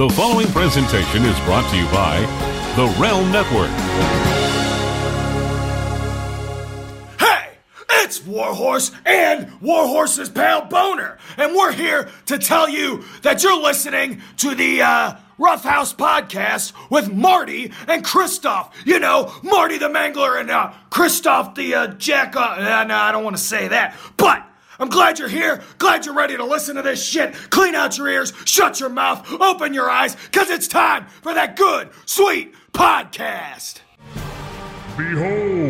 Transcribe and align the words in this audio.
The 0.00 0.08
following 0.08 0.46
presentation 0.46 1.26
is 1.26 1.38
brought 1.40 1.70
to 1.70 1.76
you 1.76 1.84
by 1.88 2.20
the 2.74 2.86
Realm 2.98 3.30
Network. 3.30 3.68
Hey, 7.18 7.58
it's 8.02 8.24
Warhorse 8.24 8.92
and 9.04 9.60
Warhorse's 9.60 10.30
pal 10.30 10.64
Boner, 10.64 11.18
and 11.36 11.54
we're 11.54 11.72
here 11.72 12.08
to 12.24 12.38
tell 12.38 12.66
you 12.66 13.04
that 13.20 13.42
you're 13.42 13.60
listening 13.60 14.22
to 14.38 14.54
the 14.54 14.80
uh, 14.80 15.16
Rough 15.36 15.64
House 15.64 15.92
podcast 15.92 16.72
with 16.88 17.12
Marty 17.12 17.70
and 17.86 18.02
Christoph. 18.02 18.74
You 18.86 19.00
know, 19.00 19.30
Marty 19.42 19.76
the 19.76 19.90
Mangler 19.90 20.40
and 20.40 20.50
uh, 20.50 20.72
Christoph 20.88 21.56
the 21.56 21.74
uh, 21.74 21.86
Jack. 21.88 22.34
Uh, 22.34 22.84
no, 22.84 22.94
I 22.94 23.12
don't 23.12 23.22
want 23.22 23.36
to 23.36 23.42
say 23.42 23.68
that, 23.68 23.94
but. 24.16 24.46
I'm 24.80 24.88
glad 24.88 25.18
you're 25.18 25.28
here. 25.28 25.62
Glad 25.78 26.06
you're 26.06 26.14
ready 26.14 26.36
to 26.38 26.44
listen 26.44 26.76
to 26.76 26.82
this 26.82 27.04
shit. 27.04 27.34
Clean 27.50 27.74
out 27.74 27.98
your 27.98 28.08
ears, 28.08 28.32
shut 28.46 28.80
your 28.80 28.88
mouth, 28.88 29.30
open 29.40 29.74
your 29.74 29.90
eyes, 29.90 30.16
because 30.16 30.48
it's 30.48 30.66
time 30.66 31.06
for 31.22 31.34
that 31.34 31.54
good, 31.54 31.90
sweet 32.06 32.54
podcast. 32.72 33.80
Behold, 34.96 35.69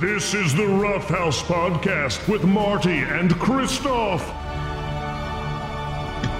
This 0.00 0.32
is 0.32 0.54
the 0.54 0.66
Rough 0.66 1.10
House 1.10 1.42
Podcast 1.42 2.26
with 2.26 2.42
Marty 2.42 3.00
and 3.00 3.38
Christoph. 3.38 4.22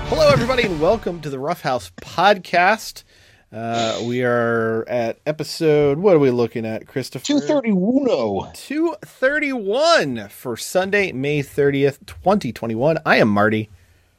Hello, 0.09 0.31
everybody, 0.31 0.63
and 0.63 0.81
welcome 0.81 1.21
to 1.21 1.29
the 1.29 1.39
Rough 1.39 1.61
House 1.61 1.93
Podcast. 2.01 3.05
Uh, 3.53 4.01
we 4.07 4.25
are 4.25 4.89
at 4.89 5.19
episode. 5.27 5.99
What 5.99 6.17
are 6.17 6.19
we 6.19 6.31
looking 6.31 6.65
at, 6.65 6.87
Christopher? 6.87 7.27
231. 7.27 8.55
231 8.55 10.29
for 10.31 10.57
Sunday, 10.57 11.13
May 11.13 11.43
30th, 11.43 12.07
2021. 12.07 12.97
I 13.05 13.17
am 13.17 13.29
Marty. 13.29 13.69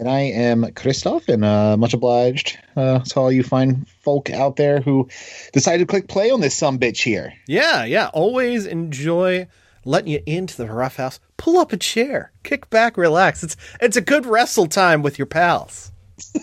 And 0.01 0.09
I 0.09 0.21
am 0.21 0.73
Christoph, 0.73 1.29
and 1.29 1.45
uh, 1.45 1.77
much 1.77 1.93
obliged 1.93 2.57
uh, 2.75 3.01
to 3.01 3.19
all 3.19 3.31
you 3.31 3.43
fine 3.43 3.85
folk 3.99 4.31
out 4.31 4.55
there 4.55 4.81
who 4.81 5.07
decided 5.53 5.77
to 5.77 5.85
click 5.85 6.07
play 6.07 6.31
on 6.31 6.41
this 6.41 6.57
some 6.57 6.79
bitch 6.79 7.03
here. 7.03 7.33
Yeah, 7.45 7.85
yeah. 7.85 8.09
Always 8.11 8.65
enjoy 8.65 9.45
letting 9.85 10.11
you 10.11 10.23
into 10.25 10.57
the 10.57 10.65
rough 10.65 10.95
house. 10.95 11.19
Pull 11.37 11.59
up 11.59 11.71
a 11.71 11.77
chair, 11.77 12.31
kick 12.41 12.67
back, 12.71 12.97
relax. 12.97 13.43
It's 13.43 13.55
it's 13.79 13.95
a 13.95 14.01
good 14.01 14.25
wrestle 14.25 14.65
time 14.65 15.03
with 15.03 15.19
your 15.19 15.27
pals. 15.27 15.91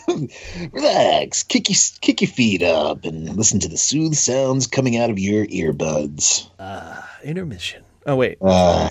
Relax, 0.72 1.43
kick 1.43 1.69
your, 1.69 1.78
kick 2.00 2.20
your 2.20 2.31
feet 2.31 2.62
up, 2.62 3.05
and 3.05 3.37
listen 3.37 3.59
to 3.59 3.69
the 3.69 3.77
soothe 3.77 4.15
sounds 4.15 4.69
coming 4.69 4.97
out 4.97 5.11
of 5.11 5.19
your 5.19 5.45
earbuds. 5.47 6.48
Uh, 6.61 7.03
intermission. 7.25 7.83
Oh 8.06 8.15
wait. 8.15 8.39
Uh, 8.41 8.91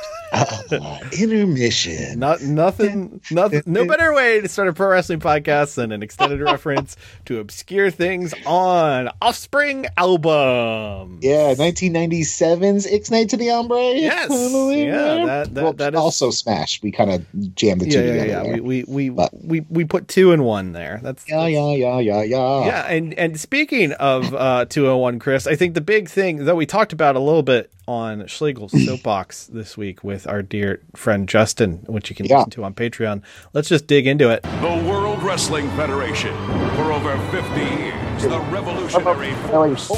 uh, 0.31 0.99
intermission. 1.17 2.19
Not 2.19 2.41
nothing. 2.41 3.21
Nothing. 3.31 3.63
No 3.65 3.85
better 3.85 4.13
way 4.13 4.41
to 4.41 4.47
start 4.47 4.67
a 4.67 4.73
pro 4.73 4.89
wrestling 4.89 5.19
podcast 5.19 5.75
than 5.75 5.91
an 5.91 6.03
extended 6.03 6.39
reference 6.51 6.95
to 7.25 7.39
obscure 7.39 7.91
things 7.91 8.33
on 8.45 9.09
Offspring 9.21 9.87
album. 9.97 11.19
Yeah, 11.21 11.53
1997's 11.55 12.87
Ixnay 12.87 13.29
to 13.29 13.37
the 13.37 13.47
Hombre. 13.49 13.77
Yes. 13.95 14.29
Yeah. 14.81 15.25
That 15.25 15.53
that, 15.53 15.63
well, 15.63 15.73
that 15.73 15.93
is 15.93 15.99
also 15.99 16.31
Smash. 16.31 16.81
We 16.81 16.91
kind 16.91 17.11
of 17.11 17.55
jammed 17.55 17.81
the 17.81 17.89
two 17.89 17.99
yeah, 18.03 18.07
together. 18.23 18.27
yeah. 18.27 18.43
there. 18.43 18.63
We 18.63 18.83
we 18.83 18.83
we, 18.83 19.09
But- 19.09 19.31
we 19.33 19.61
we 19.69 19.85
put 19.85 20.07
two 20.07 20.31
in 20.31 20.43
one 20.43 20.71
there. 20.73 20.99
That's 21.03 21.27
yeah, 21.27 21.45
yeah, 21.47 21.73
yeah, 21.73 21.99
yeah, 21.99 22.21
yeah. 22.23 22.65
Yeah, 22.65 22.87
and 22.87 23.13
and 23.15 23.39
speaking 23.39 23.91
of 23.93 24.33
uh, 24.33 24.65
201, 24.65 25.19
Chris, 25.19 25.47
I 25.47 25.55
think 25.55 25.73
the 25.73 25.81
big 25.81 26.09
thing 26.09 26.45
that 26.45 26.55
we 26.55 26.65
talked 26.65 26.93
about 26.93 27.15
a 27.15 27.19
little 27.19 27.43
bit 27.43 27.71
on 27.91 28.21
Schlegel's 28.27 28.71
soapbox 28.85 29.47
this 29.47 29.75
week 29.77 30.01
with 30.03 30.25
our 30.25 30.41
dear 30.41 30.81
friend 30.95 31.27
Justin, 31.27 31.83
which 31.87 32.09
you 32.09 32.15
can 32.15 32.25
Yeah. 32.25 32.37
listen 32.37 32.51
to 32.51 32.63
on 32.63 32.73
Patreon. 32.73 33.21
Let's 33.53 33.67
just 33.67 33.85
dig 33.85 34.07
into 34.07 34.29
it. 34.29 34.41
The 34.43 34.83
World 34.89 35.21
Wrestling 35.21 35.69
Federation. 35.71 36.33
For 36.75 36.93
over 36.93 37.17
50 37.31 37.59
years, 37.59 38.23
the 38.23 38.39
revolutionary 38.49 39.33
force. 39.49 39.89
Oh, 39.91 39.97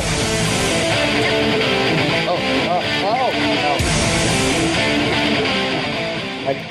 oh, 2.35 3.31
oh. 3.35 3.79
I- 6.49 6.69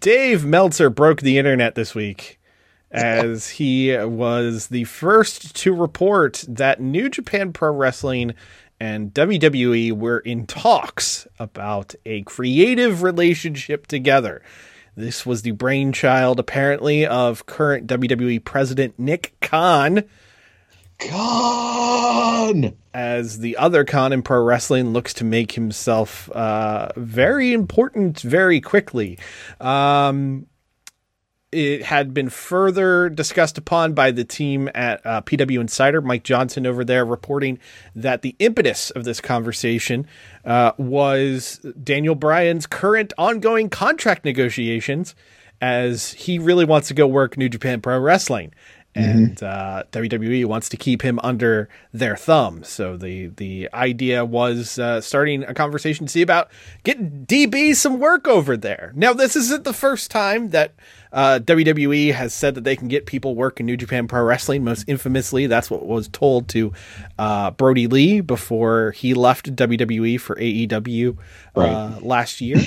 Dave 0.00 0.44
Meltzer 0.44 0.90
broke 0.90 1.22
the 1.22 1.38
internet 1.38 1.74
this 1.74 1.94
week 1.94 2.38
as 2.90 3.48
he 3.50 3.96
was 3.96 4.66
the 4.68 4.84
first 4.84 5.54
to 5.56 5.72
report 5.74 6.44
that 6.48 6.80
New 6.80 7.08
Japan 7.08 7.52
Pro 7.52 7.72
Wrestling 7.72 8.34
and 8.80 9.12
WWE 9.12 9.92
were 9.92 10.18
in 10.18 10.46
talks 10.46 11.28
about 11.38 11.94
a 12.06 12.22
creative 12.22 13.02
relationship 13.02 13.86
together. 13.86 14.42
This 14.96 15.24
was 15.24 15.42
the 15.42 15.52
brainchild, 15.52 16.40
apparently, 16.40 17.06
of 17.06 17.46
current 17.46 17.86
WWE 17.86 18.44
president 18.44 18.98
Nick 18.98 19.34
Khan, 19.40 20.04
Gone. 21.08 22.76
as 22.92 23.38
the 23.38 23.56
other 23.56 23.84
Khan 23.84 24.12
in 24.12 24.22
pro 24.22 24.42
wrestling 24.42 24.92
looks 24.92 25.14
to 25.14 25.24
make 25.24 25.52
himself 25.52 26.30
uh, 26.32 26.88
very 26.96 27.52
important 27.52 28.20
very 28.20 28.60
quickly. 28.60 29.18
Um, 29.60 30.46
it 31.52 31.82
had 31.82 32.14
been 32.14 32.28
further 32.28 33.08
discussed 33.08 33.58
upon 33.58 33.92
by 33.92 34.10
the 34.10 34.24
team 34.24 34.70
at 34.74 35.04
uh, 35.04 35.20
PW 35.22 35.60
Insider, 35.60 36.00
Mike 36.00 36.22
Johnson 36.22 36.66
over 36.66 36.84
there, 36.84 37.04
reporting 37.04 37.58
that 37.94 38.22
the 38.22 38.36
impetus 38.38 38.90
of 38.90 39.04
this 39.04 39.20
conversation 39.20 40.06
uh, 40.44 40.72
was 40.78 41.58
Daniel 41.82 42.14
Bryan's 42.14 42.66
current 42.66 43.12
ongoing 43.18 43.68
contract 43.68 44.24
negotiations, 44.24 45.14
as 45.60 46.12
he 46.12 46.38
really 46.38 46.64
wants 46.64 46.88
to 46.88 46.94
go 46.94 47.06
work 47.06 47.36
New 47.36 47.48
Japan 47.48 47.80
Pro 47.80 47.98
Wrestling. 47.98 48.52
And 48.92 49.40
uh, 49.40 49.84
WWE 49.92 50.46
wants 50.46 50.68
to 50.70 50.76
keep 50.76 51.02
him 51.02 51.20
under 51.22 51.68
their 51.92 52.16
thumb. 52.16 52.64
So 52.64 52.96
the 52.96 53.28
the 53.28 53.68
idea 53.72 54.24
was 54.24 54.80
uh, 54.80 55.00
starting 55.00 55.44
a 55.44 55.54
conversation 55.54 56.06
to 56.06 56.12
see 56.12 56.22
about 56.22 56.50
getting 56.82 57.24
DB 57.24 57.76
some 57.76 58.00
work 58.00 58.26
over 58.26 58.56
there. 58.56 58.92
Now 58.96 59.12
this 59.12 59.36
isn't 59.36 59.62
the 59.62 59.72
first 59.72 60.10
time 60.10 60.48
that 60.50 60.74
uh, 61.12 61.38
WWE 61.44 62.12
has 62.14 62.34
said 62.34 62.56
that 62.56 62.64
they 62.64 62.74
can 62.74 62.88
get 62.88 63.06
people 63.06 63.36
work 63.36 63.60
in 63.60 63.66
New 63.66 63.76
Japan 63.76 64.08
Pro 64.08 64.24
Wrestling. 64.24 64.64
Most 64.64 64.84
infamously, 64.88 65.46
that's 65.46 65.70
what 65.70 65.86
was 65.86 66.08
told 66.08 66.48
to 66.48 66.72
uh, 67.16 67.52
Brodie 67.52 67.86
Lee 67.86 68.20
before 68.20 68.90
he 68.90 69.14
left 69.14 69.54
WWE 69.54 70.18
for 70.20 70.34
AEW 70.34 71.16
uh, 71.16 71.60
Right. 71.60 72.02
last 72.02 72.40
year. 72.40 72.58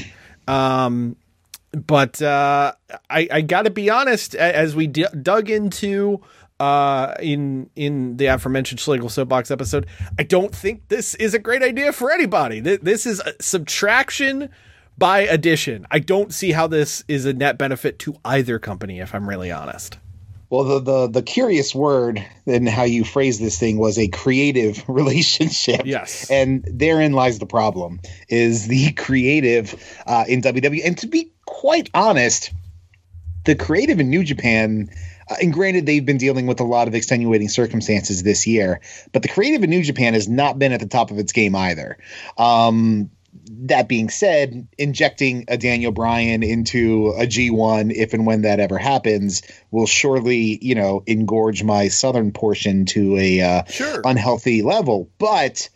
Um, 0.47 1.15
but 1.73 2.21
uh, 2.21 2.73
I, 3.09 3.27
I 3.31 3.41
got 3.41 3.63
to 3.63 3.69
be 3.71 3.89
honest. 3.89 4.35
As 4.35 4.75
we 4.75 4.87
d- 4.87 5.05
dug 5.21 5.49
into 5.49 6.21
uh, 6.59 7.15
in 7.19 7.69
in 7.75 8.17
the 8.17 8.27
aforementioned 8.27 8.79
Schlegel 8.79 9.09
soapbox 9.09 9.49
episode, 9.51 9.87
I 10.19 10.23
don't 10.23 10.55
think 10.55 10.87
this 10.89 11.15
is 11.15 11.33
a 11.33 11.39
great 11.39 11.63
idea 11.63 11.91
for 11.91 12.11
anybody. 12.11 12.61
Th- 12.61 12.79
This 12.81 13.05
is 13.05 13.21
subtraction 13.41 14.49
by 14.97 15.21
addition. 15.21 15.87
I 15.89 15.99
don't 15.99 16.33
see 16.33 16.51
how 16.51 16.67
this 16.67 17.03
is 17.07 17.25
a 17.25 17.33
net 17.33 17.57
benefit 17.57 17.97
to 17.99 18.15
either 18.23 18.59
company. 18.59 18.99
If 18.99 19.15
I'm 19.15 19.27
really 19.27 19.51
honest. 19.51 19.97
Well, 20.53 20.65
the, 20.65 20.79
the 20.81 21.07
the 21.07 21.21
curious 21.23 21.73
word 21.73 22.23
in 22.45 22.67
how 22.67 22.83
you 22.83 23.03
phrase 23.03 23.39
this 23.39 23.57
thing 23.57 23.79
was 23.79 23.97
a 23.97 24.07
creative 24.07 24.83
relationship. 24.87 25.81
Yes. 25.83 26.29
and 26.29 26.63
therein 26.71 27.13
lies 27.13 27.39
the 27.39 27.47
problem: 27.47 27.99
is 28.29 28.67
the 28.67 28.91
creative 28.95 29.73
uh, 30.05 30.25
in 30.27 30.43
WWE. 30.43 30.85
And 30.85 30.95
to 30.99 31.07
be 31.07 31.31
quite 31.47 31.89
honest, 31.95 32.53
the 33.45 33.55
creative 33.55 33.99
in 33.99 34.11
New 34.11 34.23
Japan. 34.23 34.91
Uh, 35.27 35.37
and 35.41 35.53
granted, 35.53 35.87
they've 35.87 36.05
been 36.05 36.17
dealing 36.17 36.45
with 36.45 36.59
a 36.59 36.65
lot 36.65 36.87
of 36.87 36.93
extenuating 36.93 37.49
circumstances 37.49 38.21
this 38.21 38.45
year, 38.45 38.79
but 39.11 39.23
the 39.23 39.29
creative 39.29 39.63
in 39.63 39.71
New 39.71 39.81
Japan 39.81 40.13
has 40.13 40.27
not 40.27 40.59
been 40.59 40.71
at 40.71 40.81
the 40.81 40.85
top 40.85 41.09
of 41.09 41.17
its 41.17 41.31
game 41.31 41.55
either. 41.55 41.97
Um, 42.37 43.09
that 43.49 43.87
being 43.87 44.09
said, 44.09 44.67
injecting 44.77 45.45
a 45.47 45.57
Daniel 45.57 45.91
Bryan 45.91 46.43
into 46.43 47.13
a 47.17 47.25
G1, 47.25 47.91
if 47.93 48.13
and 48.13 48.25
when 48.25 48.43
that 48.43 48.59
ever 48.59 48.77
happens, 48.77 49.41
will 49.71 49.85
surely, 49.87 50.57
you 50.61 50.75
know, 50.75 51.03
engorge 51.07 51.63
my 51.63 51.87
southern 51.89 52.31
portion 52.31 52.85
to 52.87 53.17
a 53.17 53.41
uh, 53.41 53.63
Sure. 53.65 54.01
unhealthy 54.05 54.61
level. 54.61 55.09
But 55.17 55.69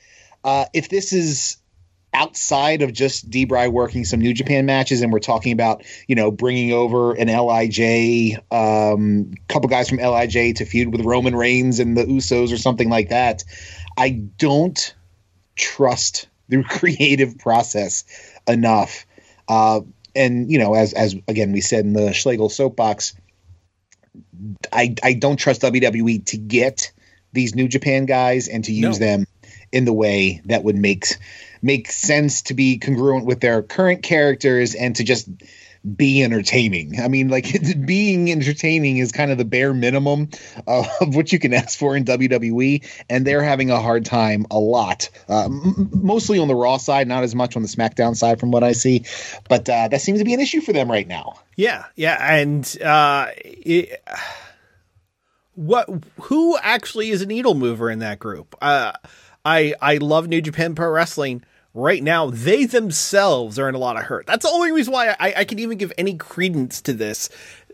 uh, 0.44 0.66
if 0.74 0.90
this 0.90 1.14
is 1.14 1.58
outside 2.14 2.82
of 2.82 2.94
just 2.94 3.30
Debray 3.30 3.72
working 3.72 4.06
some 4.06 4.22
New 4.22 4.34
Japan 4.34 4.66
matches, 4.66 5.02
and 5.02 5.12
we're 5.12 5.20
talking 5.20 5.52
about 5.52 5.84
you 6.08 6.16
know 6.16 6.32
bringing 6.32 6.72
over 6.72 7.14
an 7.14 7.28
LIJ, 7.28 8.38
um, 8.52 9.34
couple 9.50 9.70
guys 9.70 9.90
from 9.90 10.00
LIJ 10.00 10.56
to 10.56 10.66
feud 10.66 10.92
with 10.92 11.02
Roman 11.02 11.36
Reigns 11.36 11.80
and 11.80 11.98
the 11.98 12.06
Usos 12.06 12.54
or 12.54 12.58
something 12.58 12.90
like 12.90 13.10
that. 13.10 13.44
I 13.98 14.10
don't 14.10 14.96
trust 15.56 16.27
the 16.50 16.64
creative 16.68 17.38
process 17.38 18.04
enough. 18.48 19.06
Uh, 19.48 19.82
and 20.16 20.52
you 20.52 20.60
know, 20.60 20.74
as 20.74 20.94
as 20.94 21.16
again 21.28 21.52
we 21.52 21.62
said 21.62 21.86
in 21.86 21.94
the 21.94 22.14
Schlegel 22.14 22.50
soapbox, 22.50 23.14
I 24.72 24.96
I 25.04 25.14
don't 25.14 25.38
trust 25.38 25.62
WWE 25.62 26.26
to 26.28 26.38
get 26.38 26.92
these 27.34 27.56
New 27.56 27.68
Japan 27.68 28.06
guys 28.06 28.48
and 28.48 28.64
to 28.66 28.72
use 28.74 29.00
No. 29.00 29.06
them 29.06 29.28
in 29.72 29.86
the 29.86 29.94
way 29.94 30.42
that 30.46 30.64
would 30.64 30.76
make 30.76 31.06
make 31.62 31.92
sense 31.92 32.44
to 32.44 32.54
be 32.54 32.78
congruent 32.78 33.26
with 33.26 33.40
their 33.42 33.62
current 33.62 34.04
characters 34.04 34.76
and 34.76 34.96
to 34.96 35.04
just 35.04 35.28
be 35.96 36.24
entertaining. 36.24 37.00
I 37.00 37.08
mean, 37.08 37.30
like 37.30 37.46
being 37.86 38.32
entertaining 38.32 38.98
is 38.98 39.12
kind 39.12 39.32
of 39.32 39.38
the 39.38 39.46
bare 39.46 39.74
minimum 39.74 40.30
of 40.66 41.16
what 41.16 41.32
you 41.32 41.40
can 41.40 41.54
ask 41.54 41.78
for 41.78 41.96
in 41.96 42.06
WWE, 42.06 42.86
and 43.10 43.26
they're 43.26 43.44
having 43.44 43.70
a 43.70 43.80
hard 43.80 44.06
time 44.06 44.46
a 44.52 44.60
lot, 44.60 45.10
uh, 45.30 45.46
m- 45.46 45.90
mostly 45.94 46.40
on 46.40 46.48
the 46.48 46.56
Raw 46.56 46.78
side, 46.78 47.08
not 47.08 47.24
as 47.24 47.36
much 47.36 47.56
on 47.56 47.62
the 47.62 47.68
SmackDown 47.68 48.16
side, 48.16 48.40
from 48.40 48.52
what 48.52 48.64
I 48.64 48.74
see. 48.74 49.06
But 49.48 49.70
uh, 49.70 49.88
that 49.90 50.02
seems 50.02 50.20
to 50.20 50.26
be 50.26 50.34
an 50.34 50.40
issue 50.40 50.62
for 50.62 50.74
them 50.74 50.90
right 50.90 51.08
now. 51.08 51.40
Yeah, 51.56 51.86
yeah, 51.96 52.18
and 52.36 52.82
uh, 52.84 53.28
it, 53.36 54.04
what? 55.56 55.90
Who 56.24 56.58
actually 56.58 57.10
is 57.10 57.22
a 57.22 57.26
needle 57.26 57.56
mover 57.56 57.90
in 57.90 58.00
that 58.00 58.20
group? 58.20 58.56
Uh, 58.62 58.94
I 59.44 59.74
I 59.82 59.98
love 59.98 60.28
New 60.28 60.42
Japan 60.42 60.76
Pro 60.76 60.90
Wrestling. 60.90 61.44
Right 61.78 62.02
now, 62.02 62.32
they 62.32 62.66
themselves 62.66 63.60
are 63.60 63.70
in 63.70 63.76
a 63.76 63.78
lot 63.78 63.98
of 63.98 64.04
hurt. 64.06 64.26
That's 64.26 64.44
the 64.44 64.52
only 64.52 64.72
reason 64.72 64.92
why 64.92 65.16
I, 65.20 65.34
I 65.38 65.46
can 65.46 65.60
even 65.60 65.78
give 65.78 65.94
any 65.96 66.16
credence 66.16 66.82
to 66.82 66.92
this. 66.92 67.30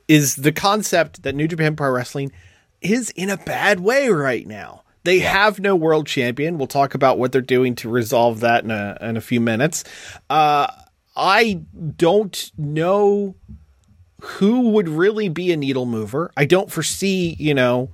Is 0.09 0.35
the 0.35 0.51
concept 0.51 1.23
that 1.23 1.35
New 1.35 1.47
Japan 1.47 1.77
Pro 1.77 1.89
Wrestling 1.89 2.33
is 2.81 3.11
in 3.11 3.29
a 3.29 3.38
bad 3.38 3.79
way 3.79 4.09
right 4.09 4.45
now. 4.45 4.83
They 5.05 5.19
have 5.19 5.61
no 5.61 5.77
world 5.77 6.05
champion. 6.05 6.57
We'll 6.57 6.67
talk 6.67 6.95
about 6.95 7.17
what 7.17 7.31
they're 7.31 7.39
doing 7.39 7.75
to 7.75 7.88
resolve 7.88 8.41
that 8.41 8.65
in 8.65 8.71
a 8.71 8.97
in 9.00 9.15
a 9.15 9.21
few 9.21 9.39
minutes. 9.39 9.85
Uh, 10.29 10.67
I 11.15 11.61
don't 11.95 12.51
know 12.57 13.35
who 14.19 14.71
would 14.71 14.89
really 14.89 15.29
be 15.29 15.53
a 15.53 15.57
needle 15.57 15.85
mover. 15.85 16.29
I 16.35 16.44
don't 16.44 16.69
foresee, 16.69 17.38
you 17.39 17.53
know, 17.53 17.89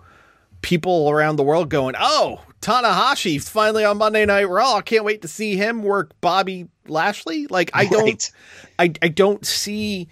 people 0.64 1.12
around 1.12 1.36
the 1.36 1.44
world 1.44 1.70
going, 1.70 1.94
"Oh, 2.00 2.42
Tanahashi's 2.62 3.50
finally 3.50 3.86
on 3.86 3.98
Monday 3.98 4.26
Night 4.26 4.50
Raw. 4.50 4.76
I 4.76 4.82
can't 4.82 5.06
wait 5.06 5.22
to 5.22 5.28
see 5.28 5.56
him 5.56 5.84
work 5.84 6.20
Bobby 6.22 6.68
Lashley." 6.88 7.48
Like 7.48 7.72
I 7.74 7.86
don't 7.86 8.32
Right. 8.78 8.94
I 9.02 9.06
I 9.06 9.08
don't 9.10 9.46
see 9.46 10.10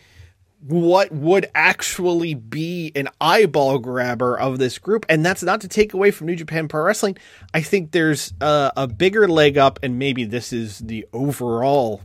what 0.61 1.11
would 1.11 1.49
actually 1.53 2.33
be 2.33 2.91
an 2.95 3.07
eyeball 3.21 3.77
grabber 3.77 4.37
of 4.37 4.57
this 4.57 4.79
group 4.79 5.05
and 5.07 5.23
that's 5.23 5.43
not 5.43 5.61
to 5.61 5.67
take 5.67 5.93
away 5.93 6.09
from 6.09 6.27
New 6.27 6.35
Japan 6.35 6.67
Pro 6.67 6.83
Wrestling. 6.83 7.17
I 7.53 7.61
think 7.61 7.91
there's 7.91 8.33
a, 8.41 8.71
a 8.75 8.87
bigger 8.87 9.27
leg 9.27 9.57
up 9.57 9.79
and 9.83 9.99
maybe 9.99 10.25
this 10.25 10.51
is 10.51 10.79
the 10.79 11.05
overall 11.13 12.01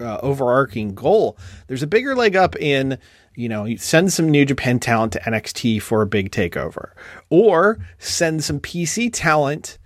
uh, 0.00 0.18
overarching 0.22 0.94
goal. 0.94 1.38
There's 1.68 1.82
a 1.82 1.86
bigger 1.86 2.14
leg 2.16 2.34
up 2.36 2.56
in 2.56 2.98
you 3.34 3.48
know, 3.48 3.64
you 3.64 3.78
send 3.78 4.12
some 4.12 4.30
New 4.30 4.44
Japan 4.44 4.78
talent 4.78 5.14
to 5.14 5.20
NXT 5.20 5.80
for 5.80 6.02
a 6.02 6.06
big 6.06 6.30
takeover, 6.30 6.90
or 7.30 7.78
send 7.98 8.44
some 8.44 8.60
PC 8.60 9.10
talent 9.12 9.78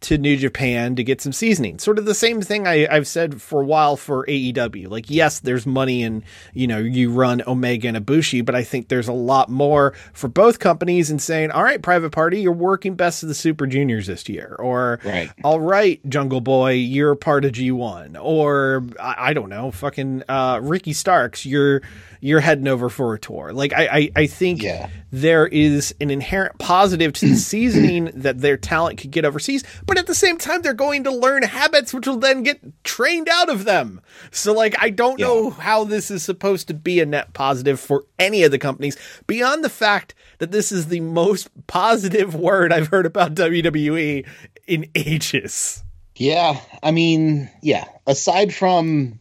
to 0.00 0.16
New 0.16 0.36
Japan 0.36 0.96
to 0.96 1.04
get 1.04 1.20
some 1.20 1.32
seasoning. 1.32 1.78
Sort 1.78 1.98
of 1.98 2.06
the 2.06 2.14
same 2.14 2.40
thing 2.40 2.66
I, 2.66 2.86
I've 2.90 3.06
said 3.06 3.42
for 3.42 3.60
a 3.60 3.64
while 3.66 3.96
for 3.96 4.24
AEW. 4.26 4.88
Like, 4.88 5.10
yes, 5.10 5.40
there's 5.40 5.66
money 5.66 6.02
and, 6.02 6.22
you 6.54 6.66
know, 6.66 6.78
you 6.78 7.12
run 7.12 7.42
Omega 7.46 7.88
and 7.88 7.96
Ibushi, 7.98 8.44
but 8.44 8.54
I 8.54 8.62
think 8.64 8.88
there's 8.88 9.08
a 9.08 9.12
lot 9.12 9.50
more 9.50 9.92
for 10.14 10.28
both 10.28 10.58
companies 10.58 11.10
in 11.10 11.18
saying, 11.18 11.50
all 11.50 11.62
right, 11.62 11.82
private 11.82 12.10
party, 12.12 12.40
you're 12.40 12.52
working 12.52 12.94
best 12.94 13.22
of 13.22 13.28
the 13.28 13.34
Super 13.34 13.66
Juniors 13.66 14.06
this 14.06 14.26
year. 14.28 14.56
Or, 14.58 15.00
Right. 15.04 15.30
all 15.44 15.60
right, 15.60 16.00
Jungle 16.08 16.40
Boy, 16.40 16.72
you're 16.72 17.14
part 17.14 17.44
of 17.44 17.52
G1. 17.52 18.16
Or, 18.20 18.84
I, 18.98 19.14
I 19.18 19.32
don't 19.34 19.50
know, 19.50 19.70
fucking 19.70 20.22
uh, 20.28 20.60
Ricky 20.62 20.94
Starks, 20.94 21.44
you're 21.44 21.82
you're 22.20 22.40
heading 22.40 22.68
over 22.68 22.88
for 22.88 23.14
a 23.14 23.18
tour. 23.18 23.52
Like, 23.52 23.72
I, 23.72 23.86
I, 23.86 24.10
I 24.16 24.26
think 24.26 24.62
Yeah. 24.62 24.88
there 25.10 25.46
is 25.46 25.94
an 26.00 26.10
inherent 26.10 26.58
positive 26.58 27.12
to 27.14 27.28
the 27.28 27.36
seasoning 27.36 28.10
that 28.14 28.40
their 28.40 28.56
talent 28.56 28.98
could 28.98 29.10
get 29.10 29.24
overseas, 29.24 29.64
but 29.86 29.98
at 29.98 30.06
the 30.06 30.14
same 30.14 30.36
time, 30.38 30.62
they're 30.62 30.74
going 30.74 31.04
to 31.04 31.10
learn 31.10 31.42
habits 31.42 31.94
which 31.94 32.06
will 32.06 32.18
then 32.18 32.42
get 32.42 32.60
trained 32.84 33.28
out 33.30 33.48
of 33.48 33.64
them. 33.64 34.00
So, 34.30 34.52
like, 34.52 34.74
I 34.78 34.90
don't 34.90 35.18
know 35.20 35.50
how 35.50 35.84
this 35.84 36.10
is 36.10 36.22
supposed 36.22 36.68
to 36.68 36.74
be 36.74 37.00
a 37.00 37.06
net 37.06 37.32
positive 37.32 37.80
for 37.80 38.04
any 38.18 38.42
of 38.42 38.50
the 38.50 38.58
companies 38.58 38.96
beyond 39.26 39.64
the 39.64 39.70
fact 39.70 40.14
that 40.38 40.50
this 40.50 40.72
is 40.72 40.88
the 40.88 41.00
most 41.00 41.48
positive 41.66 42.34
word 42.34 42.72
I've 42.72 42.88
heard 42.88 43.06
about 43.06 43.34
WWE 43.34 44.26
in 44.66 44.90
ages. 44.94 45.82
Yeah, 46.16 46.60
I 46.82 46.90
mean, 46.90 47.48
yeah. 47.62 47.84
Aside 48.06 48.54
from 48.54 49.19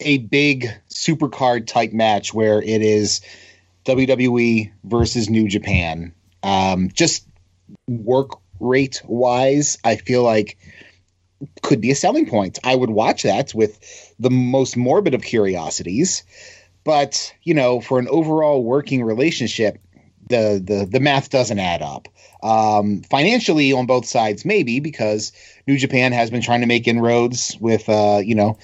a 0.00 0.18
big 0.18 0.68
supercard 0.90 1.66
type 1.66 1.92
match 1.92 2.34
where 2.34 2.60
it 2.60 2.82
is 2.82 3.20
WWE 3.84 4.72
versus 4.84 5.30
New 5.30 5.48
Japan, 5.48 6.14
um, 6.42 6.90
just 6.92 7.26
work 7.86 8.38
rate 8.60 9.02
wise, 9.04 9.78
I 9.84 9.96
feel 9.96 10.22
like 10.22 10.58
could 11.62 11.80
be 11.80 11.90
a 11.90 11.94
selling 11.94 12.26
point. 12.26 12.58
I 12.64 12.74
would 12.74 12.90
watch 12.90 13.22
that 13.22 13.54
with 13.54 14.14
the 14.18 14.30
most 14.30 14.76
morbid 14.76 15.14
of 15.14 15.22
curiosities, 15.22 16.22
but 16.84 17.34
you 17.42 17.54
know, 17.54 17.80
for 17.80 17.98
an 17.98 18.08
overall 18.08 18.64
working 18.64 19.02
relationship, 19.02 19.78
the 20.28 20.60
the 20.64 20.86
the 20.90 21.00
math 21.00 21.30
doesn't 21.30 21.58
add 21.58 21.82
up. 21.82 22.08
Um, 22.42 23.02
financially, 23.02 23.72
on 23.72 23.86
both 23.86 24.06
sides, 24.06 24.44
maybe 24.44 24.80
because 24.80 25.32
New 25.66 25.78
Japan 25.78 26.12
has 26.12 26.30
been 26.30 26.42
trying 26.42 26.60
to 26.60 26.66
make 26.66 26.86
inroads 26.86 27.56
with, 27.60 27.88
uh, 27.88 28.20
you 28.22 28.34
know, 28.34 28.58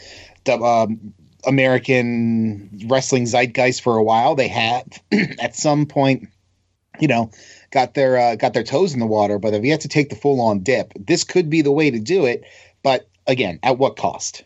um, 0.49 1.15
American 1.47 2.87
wrestling 2.87 3.25
zeitgeist 3.25 3.83
for 3.83 3.97
a 3.97 4.03
while. 4.03 4.35
They 4.35 4.49
have 4.49 4.87
at 5.41 5.57
some 5.57 5.87
point, 5.87 6.29
you 7.01 7.09
know, 7.09 7.31
got 7.71 7.95
their 7.95 8.17
uh, 8.19 8.37
got 8.37 8.55
their 8.55 8.65
toes 8.65 8.95
in 8.95 9.01
the 9.01 9.07
water, 9.07 9.39
but 9.39 9.55
if 9.55 9.65
you 9.65 9.71
have 9.71 9.79
yet 9.79 9.81
to 9.83 9.89
take 9.89 10.11
the 10.11 10.17
full 10.17 10.41
on 10.41 10.61
dip. 10.61 10.93
This 10.97 11.25
could 11.25 11.51
be 11.51 11.63
the 11.63 11.73
way 11.73 11.91
to 11.91 11.99
do 11.99 12.27
it, 12.27 12.45
but 12.83 13.09
again, 13.27 13.59
at 13.63 13.79
what 13.79 13.97
cost? 13.97 14.45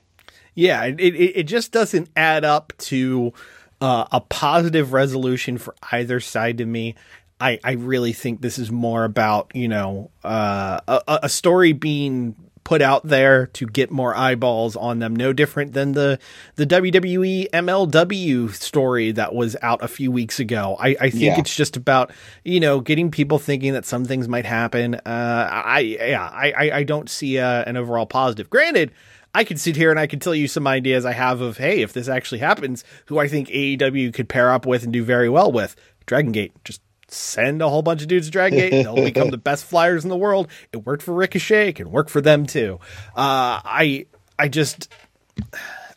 Yeah, 0.54 0.84
it, 0.84 0.98
it, 1.00 1.14
it 1.14 1.43
just 1.44 1.70
doesn't 1.70 2.08
add 2.16 2.44
up 2.44 2.72
to 2.78 3.32
uh, 3.81 4.06
a 4.10 4.20
positive 4.20 4.92
resolution 4.92 5.58
for 5.58 5.75
either 5.92 6.20
side 6.20 6.58
to 6.58 6.66
me. 6.66 6.94
I, 7.38 7.60
I 7.62 7.72
really 7.72 8.14
think 8.14 8.40
this 8.40 8.59
is 8.59 8.71
more 8.71 9.04
about, 9.04 9.50
you 9.54 9.68
know, 9.68 10.11
uh, 10.25 10.80
a, 10.88 11.21
a 11.25 11.28
story 11.28 11.73
being 11.73 12.35
put 12.66 12.82
out 12.82 13.06
there 13.06 13.46
to 13.46 13.64
get 13.64 13.92
more 13.92 14.12
eyeballs 14.16 14.75
on 14.75 14.99
them. 14.99 15.14
No 15.14 15.32
different 15.32 15.73
than 15.73 15.92
the 15.92 16.18
the 16.56 16.66
WWE 16.66 17.49
MLW 17.50 18.52
story 18.52 19.12
that 19.12 19.32
was 19.35 19.56
out 19.62 19.85
a 19.85 19.88
few 19.88 20.11
weeks 20.11 20.40
ago. 20.40 20.76
I, 20.80 20.96
I 21.00 21.11
think 21.11 21.23
Yeah. 21.23 21.38
it's 21.38 21.54
just 21.54 21.76
about 21.76 22.11
you 22.44 22.58
know 22.58 22.80
getting 22.80 23.12
people 23.12 23.38
thinking 23.38 23.73
that 23.75 23.85
some 23.85 24.04
things 24.04 24.26
might 24.26 24.44
happen. 24.46 24.96
Uh, 24.96 25.49
I 25.64 25.78
yeah 25.80 26.28
I 26.28 26.52
I, 26.56 26.76
I 26.78 26.82
don't 26.82 27.08
see 27.08 27.38
uh, 27.38 27.62
an 27.66 27.76
overall 27.76 28.06
positive. 28.06 28.50
Granted. 28.50 28.90
I 29.35 29.44
could 29.44 29.61
sit 29.61 29.76
here 29.76 29.90
and 29.90 30.00
I 30.00 30.06
could 30.06 30.23
tell 30.23 30.35
you 30.35 30.49
some 30.49 30.66
ideas 30.66 31.04
I 31.04 31.12
have 31.12 31.42
of, 31.42 31.58
hey, 31.58 31.82
if 31.82 31.92
this 31.92 32.08
actually 32.08 32.38
happens, 32.38 32.85
who 33.04 33.18
I 33.18 33.28
think 33.28 33.49
AEW 33.50 34.14
could 34.14 34.30
pair 34.30 34.50
up 34.50 34.64
with 34.64 34.82
and 34.82 34.90
do 34.94 35.04
very 35.04 35.28
well 35.28 35.52
with. 35.52 35.76
Dragon 36.06 36.32
Gate. 36.32 36.54
Just 36.64 36.80
send 37.08 37.62
a 37.62 37.68
whole 37.68 37.82
bunch 37.82 38.02
of 38.02 38.08
dudes 38.08 38.26
to 38.26 38.32
Dragon 38.32 38.58
Gate. 38.58 38.70
They'll 38.84 38.94
become 39.04 39.30
the 39.30 39.38
best 39.38 39.64
flyers 39.64 40.04
in 40.04 40.10
the 40.10 40.16
world. 40.16 40.48
It 40.72 40.78
worked 40.86 41.02
for 41.02 41.14
Ricochet. 41.14 41.68
It 41.70 41.76
can 41.76 41.90
work 41.90 42.08
for 42.08 42.20
them 42.20 42.46
too. 42.46 42.80
Uh, 43.16 43.60
I 43.64 44.06
I 44.38 44.48
just 44.48 44.92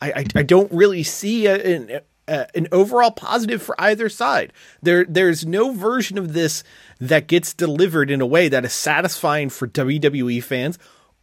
I, 0.01 0.11
I, 0.11 0.25
I 0.35 0.43
don't 0.43 0.71
really 0.71 1.03
see 1.03 1.45
a, 1.47 1.55
an, 1.75 1.99
a, 2.27 2.47
an 2.55 2.67
overall 2.71 3.11
positive 3.11 3.61
for 3.61 3.79
either 3.81 4.09
side. 4.09 4.53
There 4.81 5.05
there's 5.05 5.45
no 5.45 5.73
version 5.73 6.17
of 6.17 6.33
this 6.33 6.63
that 6.99 7.27
gets 7.27 7.53
delivered 7.53 8.11
in 8.11 8.21
a 8.21 8.25
way 8.25 8.47
that 8.49 8.63
is 8.65 8.73
satisfying 8.73 9.49
for 9.49 9.67
WWE 9.67 10.43
fans 10.43 10.77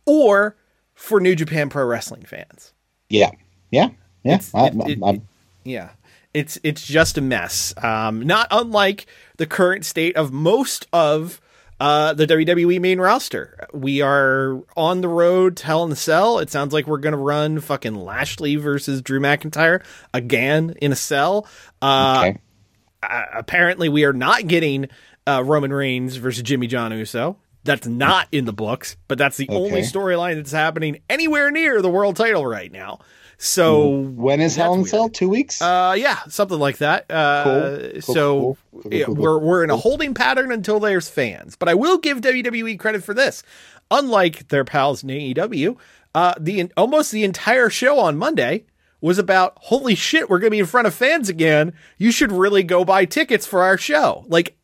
or 0.04 0.56
for 0.94 1.20
New 1.20 1.34
Japan 1.34 1.68
Pro 1.68 1.84
Wrestling 1.84 2.24
fans. 2.24 2.72
Yeah, 3.08 3.30
yeah, 3.70 3.90
yeah. 4.24 4.40
I, 4.54 4.66
It- 4.68 4.98
it- 5.02 5.22
yeah. 5.64 5.90
It's 6.36 6.58
it's 6.62 6.86
just 6.86 7.16
a 7.16 7.22
mess. 7.22 7.72
Um, 7.82 8.20
not 8.20 8.48
unlike 8.50 9.06
the 9.38 9.46
current 9.46 9.86
state 9.86 10.16
of 10.16 10.34
most 10.34 10.86
of 10.92 11.40
uh, 11.80 12.12
the 12.12 12.26
WWE 12.26 12.78
main 12.78 13.00
roster. 13.00 13.66
We 13.72 14.02
are 14.02 14.60
on 14.76 15.00
the 15.00 15.08
road 15.08 15.56
to 15.56 15.66
Hell 15.66 15.84
in 15.84 15.88
the 15.88 15.96
Cell. 15.96 16.38
It 16.40 16.50
sounds 16.50 16.74
like 16.74 16.86
we're 16.86 16.98
gonna 16.98 17.16
run 17.16 17.58
fucking 17.60 17.94
Lashley 17.94 18.56
versus 18.56 19.00
Drew 19.00 19.18
McIntyre 19.18 19.82
again 20.12 20.74
in 20.82 20.92
a 20.92 20.96
cell. 20.96 21.48
Uh, 21.80 22.24
okay. 22.26 22.38
uh, 23.02 23.22
apparently 23.32 23.88
we 23.88 24.04
are 24.04 24.12
not 24.12 24.46
getting 24.46 24.88
uh, 25.26 25.42
Roman 25.42 25.72
Reigns 25.72 26.16
versus 26.16 26.42
Jimmy 26.42 26.66
John 26.66 26.92
Uso. 26.92 27.38
That's 27.64 27.86
not 27.86 28.28
in 28.30 28.44
the 28.44 28.52
books, 28.52 28.98
but 29.08 29.16
that's 29.16 29.38
the 29.38 29.48
only 29.48 29.80
storyline 29.80 30.36
that's 30.36 30.52
happening 30.52 31.00
anywhere 31.08 31.50
near 31.50 31.80
the 31.80 31.88
world 31.88 32.16
title 32.16 32.44
right 32.44 32.70
now. 32.70 33.00
So 33.38 34.00
When 34.00 34.40
is 34.40 34.56
That's 34.56 34.64
Hell 34.64 34.74
in 34.74 34.80
weird. 34.80 34.90
Cell? 34.90 35.08
Two 35.08 35.28
weeks? 35.28 35.60
uh, 35.60 35.94
yeah, 35.98 36.20
something 36.28 36.58
like 36.58 36.78
that. 36.78 37.10
Uh, 37.10 37.44
Cool. 37.44 37.90
Cool, 37.92 38.00
so 38.00 38.40
cool, 38.40 38.58
cool, 38.72 38.82
cool, 38.82 38.94
yeah, 38.94 39.04
cool, 39.04 39.14
cool. 39.14 39.22
we're 39.24 39.38
we're 39.38 39.64
in 39.64 39.70
a 39.70 39.76
holding 39.76 40.14
pattern 40.14 40.50
until 40.52 40.80
there's 40.80 41.08
fans. 41.08 41.56
But 41.56 41.68
I 41.68 41.74
will 41.74 41.98
give 41.98 42.20
WWE 42.20 42.78
credit 42.78 43.04
for 43.04 43.14
this. 43.14 43.42
Unlike 43.90 44.48
their 44.48 44.64
pals 44.64 45.02
in 45.04 45.10
AEW, 45.10 45.76
uh, 46.14 46.34
the 46.40 46.70
almost 46.76 47.12
the 47.12 47.24
entire 47.24 47.70
show 47.70 47.98
on 48.00 48.16
Monday 48.16 48.64
was 49.00 49.18
about 49.18 49.52
holy 49.60 49.94
shit, 49.94 50.28
we're 50.30 50.38
gonna 50.38 50.50
be 50.50 50.58
in 50.58 50.66
front 50.66 50.86
of 50.86 50.94
fans 50.94 51.28
again. 51.28 51.72
You 51.98 52.10
should 52.10 52.32
really 52.32 52.62
go 52.62 52.84
buy 52.84 53.04
tickets 53.04 53.46
for 53.46 53.62
our 53.62 53.76
show. 53.78 54.24
Like 54.28 54.55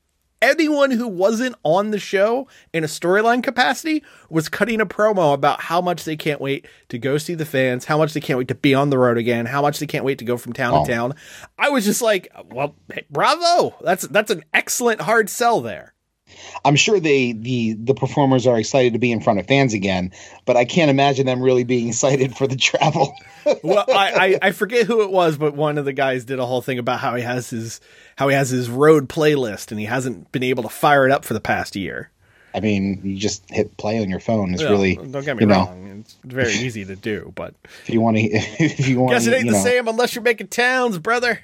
anyone 0.42 0.90
who 0.90 1.08
wasn't 1.08 1.54
on 1.62 1.90
the 1.92 1.98
show 1.98 2.46
in 2.74 2.84
a 2.84 2.86
storyline 2.86 3.42
capacity 3.42 4.02
was 4.28 4.48
cutting 4.50 4.80
a 4.80 4.86
promo 4.86 5.32
about 5.32 5.62
how 5.62 5.80
much 5.80 6.04
they 6.04 6.16
can't 6.16 6.40
wait 6.40 6.66
to 6.88 6.98
go 6.98 7.16
see 7.16 7.34
the 7.34 7.46
fans, 7.46 7.86
how 7.86 7.96
much 7.96 8.12
they 8.12 8.20
can't 8.20 8.38
wait 8.38 8.48
to 8.48 8.54
be 8.54 8.74
on 8.74 8.90
the 8.90 8.98
road 8.98 9.16
again, 9.16 9.46
how 9.46 9.62
much 9.62 9.78
they 9.78 9.86
can't 9.86 10.04
wait 10.04 10.18
to 10.18 10.24
go 10.24 10.36
from 10.36 10.52
town 10.52 10.74
Oh. 10.74 10.84
to 10.84 10.92
town. 10.92 11.14
I 11.58 11.70
was 11.70 11.84
just 11.84 12.02
like, 12.02 12.28
well, 12.50 12.74
hey, 12.92 13.06
bravo. 13.08 13.74
That's 13.82 14.06
that's 14.08 14.30
an 14.30 14.42
excellent 14.52 15.00
hard 15.00 15.30
sell 15.30 15.60
there. 15.60 15.91
I'm 16.64 16.76
sure 16.76 17.00
they 17.00 17.32
the 17.32 17.74
the 17.74 17.94
performers 17.94 18.46
are 18.46 18.58
excited 18.58 18.92
to 18.92 18.98
be 18.98 19.12
in 19.12 19.20
front 19.20 19.38
of 19.40 19.46
fans 19.46 19.74
again, 19.74 20.12
but 20.44 20.56
I 20.56 20.64
can't 20.64 20.90
imagine 20.90 21.26
them 21.26 21.42
really 21.42 21.64
being 21.64 21.88
excited 21.88 22.36
for 22.36 22.46
the 22.46 22.56
travel. 22.56 23.14
Well, 23.64 23.84
I, 23.88 24.38
I 24.42 24.48
I 24.48 24.50
forget 24.52 24.86
who 24.86 25.02
it 25.02 25.10
was, 25.10 25.36
but 25.36 25.54
one 25.54 25.76
of 25.76 25.84
the 25.84 25.92
guys 25.92 26.24
did 26.24 26.38
a 26.38 26.46
whole 26.46 26.62
thing 26.62 26.78
about 26.78 27.00
how 27.00 27.16
he 27.16 27.24
has 27.24 27.50
his 27.50 27.80
how 28.16 28.28
he 28.28 28.36
has 28.36 28.50
his 28.50 28.70
road 28.70 29.08
playlist 29.08 29.72
and 29.72 29.80
he 29.80 29.86
hasn't 29.86 30.30
been 30.30 30.44
able 30.44 30.62
to 30.62 30.68
fire 30.68 31.06
it 31.06 31.10
up 31.10 31.24
for 31.24 31.34
the 31.34 31.40
past 31.40 31.74
year. 31.74 32.12
I 32.54 32.60
mean, 32.60 33.00
you 33.02 33.16
just 33.16 33.48
hit 33.50 33.76
play 33.78 34.00
on 34.00 34.08
your 34.08 34.20
phone. 34.20 34.52
It's 34.54 34.62
Yeah, 34.62 34.70
really 34.70 34.94
don't 34.94 35.24
get 35.24 35.36
me 35.36 35.40
you 35.42 35.46
know, 35.46 35.56
wrong. 35.56 36.04
It's 36.04 36.16
very 36.22 36.52
easy 36.52 36.84
to 36.84 36.94
do, 36.94 37.32
but 37.34 37.54
if 37.82 37.90
you 37.90 38.00
want 38.00 38.16
to 38.16 38.22
if 38.30 38.86
you 38.86 39.00
want 39.00 39.12
guess 39.12 39.26
it 39.26 39.34
ain't 39.34 39.46
the 39.46 39.52
know, 39.52 39.64
same 39.64 39.88
unless 39.88 40.14
you're 40.14 40.22
making 40.22 40.48
towns, 40.48 40.98
brother. 40.98 41.40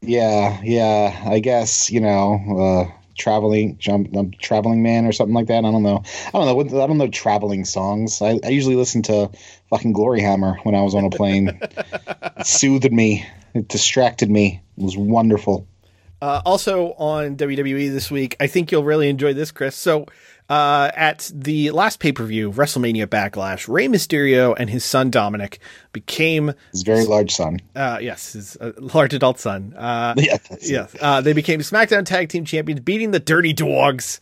Yeah, 0.00 0.60
yeah. 0.62 1.24
I 1.26 1.40
guess 1.40 1.90
you 1.90 2.00
know, 2.00 2.88
uh, 2.90 2.92
traveling, 3.16 3.78
jump, 3.78 4.14
um, 4.16 4.32
traveling 4.40 4.82
man 4.82 5.06
or 5.06 5.12
something 5.12 5.34
like 5.34 5.46
that. 5.46 5.64
I 5.64 5.70
don't 5.70 5.82
know. 5.82 6.02
I 6.26 6.30
don't 6.32 6.46
know. 6.46 6.54
What, 6.54 6.66
I 6.68 6.86
don't 6.86 6.98
know 6.98 7.08
traveling 7.08 7.64
songs. 7.64 8.20
I, 8.20 8.38
I 8.44 8.48
usually 8.48 8.76
listen 8.76 9.02
to 9.02 9.30
fucking 9.70 9.94
Gloryhammer 9.94 10.64
when 10.64 10.74
I 10.74 10.82
was 10.82 10.94
on 10.94 11.04
a 11.04 11.10
plane. 11.10 11.58
it 11.60 12.46
soothed 12.46 12.92
me. 12.92 13.26
It 13.54 13.68
distracted 13.68 14.30
me. 14.30 14.62
It 14.76 14.82
was 14.82 14.96
wonderful. 14.96 15.66
Uh, 16.20 16.40
also 16.46 16.92
on 16.92 17.36
WWE 17.36 17.92
this 17.92 18.10
week, 18.10 18.36
I 18.40 18.46
think 18.46 18.72
you'll 18.72 18.84
really 18.84 19.08
enjoy 19.08 19.34
this, 19.34 19.50
Chris. 19.50 19.76
So, 19.76 20.06
uh, 20.48 20.90
at 20.94 21.30
the 21.34 21.70
last 21.70 22.00
pay 22.00 22.12
per 22.12 22.24
view, 22.24 22.52
WrestleMania 22.52 23.06
Backlash, 23.06 23.66
Rey 23.66 23.86
Mysterio 23.88 24.54
and 24.58 24.68
his 24.68 24.84
son 24.84 25.10
Dominic 25.10 25.58
became, 25.92 26.52
His 26.72 26.82
very 26.82 27.04
large 27.04 27.32
son. 27.32 27.60
uh, 27.74 27.98
yes, 28.00 28.34
his 28.34 28.56
uh, 28.60 28.72
large 28.78 29.14
adult 29.14 29.38
son. 29.38 29.74
Uh, 29.76 30.14
Yeah, 30.16 30.36
that's 30.48 30.70
uh, 31.00 31.20
they 31.20 31.32
became 31.32 31.60
SmackDown 31.60 32.04
Tag 32.04 32.28
Team 32.28 32.44
Champions, 32.44 32.80
beating 32.80 33.10
the 33.10 33.20
Dirty 33.20 33.52
Dogs 33.52 34.20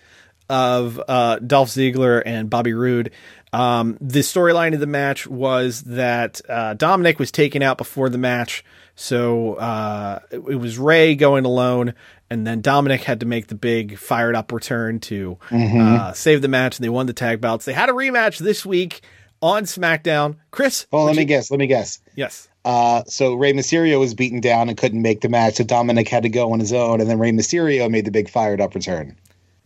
of 0.49 1.01
uh, 1.09 1.39
Dolph 1.39 1.71
Ziggler 1.71 2.23
and 2.25 2.51
Bobby 2.51 2.73
Roode. 2.75 3.11
Um, 3.53 3.99
the 4.01 4.21
storyline 4.21 4.75
of 4.75 4.81
the 4.81 4.87
match 4.87 5.27
was 5.27 5.83
that 5.83 6.41
uh, 6.49 6.75
Dominic 6.75 7.19
was 7.19 7.31
taken 7.31 7.63
out 7.63 7.79
before 7.79 8.09
the 8.09 8.19
match, 8.19 8.65
so 8.95 9.55
uh, 9.55 10.19
it, 10.31 10.37
it 10.37 10.57
was 10.57 10.79
Rey 10.79 11.15
going 11.15 11.45
alone, 11.45 11.95
and 12.31 12.47
then 12.47 12.61
Dominic 12.61 13.03
had 13.03 13.21
to 13.21 13.27
make 13.27 13.47
the 13.49 13.55
big 13.55 13.99
fired 13.99 14.35
up 14.37 14.53
return 14.53 15.01
to 15.01 15.39
Mm-hmm. 15.51 15.81
uh, 15.81 16.13
save 16.13 16.43
the 16.43 16.49
match, 16.49 16.79
and 16.79 16.85
they 16.85 16.89
won 16.89 17.07
the 17.07 17.13
tag 17.13 17.41
belts. 17.41 17.65
They 17.65 17.73
had 17.73 17.89
a 17.89 17.93
rematch 17.93 18.39
this 18.39 18.65
week 18.67 19.01
on 19.41 19.65
SmackDown. 19.65 20.37
Chris, 20.51 20.87
Well, 20.93 21.05
let 21.05 21.13
would 21.13 21.19
me 21.19 21.25
guess. 21.25 21.51
Let 21.51 21.59
me 21.61 21.67
guess. 21.67 21.99
yes. 22.15 22.49
Uh, 22.65 23.03
so 23.07 23.35
Rey 23.35 23.53
Mysterio 23.53 23.99
was 23.99 24.15
beaten 24.15 24.41
down 24.41 24.69
and 24.69 24.79
couldn't 24.79 25.03
make 25.03 25.21
the 25.21 25.29
match, 25.29 25.55
so 25.57 25.65
Dominic 25.65 26.09
had 26.09 26.23
to 26.23 26.29
go 26.29 26.53
on 26.53 26.61
his 26.61 26.73
own, 26.73 27.01
and 27.01 27.11
then 27.11 27.19
Rey 27.19 27.33
Mysterio 27.33 27.91
made 27.91 28.05
the 28.05 28.13
big 28.13 28.31
fired 28.31 28.61
up 28.61 28.75
return. 28.77 29.17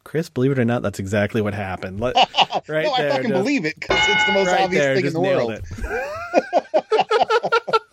Chris, 0.02 0.30
believe 0.30 0.52
it 0.52 0.58
or 0.58 0.64
not, 0.64 0.80
that's 0.82 0.98
exactly 0.98 1.42
what 1.42 1.52
happened. 1.52 2.00
Let, 2.00 2.14
right 2.68 2.84
no, 2.86 2.92
I 2.92 3.02
there, 3.02 3.10
fucking 3.10 3.28
just- 3.30 3.42
believe 3.42 3.64
it 3.66 3.74
because 3.78 3.98
it's 4.08 4.24
the 4.24 4.32
most 4.32 4.46
right 4.46 4.62
obvious 4.62 4.82
there, 4.82 4.94
thing 4.96 5.06
in 5.06 5.12
the 5.12 5.20
world. 5.20 5.60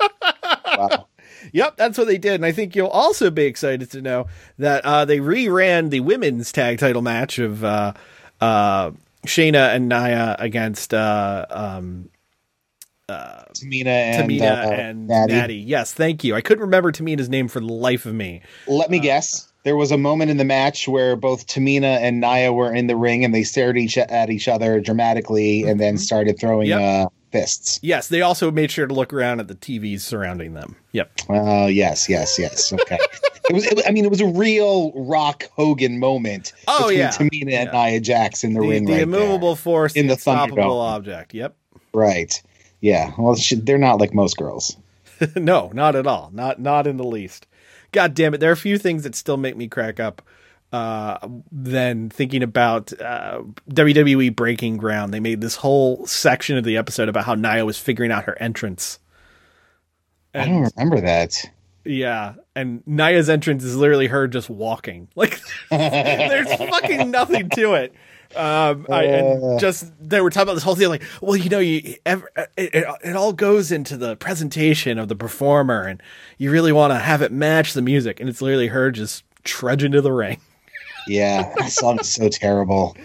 Yep, 1.53 1.77
that's 1.77 1.98
what 1.98 2.07
they 2.07 2.17
did, 2.17 2.33
and 2.33 2.45
I 2.45 2.51
think 2.51 2.75
you'll 2.75 2.88
also 2.88 3.29
be 3.29 3.43
excited 3.43 3.89
to 3.91 4.01
know 4.01 4.25
that 4.57 4.83
uh, 4.83 5.05
they 5.05 5.19
reran 5.19 5.91
the 5.91 6.00
women's 6.01 6.51
tag 6.51 6.79
title 6.79 7.03
match 7.03 7.38
of 7.38 7.63
uh, 7.63 7.93
uh, 8.41 8.91
Shayna 9.25 9.75
and 9.75 9.88
Nia 9.88 10.36
against 10.39 10.95
uh, 10.95 11.45
um, 11.51 12.10
Tamina 13.07 13.86
and, 13.86 14.31
Tamina 14.31 14.41
uh, 14.41 14.72
and 14.72 15.07
Natty. 15.07 15.33
Natty. 15.33 15.55
Yes, 15.55 15.93
thank 15.93 16.24
you. 16.24 16.36
I 16.36 16.41
couldn't 16.41 16.63
remember 16.63 16.91
Tamina's 16.91 17.29
name 17.29 17.48
for 17.48 17.60
the 17.60 17.67
life 17.67 18.05
of 18.05 18.13
me. 18.13 18.41
Let 18.67 18.89
me 18.89 19.00
guess. 19.00 19.51
There 19.63 19.77
was 19.77 19.91
a 19.91 19.98
moment 19.98 20.29
in 20.31 20.38
the 20.38 20.45
match 20.45 20.88
where 20.88 21.15
both 21.15 21.48
Tamina 21.48 22.00
and 22.00 22.19
Nia 22.19 22.51
were 22.51 22.74
in 22.74 22.88
the 22.88 22.98
ring 22.98 23.24
and 23.24 23.33
they 23.33 23.43
stared 23.43 23.77
each 23.77 23.98
at 23.98 24.29
each 24.29 24.48
other 24.48 24.81
dramatically 24.81 25.63
and 25.63 25.79
then 25.79 25.98
started 25.98 26.38
throwing 26.39 26.67
Yep. 26.67 27.13
Uh, 27.34 27.38
fists. 27.38 27.80
Yes, 27.82 28.08
they 28.08 28.22
also 28.22 28.52
made 28.52 28.72
sure 28.72 28.88
to 28.88 28.94
look 28.94 29.13
around 29.13 29.40
at 29.40 29.48
the 29.48 29.56
TVs 29.56 30.02
surrounding 30.02 30.54
them. 30.54 30.75
Yep. 30.92 31.12
Oh 31.30 31.68
yes, 31.68 32.10
yes, 32.10 32.38
yes. 32.38 32.72
Okay. 32.74 32.98
it, 33.50 33.54
was, 33.54 33.66
it 33.66 33.75
was. 33.75 33.86
I 33.88 33.92
mean, 33.92 34.06
it 34.06 34.12
was 34.12 34.22
a 34.22 34.28
real 34.28 34.92
Rock 34.96 35.50
Hogan 35.56 36.00
moment. 36.00 36.54
Oh, 36.68 36.90
between 36.90 37.00
yeah. 37.00 37.12
Tamina 37.12 37.54
and 37.54 37.72
Nia 37.72 38.00
Jax 38.00 38.44
in 38.44 38.54
the, 38.54 38.62
The, 38.62 38.68
ring. 38.68 38.86
the 38.86 38.94
right 38.94 39.02
immovable 39.02 39.56
force, 39.56 39.94
In 39.94 40.08
the 40.08 40.16
the 40.16 40.32
unstoppable 40.32 40.80
object. 40.80 41.34
Yep. 41.34 41.56
Right. 41.94 42.42
Yeah. 42.82 43.12
Well, 43.18 43.36
they're 43.58 43.78
not 43.78 44.00
like 44.00 44.13
most 44.13 44.38
girls. 44.38 44.78
no, 45.36 45.72
not 45.74 45.96
at 45.96 46.08
all. 46.08 46.30
Not 46.34 46.60
not 46.60 46.88
in 46.88 46.98
the 46.98 47.04
least. 47.04 47.48
God 47.92 48.16
damn 48.16 48.34
it! 48.34 48.40
There 48.40 48.50
are 48.50 48.54
a 48.54 48.58
few 48.58 48.78
things 48.78 49.04
that 49.04 49.16
still 49.16 49.38
make 49.38 49.56
me 49.56 49.68
crack 49.68 50.00
up. 50.00 50.22
Uh, 50.74 51.20
than 51.51 52.10
thinking 52.10 52.42
about 52.42 53.00
uh, 53.00 53.44
WWE 53.70 54.36
breaking 54.36 54.75
ground. 54.77 55.13
They 55.13 55.20
made 55.20 55.39
this 55.39 55.56
whole 55.56 56.03
section 56.08 56.58
of 56.58 56.63
the 56.63 56.77
episode 56.77 57.10
about 57.10 57.25
how 57.25 57.36
Nia 57.36 57.63
was 57.63 57.77
figuring 57.77 58.12
out 58.12 58.24
her 58.24 58.36
entrance. 58.42 58.98
I 60.34 60.46
don't 60.46 60.72
remember 60.75 61.00
that. 61.01 61.36
Yeah, 61.86 62.34
and 62.56 62.82
Nia's 62.88 63.30
entrance 63.30 63.63
is 63.63 63.75
literally 63.75 64.08
her 64.08 64.27
just 64.27 64.50
walking. 64.50 65.10
Like 65.15 65.39
there's 65.70 66.51
fucking 66.56 67.12
nothing 67.12 67.50
to 67.51 67.75
it. 67.75 67.94
Um, 68.36 68.88
I, 68.89 69.03
and 69.03 69.60
just 69.60 69.92
they 70.01 70.22
were 70.22 70.32
talking 70.32 70.48
about 70.48 70.56
this 70.56 70.63
whole 70.63 70.75
thing, 70.75 70.89
like, 70.89 71.03
well, 71.22 71.36
you 71.36 71.51
know, 71.51 71.60
you 71.60 71.98
ever, 72.03 72.27
it, 72.58 72.74
it, 72.74 72.86
it 73.03 73.15
all 73.15 73.32
goes 73.32 73.72
into 73.72 73.96
the 73.96 74.15
presentation 74.15 74.98
of 74.98 75.08
the 75.08 75.15
performer, 75.15 75.84
and 75.84 76.01
you 76.39 76.50
really 76.50 76.72
want 76.72 76.94
to 76.94 76.98
have 76.98 77.22
it 77.22 77.32
match 77.32 77.74
the 77.74 77.84
music, 77.84 78.20
and 78.20 78.27
it's 78.27 78.42
literally 78.42 78.70
her 78.70 78.89
just 78.89 79.24
trudging 79.44 79.92
to 79.92 80.01
the 80.01 80.12
ring. 80.12 80.39
Yeah, 81.07 81.53
that 81.57 81.72
song 81.72 82.00
is 82.00 82.10
so 82.10 82.29
terrible. 82.29 82.95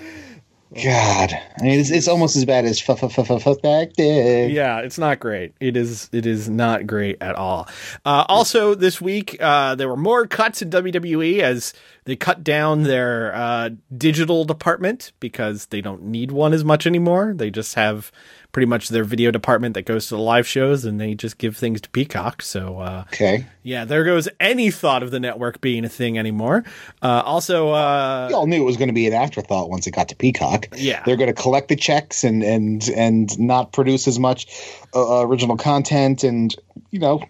God, 0.74 1.32
I 1.32 1.62
mean, 1.62 1.80
it's, 1.80 1.90
it's 1.90 2.08
almost 2.08 2.36
as 2.36 2.44
bad 2.44 2.66
as 2.66 2.82
f- 2.86 3.02
f- 3.02 3.18
f- 3.18 3.30
effective. 3.46 4.50
Yeah, 4.50 4.80
it's 4.80 4.98
not 4.98 5.18
great. 5.18 5.54
It 5.60 5.78
is. 5.78 6.10
It 6.12 6.26
is 6.26 6.50
not 6.50 6.86
great 6.86 7.16
at 7.22 7.36
all. 7.36 7.66
Uh, 8.04 8.26
also, 8.28 8.74
this 8.74 9.00
week 9.00 9.38
uh, 9.40 9.76
there 9.76 9.88
were 9.88 9.96
more 9.96 10.26
cuts 10.26 10.60
in 10.60 10.68
WWE 10.68 11.40
as 11.40 11.72
they 12.04 12.16
cut 12.16 12.44
down 12.44 12.82
their 12.82 13.34
uh, 13.34 13.70
digital 13.96 14.44
department 14.44 15.12
because 15.20 15.66
they 15.66 15.80
don't 15.80 16.02
need 16.02 16.32
one 16.32 16.52
as 16.52 16.64
much 16.64 16.86
anymore. 16.86 17.32
They 17.34 17.50
just 17.50 17.74
have 17.74 18.12
pretty 18.52 18.66
much 18.66 18.88
their 18.88 19.04
video 19.04 19.30
department 19.30 19.74
that 19.74 19.82
goes 19.82 20.06
to 20.08 20.14
the 20.16 20.20
live 20.20 20.46
shows, 20.46 20.84
and 20.84 20.98
they 21.00 21.14
just 21.14 21.38
give 21.38 21.56
things 21.56 21.80
to 21.82 21.88
Peacock. 21.90 22.40
So 22.42 22.78
uh, 22.80 23.04
Okay, 23.12 23.46
yeah, 23.62 23.84
there 23.84 24.04
goes 24.04 24.28
any 24.40 24.70
thought 24.70 25.02
of 25.02 25.10
the 25.10 25.20
network 25.20 25.60
being 25.60 25.84
a 25.84 25.88
thing 25.88 26.18
anymore. 26.18 26.64
Uh, 27.02 27.22
also, 27.24 27.70
uh, 27.70 28.26
we 28.28 28.34
all 28.34 28.46
knew 28.46 28.62
it 28.62 28.64
was 28.64 28.76
going 28.76 28.88
to 28.88 28.94
be 28.94 29.06
an 29.06 29.12
afterthought 29.12 29.68
once 29.70 29.86
it 29.86 29.90
got 29.92 30.08
to 30.08 30.16
Peacock. 30.16 30.68
Yeah. 30.76 31.02
they're 31.04 31.16
going 31.16 31.32
to 31.34 31.40
collect 31.40 31.68
the 31.68 31.76
checks 31.76 32.24
and 32.24 32.42
and 32.42 32.88
and 32.88 33.38
not 33.38 33.72
produce 33.72 34.08
as 34.08 34.18
much 34.18 34.46
uh, 34.94 35.20
original 35.26 35.56
content, 35.56 36.24
and 36.24 36.54
you 36.90 36.98
know, 37.00 37.22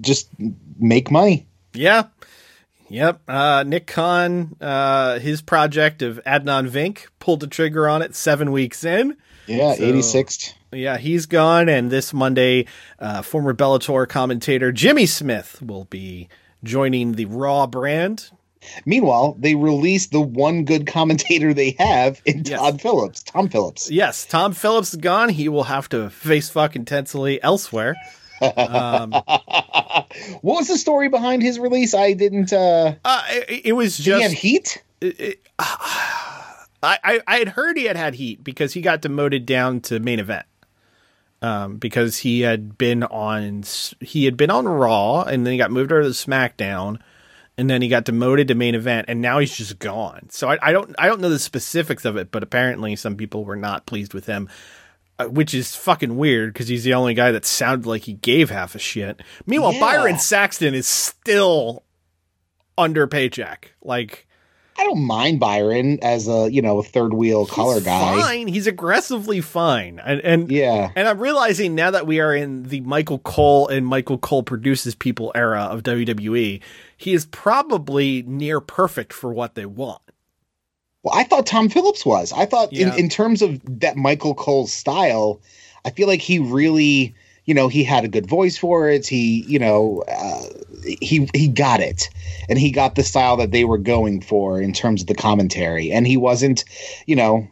just 0.00 0.28
make 0.78 1.10
money. 1.10 1.46
Yeah. 1.74 2.04
Yep. 2.88 3.20
Uh, 3.26 3.64
Nick 3.66 3.86
Khan, 3.86 4.54
uh, 4.60 5.18
his 5.18 5.40
project 5.40 6.02
of 6.02 6.20
Adnan 6.26 6.68
Vink 6.68 7.06
pulled 7.20 7.40
the 7.40 7.46
trigger 7.46 7.88
on 7.88 8.02
it 8.02 8.14
seven 8.14 8.52
weeks 8.52 8.84
in. 8.84 9.16
Yeah, 9.46 9.74
So- 9.74 9.82
eighty 9.84 10.02
sixth. 10.02 10.54
Yeah, 10.72 10.96
he's 10.98 11.26
gone. 11.26 11.68
And 11.68 11.90
this 11.90 12.12
Monday, 12.14 12.66
uh, 12.98 13.22
former 13.22 13.52
Bellator 13.54 14.08
commentator 14.08 14.72
Jimmy 14.72 15.06
Smith 15.06 15.60
will 15.62 15.84
be 15.84 16.28
joining 16.64 17.12
the 17.12 17.26
Raw 17.26 17.66
brand. 17.66 18.30
Meanwhile, 18.86 19.36
they 19.40 19.54
released 19.56 20.12
the 20.12 20.20
one 20.20 20.64
good 20.64 20.86
commentator 20.86 21.52
they 21.52 21.74
have 21.80 22.22
in 22.24 22.44
Yes. 22.44 22.58
Todd 22.60 22.80
Phillips, 22.80 23.22
Tom 23.24 23.48
Phillips. 23.48 23.90
Yes, 23.90 24.24
Tom 24.24 24.52
Phillips 24.52 24.94
is 24.94 25.00
gone. 25.00 25.30
He 25.30 25.48
will 25.48 25.64
have 25.64 25.88
to 25.90 26.08
face 26.10 26.48
fuck 26.48 26.76
intensely 26.76 27.42
elsewhere. 27.42 27.96
What 28.40 30.06
was 30.42 30.68
the 30.68 30.76
story 30.78 31.08
behind 31.08 31.42
his 31.42 31.58
release? 31.58 31.94
I 31.94 32.12
didn't. 32.12 32.52
uh 32.52 32.94
Uh, 33.04 33.22
it, 33.30 33.66
it 33.66 33.72
was 33.72 33.96
Did 33.96 34.04
he 34.04 34.10
have 34.10 34.30
just. 34.30 34.34
heat? 34.42 34.82
I, 35.58 36.98
I 37.04 37.20
I 37.26 37.36
had 37.38 37.48
heard 37.48 37.76
he 37.76 37.84
had 37.84 37.96
had 37.96 38.14
heat 38.14 38.42
because 38.42 38.72
he 38.74 38.80
got 38.80 39.00
demoted 39.02 39.46
down 39.46 39.80
to 39.82 40.00
main 40.00 40.18
event. 40.18 40.46
Um, 41.42 41.76
because 41.78 42.18
he 42.18 42.42
had 42.42 42.78
been 42.78 43.02
on 43.02 43.64
he 44.00 44.26
had 44.26 44.36
been 44.36 44.50
on 44.50 44.66
Raw 44.68 45.22
and 45.22 45.44
then 45.44 45.50
he 45.52 45.58
got 45.58 45.72
moved 45.72 45.90
over 45.90 46.04
to 46.04 46.10
SmackDown 46.10 47.00
and 47.58 47.68
then 47.68 47.82
he 47.82 47.88
got 47.88 48.04
demoted 48.04 48.46
to 48.48 48.54
main 48.54 48.76
event 48.76 49.06
and 49.08 49.20
now 49.20 49.40
he's 49.40 49.56
just 49.56 49.80
gone. 49.80 50.28
So 50.30 50.48
I, 50.48 50.58
I 50.62 50.70
don't 50.70 50.94
I 51.00 51.06
don't 51.08 51.20
know 51.20 51.28
the 51.28 51.40
specifics 51.40 52.04
of 52.04 52.16
it, 52.16 52.30
but 52.30 52.44
apparently 52.44 52.94
some 52.94 53.16
people 53.16 53.44
were 53.44 53.56
not 53.56 53.86
pleased 53.86 54.14
with 54.14 54.26
him. 54.26 54.48
uh, 55.18 55.26
Which 55.26 55.52
is 55.52 55.74
fucking 55.74 56.16
weird 56.16 56.52
because 56.52 56.68
he's 56.68 56.84
the 56.84 56.94
only 56.94 57.14
guy 57.14 57.32
that 57.32 57.44
sounded 57.44 57.86
like 57.88 58.02
he 58.02 58.12
gave 58.12 58.48
half 58.50 58.76
a 58.76 58.78
shit. 58.78 59.20
Meanwhile, 59.44 59.72
Yeah. 59.74 59.80
Byron 59.80 60.18
Saxton 60.20 60.74
is 60.74 60.86
still 60.86 61.82
under 62.78 63.08
paycheck. 63.08 63.72
Like 63.82 64.28
I 64.78 64.84
don't 64.84 65.06
mind 65.06 65.38
Byron 65.38 65.98
as 66.02 66.28
a 66.28 66.50
you 66.50 66.62
know 66.62 66.82
third 66.82 67.12
wheel 67.14 67.46
color 67.46 67.74
he's 67.74 67.84
guy. 67.84 68.20
Fine, 68.20 68.48
he's 68.48 68.66
aggressively 68.66 69.40
fine, 69.40 70.00
and 70.04 70.20
and 70.20 70.50
Yeah. 70.50 70.90
and 70.96 71.06
I'm 71.06 71.18
realizing 71.20 71.74
now 71.74 71.90
that 71.90 72.06
we 72.06 72.20
are 72.20 72.34
in 72.34 72.64
the 72.64 72.80
Michael 72.80 73.18
Cole 73.20 73.68
and 73.68 73.86
Michael 73.86 74.18
Cole 74.18 74.42
produces 74.42 74.94
people 74.94 75.30
era 75.34 75.62
of 75.62 75.82
WWE, 75.82 76.60
he 76.96 77.12
is 77.12 77.26
probably 77.26 78.22
near 78.26 78.60
perfect 78.60 79.12
for 79.12 79.32
what 79.32 79.54
they 79.54 79.66
want. 79.66 80.00
Well, 81.02 81.14
I 81.16 81.24
thought 81.24 81.46
Tom 81.46 81.68
Phillips 81.68 82.06
was. 82.06 82.32
I 82.32 82.46
thought 82.46 82.72
Yeah. 82.72 82.92
in, 82.94 83.00
in 83.04 83.08
terms 83.08 83.42
of 83.42 83.60
that 83.80 83.96
Michael 83.96 84.34
Cole 84.34 84.66
style, 84.66 85.40
I 85.84 85.90
feel 85.90 86.06
like 86.08 86.20
he 86.20 86.38
really, 86.38 87.14
you 87.44 87.54
know, 87.54 87.66
he 87.68 87.82
had 87.84 88.04
a 88.04 88.08
good 88.08 88.26
voice 88.26 88.56
for 88.56 88.88
it. 88.88 89.06
He, 89.06 89.42
you 89.48 89.58
know, 89.58 90.04
uh, 90.08 90.44
he 90.84 91.28
he 91.34 91.48
got 91.48 91.80
it, 91.80 92.08
and 92.48 92.58
he 92.58 92.70
got 92.70 92.94
the 92.94 93.02
style 93.02 93.36
that 93.36 93.50
they 93.50 93.64
were 93.64 93.78
going 93.78 94.20
for 94.20 94.60
in 94.60 94.72
terms 94.72 95.02
of 95.02 95.06
the 95.06 95.14
commentary. 95.14 95.90
And 95.90 96.06
he 96.06 96.16
wasn't, 96.16 96.64
you 97.06 97.16
know, 97.16 97.46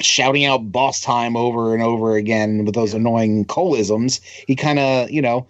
shouting 0.00 0.44
out 0.44 0.72
"boss 0.72 1.00
time" 1.00 1.36
over 1.36 1.74
and 1.74 1.82
over 1.82 2.16
again 2.16 2.64
with 2.64 2.74
those 2.74 2.94
annoying 2.94 3.44
Coleisms. 3.44 4.20
He 4.46 4.56
kind 4.56 4.78
of, 4.78 5.10
you 5.10 5.22
know. 5.22 5.46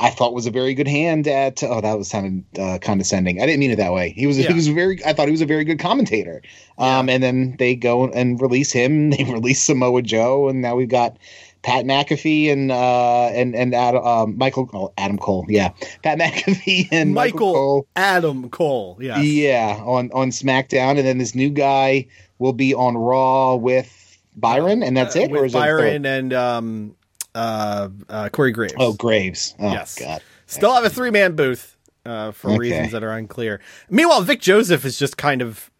I 0.00 0.10
thought 0.10 0.34
was 0.34 0.46
a 0.46 0.50
very 0.50 0.74
good 0.74 0.88
hand 0.88 1.28
at. 1.28 1.62
Oh, 1.62 1.80
that 1.80 1.96
was 1.96 2.08
sounded 2.08 2.44
uh, 2.58 2.78
condescending. 2.82 3.40
I 3.40 3.46
didn't 3.46 3.60
mean 3.60 3.70
it 3.70 3.76
that 3.76 3.92
way. 3.92 4.10
He 4.10 4.26
was. 4.26 4.36
Yeah. 4.36 4.48
He 4.48 4.54
was 4.54 4.66
very. 4.66 4.98
I 5.06 5.12
thought 5.12 5.28
he 5.28 5.30
was 5.30 5.40
a 5.40 5.46
very 5.46 5.62
good 5.62 5.78
commentator. 5.78 6.42
Um, 6.78 7.08
and 7.08 7.22
then 7.22 7.54
they 7.60 7.76
go 7.76 8.08
and 8.08 8.40
release 8.40 8.72
him. 8.72 9.10
They 9.14 9.22
release 9.22 9.62
Samoa 9.62 10.02
Joe, 10.02 10.48
and 10.48 10.62
now 10.62 10.74
we've 10.74 10.88
got 10.88 11.16
Pat 11.64 11.84
McAfee 11.86 12.52
and 12.52 12.70
uh, 12.70 13.28
and 13.28 13.56
and 13.56 13.74
Ad, 13.74 13.94
um, 13.96 14.36
Michael 14.38 14.68
oh, 14.74 14.92
Adam 14.98 15.18
Cole. 15.18 15.46
Yeah, 15.48 15.70
Pat 16.02 16.18
McAfee 16.20 16.88
and 16.92 17.14
Michael, 17.14 17.38
Michael 17.38 17.54
Cole. 17.54 17.86
Adam 17.96 18.50
Cole, 18.50 18.98
yes. 19.00 19.24
Yeah, 19.24 19.80
on 19.84 20.10
on 20.12 20.30
SmackDown, 20.30 20.90
and 20.98 21.06
then 21.06 21.18
this 21.18 21.34
new 21.34 21.48
guy 21.50 22.06
will 22.38 22.52
be 22.52 22.74
on 22.74 22.96
Raw 22.96 23.54
with 23.56 24.18
Byron, 24.36 24.82
and 24.82 24.96
that's 24.96 25.16
it. 25.16 25.30
Uh, 25.30 25.32
with 25.32 25.40
or 25.40 25.44
is 25.46 25.52
Byron 25.54 26.02
third? 26.02 26.06
and 26.06 26.32
um, 26.34 26.96
uh, 27.34 27.88
uh, 28.08 28.28
Corey 28.28 28.52
Graves. 28.52 28.74
Oh, 28.78 28.92
Graves. 28.92 29.54
Oh 29.58 29.72
Yes. 29.72 29.98
God. 29.98 30.22
Still 30.46 30.74
have 30.74 30.84
a 30.84 30.90
three 30.90 31.10
man 31.10 31.34
booth 31.34 31.76
uh, 32.04 32.30
for 32.32 32.48
Okay. 32.50 32.58
reasons 32.58 32.92
that 32.92 33.02
are 33.02 33.12
unclear. 33.12 33.60
Meanwhile, 33.88 34.20
Vic 34.22 34.40
Joseph 34.40 34.84
is 34.84 34.98
just 34.98 35.16
kind 35.16 35.40
of 35.40 35.70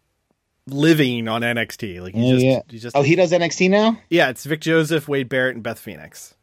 living 0.67 1.27
on 1.27 1.41
NXT. 1.41 2.01
Like 2.01 2.15
he 2.15 2.25
Oh, 2.27 2.33
just, 2.33 2.45
yeah. 2.45 2.59
he's 2.69 2.81
just 2.81 2.95
Oh, 2.95 3.01
he 3.01 3.15
does 3.15 3.31
NXT 3.31 3.69
now. 3.69 3.99
yeah. 4.09 4.29
It's 4.29 4.43
Vic 4.45 4.61
Joseph, 4.61 5.07
Wade 5.07 5.29
Barrett, 5.29 5.55
and 5.55 5.63
Beth 5.63 5.79
Phoenix. 5.79 6.33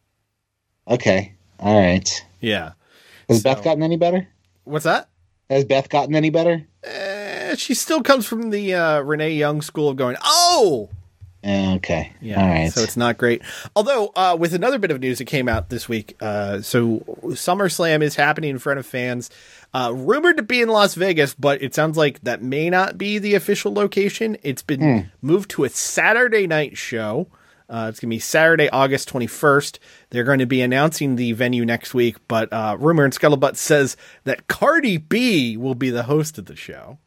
Okay. 0.88 1.33
All 1.59 1.79
right. 1.81 2.25
Yeah. 2.41 2.73
Has 3.29 3.43
So- 3.43 3.55
Beth 3.55 3.62
gotten 3.64 3.83
any 3.83 3.97
better? 3.97 4.29
What's 4.64 4.85
that? 4.85 5.09
Has 5.50 5.64
Beth 5.64 5.88
gotten 5.88 6.14
any 6.14 6.31
better? 6.31 6.67
Eh, 6.85 7.55
she 7.57 7.75
still 7.75 8.02
comes 8.02 8.26
from 8.26 8.50
the 8.50 8.75
uh, 8.75 9.00
Renee 9.00 9.33
Young 9.35 9.61
school 9.61 9.88
of 9.91 9.97
going, 9.97 10.17
oh, 10.25 10.88
Yeah, 10.88 11.01
Okay. 11.44 12.12
yeah. 12.20 12.40
All 12.40 12.49
right. 12.49 12.72
So 12.72 12.82
it's 12.82 12.96
not 12.96 13.18
great. 13.18 13.42
Although, 13.75 14.12
uh, 14.14 14.37
with 14.38 14.54
another 14.54 14.78
bit 14.78 14.90
of 14.92 15.00
news 15.00 15.18
that 15.18 15.25
came 15.25 15.49
out 15.49 15.70
this 15.70 15.88
week, 15.88 16.16
uh, 16.20 16.61
so 16.61 17.00
SummerSlam 17.25 18.02
is 18.02 18.14
happening 18.14 18.50
in 18.50 18.58
front 18.58 18.78
of 18.78 18.87
fans, 18.87 19.28
uh, 19.75 19.92
rumored 19.94 20.37
to 20.37 20.42
be 20.42 20.61
in 20.62 20.68
Las 20.68 20.94
Vegas, 20.94 21.34
but 21.34 21.61
it 21.62 21.75
sounds 21.75 21.96
like 21.96 22.20
that 22.22 22.42
may 22.42 22.70
not 22.70 22.96
be 22.96 23.18
the 23.18 23.34
official 23.34 23.72
location. 23.75 24.37
It's 24.42 24.62
been 24.62 24.80
Hmm. 24.80 24.99
moved 25.20 25.50
to 25.52 25.64
a 25.64 25.68
Saturday 25.68 26.46
night 26.46 26.76
show. 26.78 27.26
Uh, 27.68 27.87
it's 27.88 28.00
going 28.00 28.11
to 28.11 28.14
be 28.16 28.18
Saturday, 28.20 28.68
August 28.68 29.09
21st. 29.09 29.78
They're 30.11 30.24
going 30.24 30.40
to 30.40 30.46
be 30.46 30.61
announcing 30.61 31.16
the 31.16 31.33
venue 31.33 31.64
next 31.64 31.94
week, 31.94 32.16
but 32.28 32.52
uh, 32.52 32.76
rumor 32.78 33.05
and 33.05 33.14
scuttlebutt 33.14 33.57
says 33.57 33.96
that 34.24 34.46
Cardi 34.46 34.98
B 34.98 35.57
will 35.57 35.74
be 35.74 35.88
the 35.88 36.02
host 36.02 36.37
of 36.38 36.44
the 36.46 36.57
show. 36.57 36.98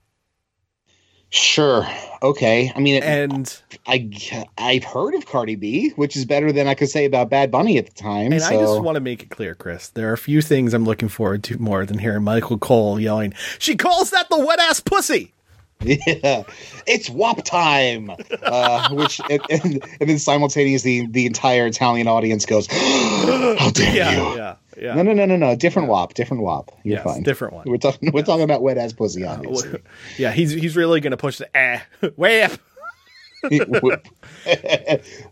Sure. 1.30 1.86
Okay. 2.22 2.72
I 2.76 2.80
mean, 2.80 3.04
And 3.04 3.62
I 3.88 4.10
I've 4.58 4.84
heard 4.84 5.16
of 5.16 5.26
Cardi 5.26 5.56
B, 5.56 5.90
which 5.96 6.16
is 6.16 6.26
better 6.26 6.52
than 6.52 6.68
I 6.68 6.76
could 6.76 6.90
say 6.90 7.06
about 7.06 7.30
Bad 7.30 7.52
Bunny 7.52 7.78
at 7.78 7.86
the 7.88 7.94
time. 7.94 8.32
And 8.32 8.42
so. 8.42 8.48
I 8.48 8.58
just 8.58 8.82
want 8.82 8.96
to 8.96 9.02
make 9.02 9.24
it 9.24 9.30
clear, 9.30 9.54
Chris, 9.54 9.90
there 9.90 10.10
are 10.10 10.14
a 10.14 10.18
few 10.18 10.42
things 10.42 10.74
I'm 10.74 10.86
looking 10.86 11.10
forward 11.10 11.44
to 11.46 11.58
more 11.58 11.86
than 11.86 12.00
hearing 12.00 12.24
Michael 12.24 12.58
Cole 12.58 13.00
yelling, 13.00 13.34
She 13.60 13.76
calls 13.76 14.12
that 14.12 14.30
the 14.30 14.40
wet 14.40 14.60
ass 14.60 14.80
pussy. 14.80 15.34
yeah, 15.82 16.44
it's 16.88 17.10
WAP 17.10 17.44
time, 17.44 18.10
uh, 18.44 18.90
which 18.94 19.20
and, 19.30 19.42
and, 19.50 19.84
and 20.00 20.10
then 20.10 20.18
simultaneously 20.18 21.06
the 21.06 21.26
entire 21.26 21.68
Italian 21.68 22.08
audience 22.08 22.46
goes, 22.46 22.68
"How 22.72 23.72
dare 23.72 24.14
you!" 24.14 24.38
Yeah, 24.38 24.56
yeah, 24.78 24.96
yeah. 24.96 24.96
No, 24.96 25.02
no, 25.04 25.14
no, 25.14 25.26
no, 25.26 25.36
no. 25.38 25.56
Different 25.56 25.88
WAP. 25.90 26.14
Different 26.14 26.44
WAP. 26.44 26.72
You're 26.84 26.96
Yes, 26.98 27.04
fine. 27.04 27.24
different 27.24 27.54
one. 27.54 27.64
We're 27.68 27.78
talking. 27.78 28.12
We're 28.12 28.24
talking 28.24 28.44
about 28.44 28.62
wet 28.62 28.78
ass 28.78 28.94
pussy, 28.94 29.24
obviously. 29.26 29.80
Yeah, 30.18 30.32
he's 30.32 30.52
he's 30.52 30.76
really 30.76 31.00
going 31.02 31.12
to 31.12 31.18
push 31.18 31.38
the 31.38 31.56
eh, 31.56 31.80
way 32.18 32.44
up. 32.44 32.52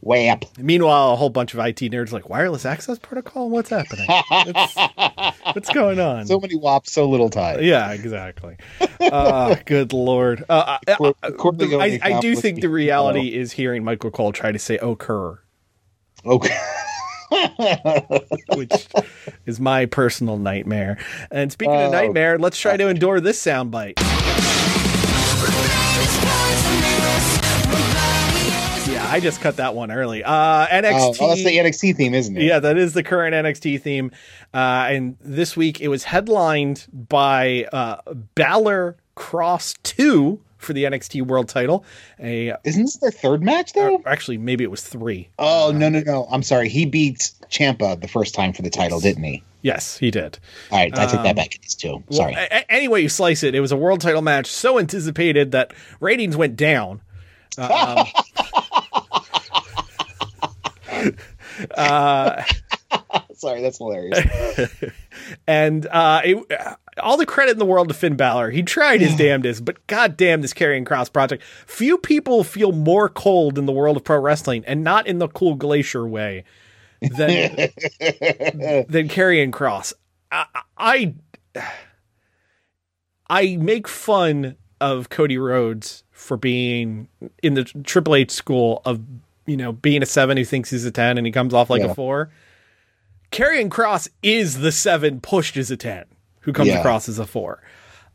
WAP. 0.01 0.45
Meanwhile, 0.60 1.13
a 1.13 1.15
whole 1.15 1.29
bunch 1.29 1.53
of 1.53 1.60
IT 1.60 1.77
nerds 1.79 2.10
are 2.12 2.15
like 2.15 2.29
wireless 2.29 2.65
access 2.65 2.99
protocol. 2.99 3.49
What's 3.49 3.69
happening? 3.71 4.06
What's, 4.08 4.75
what's 5.56 5.69
going 5.69 5.99
on? 5.99 6.27
So 6.27 6.39
many 6.39 6.56
WAP, 6.56 6.86
so 6.88 7.10
little 7.10 7.29
time. 7.29 7.63
yeah, 7.63 7.91
exactly. 7.91 8.58
Uh, 8.99 9.56
good 9.65 9.93
lord. 9.93 10.43
Uh, 10.47 10.77
I, 10.88 10.93
Cor- 10.95 11.15
I, 11.63 11.99
I, 12.03 12.15
I 12.15 12.19
do 12.19 12.36
think 12.36 12.62
the 12.62 12.69
reality 12.69 13.34
is 13.34 13.51
hearing 13.51 13.84
Michael 13.84 14.12
Cole 14.12 14.32
try 14.32 14.51
to 14.51 14.60
say 14.60 14.77
"occur," 14.77 15.39
Okay. 16.25 16.56
which 18.55 18.87
is 19.45 19.59
my 19.59 19.85
personal 19.85 20.37
nightmare. 20.37 20.97
And 21.31 21.51
speaking 21.51 21.75
of 21.75 21.89
Oh. 21.89 21.91
nightmare, 21.91 22.37
let's 22.37 22.59
try 22.59 22.77
to 22.77 22.87
endure 22.87 23.19
this 23.19 23.43
soundbite. 23.43 23.93
Yeah, 28.85 29.07
I 29.09 29.19
just 29.21 29.41
cut 29.41 29.55
that 29.57 29.73
one 29.75 29.91
early. 29.91 30.23
Uh, 30.23 30.67
NXT. 30.67 30.91
Oh, 30.99 31.15
oh, 31.19 31.27
that's 31.29 31.43
the 31.43 31.57
NXT 31.57 31.95
theme, 31.95 32.13
isn't 32.13 32.35
it? 32.37 32.43
Yeah, 32.43 32.59
that 32.59 32.77
is 32.77 32.93
the 32.93 33.01
current 33.01 33.33
NXT 33.33 33.81
theme. 33.81 34.11
Uh, 34.53 34.87
and 34.89 35.17
this 35.21 35.55
week 35.57 35.79
it 35.81 35.87
was 35.87 36.03
headlined 36.03 36.85
by 36.91 37.65
uh, 37.73 38.01
Balor 38.35 38.97
Kross 39.15 39.75
2 39.83 40.39
for 40.63 40.73
the 40.73 40.84
NXT 40.86 41.26
World 41.28 41.49
title. 41.49 41.86
A 42.19 42.54
Isn't 42.63 42.84
this 42.84 42.97
their 42.97 43.12
third 43.12 43.43
match 43.43 43.73
though? 43.73 44.02
Actually, 44.06 44.38
maybe 44.38 44.63
it 44.63 44.71
was 44.71 44.82
three. 44.82 45.30
Oh 45.38 45.71
no 45.76 45.89
no 45.89 45.99
no! 46.02 46.28
I'm 46.32 46.43
sorry. 46.43 46.69
He 46.69 46.86
beat 46.86 47.32
Champa 47.49 47.97
the 47.99 48.08
first 48.08 48.34
time 48.34 48.54
for 48.54 48.62
the 48.62 48.69
title, 48.69 48.99
didn't 48.99 49.23
he? 49.23 49.43
Yes, 49.62 49.97
he 49.97 50.12
did. 50.12 50.39
All 50.71 50.78
right, 50.80 50.91
I 50.97 51.06
take 51.06 51.19
Um, 51.19 51.23
that 51.23 51.36
back. 51.38 51.56
It's 51.56 51.73
two. 51.76 52.04
Sorry. 52.12 52.34
Well, 52.34 52.47
a- 52.52 52.56
a- 52.58 52.71
any 52.71 52.88
way 52.89 52.99
you 53.02 53.08
slice 53.10 53.43
it, 53.43 53.56
it 53.56 53.62
was 53.62 53.71
a 53.71 53.78
world 53.78 54.02
title 54.02 54.21
match 54.21 54.47
so 54.47 54.78
anticipated 54.78 55.52
that 55.52 55.73
ratings 56.02 56.36
went 56.36 56.56
down. 56.58 56.99
Um, 57.58 58.06
uh, 61.78 62.43
sorry, 63.43 63.62
that's 63.62 63.77
hilarious. 63.77 64.19
and 65.47 65.86
uh, 65.86 66.21
it, 66.23 66.38
all 67.01 67.17
the 67.17 67.25
credit 67.25 67.51
in 67.51 67.60
the 67.60 67.65
world 67.65 67.89
to 67.89 67.93
Finn 67.93 68.15
Balor. 68.15 68.49
He 68.51 68.63
tried 68.63 69.01
his 69.01 69.15
damnedest, 69.17 69.63
but 69.63 69.86
goddamn, 69.88 70.41
this 70.41 70.53
Karrion 70.53 70.86
Kross 70.86 71.12
project. 71.12 71.43
Few 71.67 71.97
people 71.97 72.43
feel 72.43 72.71
more 72.71 73.10
cold 73.10 73.58
in 73.58 73.65
the 73.65 73.71
world 73.73 73.97
of 73.97 74.03
pro 74.03 74.17
wrestling, 74.19 74.63
and 74.65 74.84
not 74.84 75.06
in 75.08 75.19
the 75.19 75.27
cool 75.27 75.56
glacier 75.56 76.08
way, 76.08 76.43
than 77.01 77.56
than 77.99 79.08
Karrion 79.10 79.51
Kross. 79.51 79.93
I, 80.32 80.45
I 80.77 81.13
I 83.29 83.58
make 83.58 83.88
fun 83.88 84.56
of 84.82 85.10
Cody 85.10 85.38
Rhodes 85.38 86.03
for 86.12 86.38
being 86.38 87.08
in 87.41 87.53
the 87.53 87.63
Triple 87.63 88.15
H 88.15 88.32
school 88.32 88.82
of 88.86 89.01
you 89.45 89.58
know 89.58 89.71
being 89.73 90.01
a 90.03 90.06
seven 90.06 90.38
who 90.38 90.45
thinks 90.45 90.69
he's 90.69 90.86
a 90.86 90.91
ten 90.91 91.17
and 91.17 91.25
he 91.25 91.32
comes 91.32 91.53
off 91.53 91.69
like 91.69 91.82
Yeah. 91.82 91.91
a 91.91 91.95
four. 91.95 92.32
Karrion 93.33 93.69
Kross 93.69 94.07
is 94.21 94.59
the 94.59 94.71
seven 94.71 95.19
pushed 95.19 95.57
as 95.57 95.69
a 95.71 95.77
ten 95.77 96.05
who 96.41 96.53
comes 96.53 96.69
Yeah. 96.69 96.79
across 96.79 97.09
as 97.09 97.19
a 97.19 97.25
four. 97.25 97.61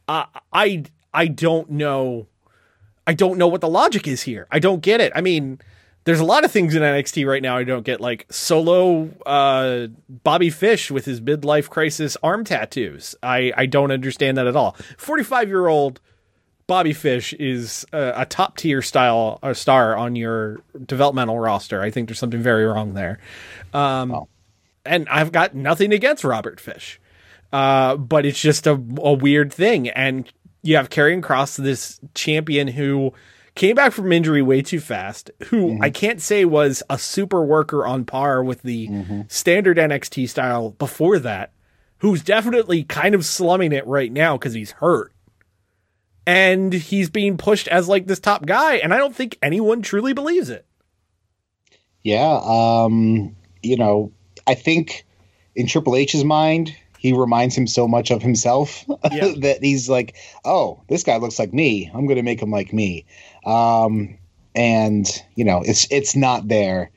Uh, 0.06 0.24
I 0.52 0.84
I 1.12 1.26
don't 1.26 1.70
know. 1.70 2.26
I 3.06 3.14
don't 3.14 3.36
know 3.38 3.48
what 3.48 3.60
the 3.60 3.68
logic 3.68 4.06
is 4.06 4.22
here. 4.22 4.46
I 4.50 4.58
don't 4.58 4.80
get 4.80 5.00
it. 5.00 5.12
I 5.14 5.20
mean, 5.22 5.58
there's 6.04 6.20
a 6.20 6.24
lot 6.24 6.44
of 6.44 6.50
things 6.52 6.74
in 6.74 6.82
NXT 6.82 7.26
right 7.26 7.42
now 7.42 7.56
I 7.56 7.64
don't 7.64 7.84
get, 7.84 8.00
like 8.00 8.26
solo 8.30 9.10
uh, 9.26 9.88
Bobby 10.08 10.50
Fish 10.50 10.90
with 10.90 11.04
his 11.04 11.20
midlife 11.20 11.68
crisis 11.68 12.16
arm 12.22 12.44
tattoos. 12.44 13.14
I 13.22 13.52
I 13.56 13.66
don't 13.66 13.90
understand 13.90 14.36
that 14.38 14.46
at 14.46 14.56
all. 14.56 14.76
45 14.98 15.48
year 15.48 15.66
old 15.68 16.00
Bobby 16.66 16.92
Fish 16.92 17.32
is 17.34 17.84
a, 17.92 18.12
a 18.16 18.26
top 18.26 18.56
tier 18.58 18.82
style 18.82 19.38
star 19.54 19.96
on 19.96 20.16
your 20.16 20.58
developmental 20.86 21.38
roster. 21.38 21.80
I 21.82 21.90
think 21.90 22.08
there's 22.08 22.18
something 22.18 22.42
very 22.42 22.64
wrong 22.66 22.92
there. 22.94 23.18
Um, 23.72 24.26
And 24.88 25.08
I've 25.08 25.32
got 25.32 25.54
nothing 25.54 25.92
against 25.92 26.24
Robert 26.24 26.60
Fish, 26.60 27.00
uh, 27.52 27.96
but 27.96 28.26
it's 28.26 28.40
just 28.40 28.66
a, 28.66 28.72
a 28.72 29.12
weird 29.12 29.52
thing. 29.52 29.88
And 29.88 30.30
you 30.62 30.76
have 30.76 30.90
Karrion 30.90 31.22
Kross, 31.22 31.56
this 31.56 32.00
champion 32.14 32.68
who 32.68 33.12
came 33.54 33.74
back 33.74 33.92
from 33.92 34.12
injury 34.12 34.40
way 34.40 34.62
too 34.62 34.80
fast, 34.80 35.30
who 35.46 35.78
I 35.82 35.90
can't 35.90 36.20
say 36.20 36.44
was 36.44 36.82
a 36.88 36.98
super 36.98 37.44
worker 37.44 37.86
on 37.86 38.04
par 38.04 38.42
with 38.42 38.62
the 38.62 38.88
standard 39.28 39.76
NXT 39.76 40.28
style 40.28 40.70
before 40.70 41.18
that, 41.18 41.52
who's 41.98 42.22
definitely 42.22 42.84
kind 42.84 43.14
of 43.14 43.26
slumming 43.26 43.72
it 43.72 43.86
right 43.86 44.12
now 44.12 44.36
because 44.36 44.54
he's 44.54 44.72
hurt. 44.72 45.12
And 46.26 46.72
he's 46.72 47.08
being 47.08 47.38
pushed 47.38 47.68
as 47.68 47.88
like 47.88 48.06
this 48.06 48.20
top 48.20 48.44
guy, 48.44 48.76
and 48.76 48.92
I 48.92 48.98
don't 48.98 49.16
think 49.16 49.38
anyone 49.42 49.80
truly 49.80 50.12
believes 50.12 50.50
it. 50.50 50.66
Yeah, 52.02 52.40
um, 52.44 53.34
you 53.62 53.76
know, 53.76 54.12
I 54.48 54.54
think 54.54 55.04
in 55.54 55.66
Triple 55.66 55.96
H's 55.96 56.24
mind, 56.24 56.74
he 56.98 57.12
reminds 57.12 57.56
him 57.56 57.66
so 57.66 57.86
much 57.86 58.10
of 58.10 58.22
himself 58.22 58.84
Yeah. 59.12 59.32
that 59.38 59.62
he's 59.62 59.88
like, 59.88 60.16
"Oh, 60.44 60.80
this 60.88 61.04
guy 61.04 61.16
looks 61.16 61.38
like 61.38 61.52
me. 61.52 61.90
I'm 61.94 62.06
going 62.06 62.16
to 62.16 62.22
make 62.22 62.40
him 62.40 62.50
like 62.50 62.72
me." 62.72 63.04
Um, 63.44 64.18
and 64.54 65.06
you 65.36 65.44
know, 65.44 65.62
it's 65.64 65.86
it's 65.90 66.16
not 66.16 66.48
there. 66.48 66.90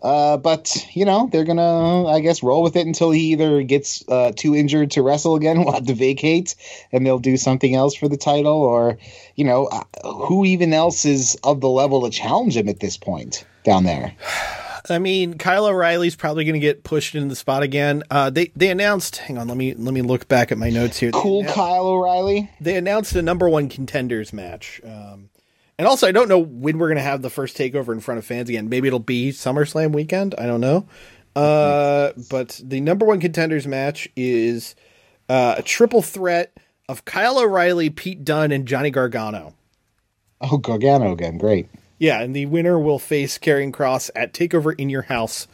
Uh, 0.00 0.36
but 0.36 0.86
you 0.92 1.04
know, 1.04 1.28
they're 1.32 1.44
gonna, 1.44 2.06
I 2.06 2.20
guess, 2.20 2.42
roll 2.42 2.62
with 2.62 2.76
it 2.76 2.86
until 2.86 3.10
he 3.10 3.32
either 3.32 3.62
gets 3.62 4.04
uh, 4.08 4.30
too 4.36 4.54
injured 4.54 4.92
to 4.92 5.02
wrestle 5.02 5.34
again, 5.34 5.64
will 5.64 5.72
have 5.72 5.86
to 5.86 5.94
vacate, 5.94 6.54
and 6.92 7.04
they'll 7.04 7.18
do 7.18 7.36
something 7.36 7.74
else 7.74 7.96
for 7.96 8.08
the 8.08 8.16
title, 8.16 8.52
or 8.62 8.96
you 9.34 9.44
know, 9.44 9.66
uh, 9.66 9.82
who 10.04 10.44
even 10.44 10.72
else 10.72 11.04
is 11.04 11.36
of 11.42 11.60
the 11.60 11.68
level 11.68 12.02
to 12.02 12.10
challenge 12.10 12.56
him 12.56 12.68
at 12.68 12.78
this 12.78 12.96
point 12.96 13.44
down 13.64 13.84
there. 13.84 14.14
I 14.88 14.98
mean, 14.98 15.38
Kyle 15.38 15.66
O'Reilly's 15.66 16.16
probably 16.16 16.44
going 16.44 16.54
to 16.54 16.60
get 16.60 16.84
pushed 16.84 17.14
into 17.14 17.28
the 17.28 17.36
spot 17.36 17.62
again. 17.62 18.02
Uh, 18.10 18.30
they 18.30 18.52
they 18.56 18.70
announced. 18.70 19.16
Hang 19.16 19.38
on, 19.38 19.48
let 19.48 19.56
me 19.56 19.74
let 19.74 19.94
me 19.94 20.02
look 20.02 20.28
back 20.28 20.52
at 20.52 20.58
my 20.58 20.70
notes 20.70 20.98
here. 20.98 21.10
Cool, 21.10 21.44
Kyle 21.44 21.86
O'Reilly. 21.86 22.50
they 22.60 22.76
announced 22.76 23.14
a 23.14 23.22
number 23.22 23.48
one 23.48 23.68
contenders 23.68 24.32
match. 24.32 24.80
Um, 24.84 25.30
and 25.78 25.86
also, 25.86 26.08
I 26.08 26.12
don't 26.12 26.28
know 26.28 26.38
when 26.40 26.78
we're 26.78 26.88
going 26.88 26.96
to 26.96 27.02
have 27.02 27.22
the 27.22 27.30
first 27.30 27.56
takeover 27.56 27.92
in 27.92 28.00
front 28.00 28.18
of 28.18 28.24
fans 28.24 28.48
again. 28.48 28.68
Maybe 28.68 28.88
it'll 28.88 28.98
be 28.98 29.30
SummerSlam 29.30 29.92
weekend. 29.92 30.34
I 30.36 30.46
don't 30.46 30.60
know. 30.60 30.88
Uh, 31.36 32.12
but 32.30 32.60
the 32.64 32.80
number 32.80 33.06
one 33.06 33.20
contenders 33.20 33.66
match 33.66 34.08
is 34.16 34.74
uh, 35.28 35.54
a 35.58 35.62
triple 35.62 36.02
threat 36.02 36.52
of 36.88 37.04
Kyle 37.04 37.38
O'Reilly, 37.38 37.90
Pete 37.90 38.24
Dunne, 38.24 38.50
and 38.50 38.66
Johnny 38.66 38.90
Gargano. 38.90 39.54
Oh, 40.40 40.56
Gargano 40.56 41.12
again. 41.12 41.38
Great. 41.38 41.68
Yeah, 41.98 42.20
and 42.20 42.34
the 42.34 42.46
winner 42.46 42.78
will 42.78 42.98
face 42.98 43.38
Karrion 43.38 43.72
Kross 43.72 44.10
at 44.14 44.32
Takeover 44.32 44.74
in 44.78 44.88
Your 44.88 45.02
House 45.02 45.48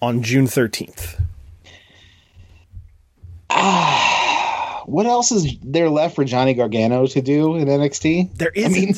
on 0.00 0.22
June 0.22 0.46
13th. 0.46 1.20
Ah, 3.50 4.82
What 4.86 5.06
else 5.06 5.30
is 5.32 5.56
there 5.62 5.90
left 5.90 6.14
for 6.16 6.24
Johnny 6.24 6.54
Gargano 6.54 7.06
to 7.06 7.20
do 7.20 7.56
in 7.56 7.66
NXT? 7.68 8.36
There 8.36 8.52
I 8.56 8.68
mean, 8.68 8.94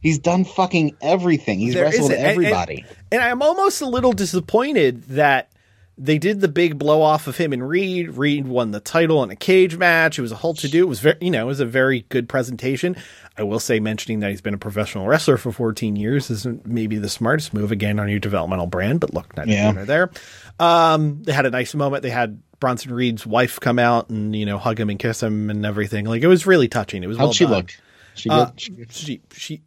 he's 0.00 0.18
done 0.18 0.44
fucking 0.44 0.96
everything. 1.00 1.58
He's 1.58 1.74
There 1.74 1.84
wrestled 1.84 2.12
isn't. 2.12 2.24
And- 2.24 2.26
and- 2.26 2.30
everybody. 2.46 2.84
And, 3.10 3.22
I'm 3.22 3.40
almost 3.42 3.80
a 3.80 3.86
little 3.86 4.12
disappointed 4.12 5.02
that 5.04 5.48
they 5.98 6.18
did 6.18 6.40
the 6.42 6.48
big 6.48 6.78
blow 6.78 7.00
off 7.00 7.26
of 7.26 7.38
him 7.38 7.52
and 7.54 7.66
Reed. 7.66 8.10
Reed 8.10 8.46
won 8.46 8.70
the 8.70 8.80
title 8.80 9.22
in 9.22 9.30
a 9.30 9.36
cage 9.36 9.76
match. 9.78 10.18
It 10.18 10.22
was 10.22 10.32
a 10.32 10.36
whole 10.36 10.52
to 10.54 10.68
do. 10.68 10.82
It 10.84 10.88
was 10.88 11.00
very, 11.00 11.16
you 11.22 11.30
know, 11.30 11.42
it 11.44 11.46
was 11.46 11.60
a 11.60 11.64
very 11.66 12.04
good 12.10 12.28
presentation. 12.28 12.96
I 13.38 13.42
will 13.44 13.60
say, 13.60 13.80
mentioning 13.80 14.20
that 14.20 14.30
he's 14.30 14.40
been 14.42 14.52
a 14.54 14.58
professional 14.58 15.06
wrestler 15.06 15.36
for 15.38 15.52
14 15.52 15.96
years 15.96 16.30
isn't 16.30 16.66
maybe 16.66 16.96
the 16.98 17.08
smartest 17.08 17.54
move 17.54 17.72
again 17.72 17.98
on 17.98 18.08
your 18.10 18.18
developmental 18.18 18.66
brand, 18.66 19.00
but 19.00 19.14
look, 19.14 19.34
not 19.36 19.48
Yeah. 19.48 19.72
there. 19.72 20.10
Um, 20.58 21.22
they 21.22 21.32
had 21.32 21.46
a 21.46 21.50
nice 21.50 21.74
moment. 21.74 22.02
They 22.02 22.10
had 22.10 22.40
Bronson 22.60 22.92
Reed's 22.94 23.26
wife 23.26 23.60
come 23.60 23.78
out 23.78 24.08
and 24.10 24.34
you 24.34 24.46
know 24.46 24.58
hug 24.58 24.80
him 24.80 24.88
and 24.90 24.98
kiss 24.98 25.22
him 25.22 25.50
and 25.50 25.64
everything. 25.66 26.06
Like 26.06 26.22
it 26.22 26.26
was 26.28 26.46
really 26.46 26.68
touching. 26.68 27.02
It 27.02 27.06
was 27.06 27.16
How'd 27.18 27.24
well 27.26 27.32
she 27.32 27.44
done. 27.44 27.52
look? 27.54 27.70
She 28.14 28.30
Uh. 28.30 28.50
She 28.56 28.86
she, 28.90 29.20
she, 29.34 29.62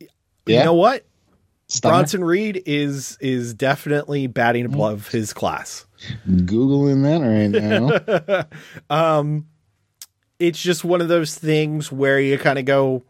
Yeah? 0.48 0.60
you 0.60 0.64
know 0.66 0.74
what? 0.74 1.06
Stunner? 1.70 1.94
Bronson 1.94 2.24
Reed 2.24 2.64
is 2.66 3.18
is 3.22 3.54
definitely 3.54 4.28
batting 4.28 4.66
above 4.66 5.08
his 5.10 5.32
class. 5.34 5.86
Googling 6.28 7.04
that 7.04 7.22
right 7.22 8.46
now. 8.90 8.90
um, 9.20 9.48
It's 10.40 10.62
just 10.62 10.84
one 10.84 11.02
of 11.02 11.08
those 11.08 11.36
things 11.36 11.92
where 11.92 12.20
you 12.20 12.38
kind 12.38 12.58
of 12.58 12.66
go, 12.66 13.04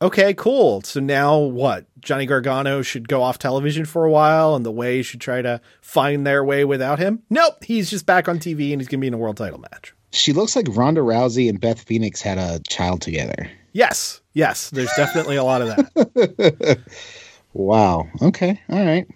okay, 0.00 0.32
cool. 0.34 0.80
So 0.82 1.00
now 1.00 1.36
what? 1.38 1.86
Johnny 2.00 2.24
Gargano 2.26 2.80
should 2.82 3.08
go 3.08 3.22
off 3.22 3.38
television 3.38 3.84
for 3.84 4.04
a 4.06 4.10
while, 4.10 4.54
and 4.54 4.64
the 4.64 4.70
way 4.72 5.02
should 5.02 5.20
try 5.20 5.42
to 5.42 5.60
find 5.82 6.26
their 6.26 6.42
way 6.44 6.64
without 6.64 6.98
him. 6.98 7.22
Nope, 7.28 7.64
he's 7.64 7.90
just 7.90 8.06
back 8.06 8.28
on 8.28 8.38
TV 8.38 8.72
and 8.72 8.80
he's 8.80 8.88
gonna 8.88 9.00
be 9.00 9.08
in 9.08 9.14
a 9.14 9.18
world 9.18 9.36
title 9.36 9.58
match. 9.58 9.92
she 10.12 10.32
looks 10.32 10.56
like 10.56 10.66
Ronda 10.70 11.02
Rousey 11.02 11.48
and 11.50 11.60
Beth 11.60 11.82
Phoenix 11.82 12.22
had 12.22 12.38
a 12.38 12.60
child 12.68 13.02
together. 13.02 13.50
Yes, 13.72 14.20
yes, 14.32 14.70
there's 14.70 14.90
definitely 14.96 15.36
a 15.36 15.44
lot 15.44 15.62
of 15.62 15.68
that. 15.68 16.80
Wow. 17.52 18.08
Okay. 18.22 18.60
All 18.68 18.84
right. 18.84 19.06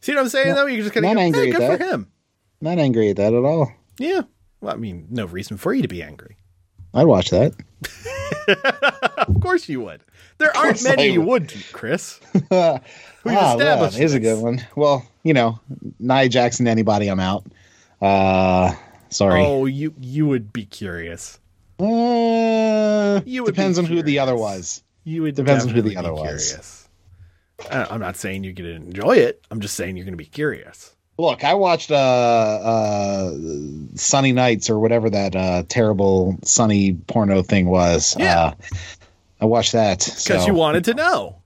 See 0.00 0.12
what 0.14 0.20
I'm 0.22 0.28
saying 0.28 0.54
though? 0.54 0.66
You're 0.66 0.82
just 0.82 0.94
kind 0.94 1.04
not 1.04 1.12
of 1.12 1.18
angry 1.18 1.46
hey, 1.46 1.50
at 1.52 1.56
good 1.58 1.70
for 1.72 1.76
that. 1.78 1.90
him. 1.92 2.08
Not 2.60 2.78
angry 2.78 3.10
at 3.10 3.16
that 3.16 3.34
at 3.34 3.44
all. 3.44 3.72
Yeah. 3.98 4.22
Well, 4.60 4.74
I 4.74 4.76
mean, 4.76 5.06
no 5.10 5.26
reason 5.26 5.56
for 5.56 5.72
you 5.74 5.82
to 5.82 5.88
be 5.88 6.02
angry. 6.02 6.36
I'd 6.92 7.06
watch 7.06 7.30
that. 7.30 7.54
Of 9.26 9.40
course 9.40 9.68
you 9.70 9.80
would. 9.80 10.02
There 10.38 10.54
aren't 10.54 10.82
many 10.84 11.08
you 11.08 11.22
would. 11.22 11.52
Chris. 11.72 12.20
ah, 12.50 12.80
well, 13.24 13.58
established 13.58 13.96
here's 13.96 14.12
a 14.12 14.20
good 14.20 14.42
one. 14.42 14.60
Well, 14.76 15.06
you 15.22 15.32
know, 15.32 15.60
Nia 15.98 16.28
Jackson, 16.28 16.68
anybody, 16.68 17.08
I'm 17.08 17.20
out. 17.20 17.46
Uh, 18.02 18.74
sorry. 19.08 19.42
Oh, 19.42 19.64
you 19.64 19.94
you 20.00 20.26
would 20.26 20.52
be 20.52 20.66
curious. 20.66 21.38
Uh, 21.78 23.20
You 23.24 23.44
would 23.44 23.54
depends 23.54 23.78
on 23.78 23.86
who 23.86 24.02
the 24.02 24.18
other 24.18 24.36
was. 24.36 24.82
You 25.04 25.22
would 25.22 25.34
Depends 25.34 25.64
on 25.64 25.70
who 25.70 25.82
the 25.82 25.96
other 25.96 26.12
was. 26.12 26.22
curious. 26.22 26.83
I- 27.70 27.86
I'm 27.90 28.00
not 28.00 28.16
saying 28.16 28.44
you're 28.44 28.52
going 28.52 28.68
to 28.70 28.76
enjoy 28.76 29.16
it. 29.16 29.44
I'm 29.50 29.60
just 29.60 29.74
saying 29.74 29.96
you're 29.96 30.04
going 30.04 30.14
to 30.14 30.18
be 30.18 30.24
curious. 30.26 30.94
Look, 31.16 31.44
I 31.44 31.54
watched 31.54 31.92
uh, 31.92 31.94
uh, 31.94 33.32
Sunny 33.94 34.32
Nights 34.32 34.68
or 34.68 34.78
whatever 34.80 35.08
that 35.10 35.36
uh, 35.36 35.62
terrible 35.68 36.36
sunny 36.42 36.94
porno 37.06 37.42
thing 37.42 37.66
was. 37.66 38.16
Yeah. 38.18 38.40
Uh, 38.46 38.54
I 39.40 39.44
watched 39.44 39.72
that 39.72 40.00
Because 40.00 40.22
so- 40.42 40.46
you 40.46 40.54
wanted 40.54 40.84
to 40.86 40.94
know. 40.94 41.36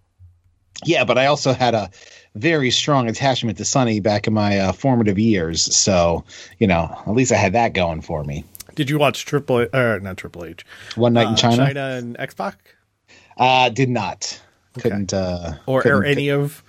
Yeah, 0.84 1.04
but 1.04 1.18
I 1.18 1.26
also 1.26 1.52
had 1.52 1.74
a 1.74 1.90
very 2.36 2.70
strong 2.70 3.08
attachment 3.08 3.58
to 3.58 3.64
Sunny 3.64 3.98
back 3.98 4.28
in 4.28 4.32
my 4.32 4.58
uh, 4.58 4.72
formative 4.72 5.18
years. 5.18 5.60
So, 5.76 6.24
you 6.60 6.68
know, 6.68 6.96
at 7.04 7.12
least 7.14 7.32
I 7.32 7.36
had 7.36 7.52
that 7.54 7.72
going 7.72 8.00
for 8.00 8.22
me. 8.22 8.44
Did 8.76 8.88
you 8.88 8.96
watch 8.96 9.24
Triple 9.26 9.62
H, 9.62 9.70
or 9.74 9.98
not 9.98 10.18
Triple 10.18 10.44
H? 10.44 10.64
One 10.94 11.14
night 11.14 11.26
in 11.26 11.32
uh, 11.34 11.36
China, 11.36 11.64
Chyna 11.66 11.98
and 11.98 12.16
X 12.20 12.32
Pac? 12.34 12.76
uh, 13.38 13.70
did 13.70 13.88
not. 13.90 14.40
Couldn't. 14.80 15.12
Uh, 15.12 15.54
Or, 15.66 15.82
couldn't- 15.82 15.98
or 15.98 16.04
any 16.04 16.30
of 16.30 16.62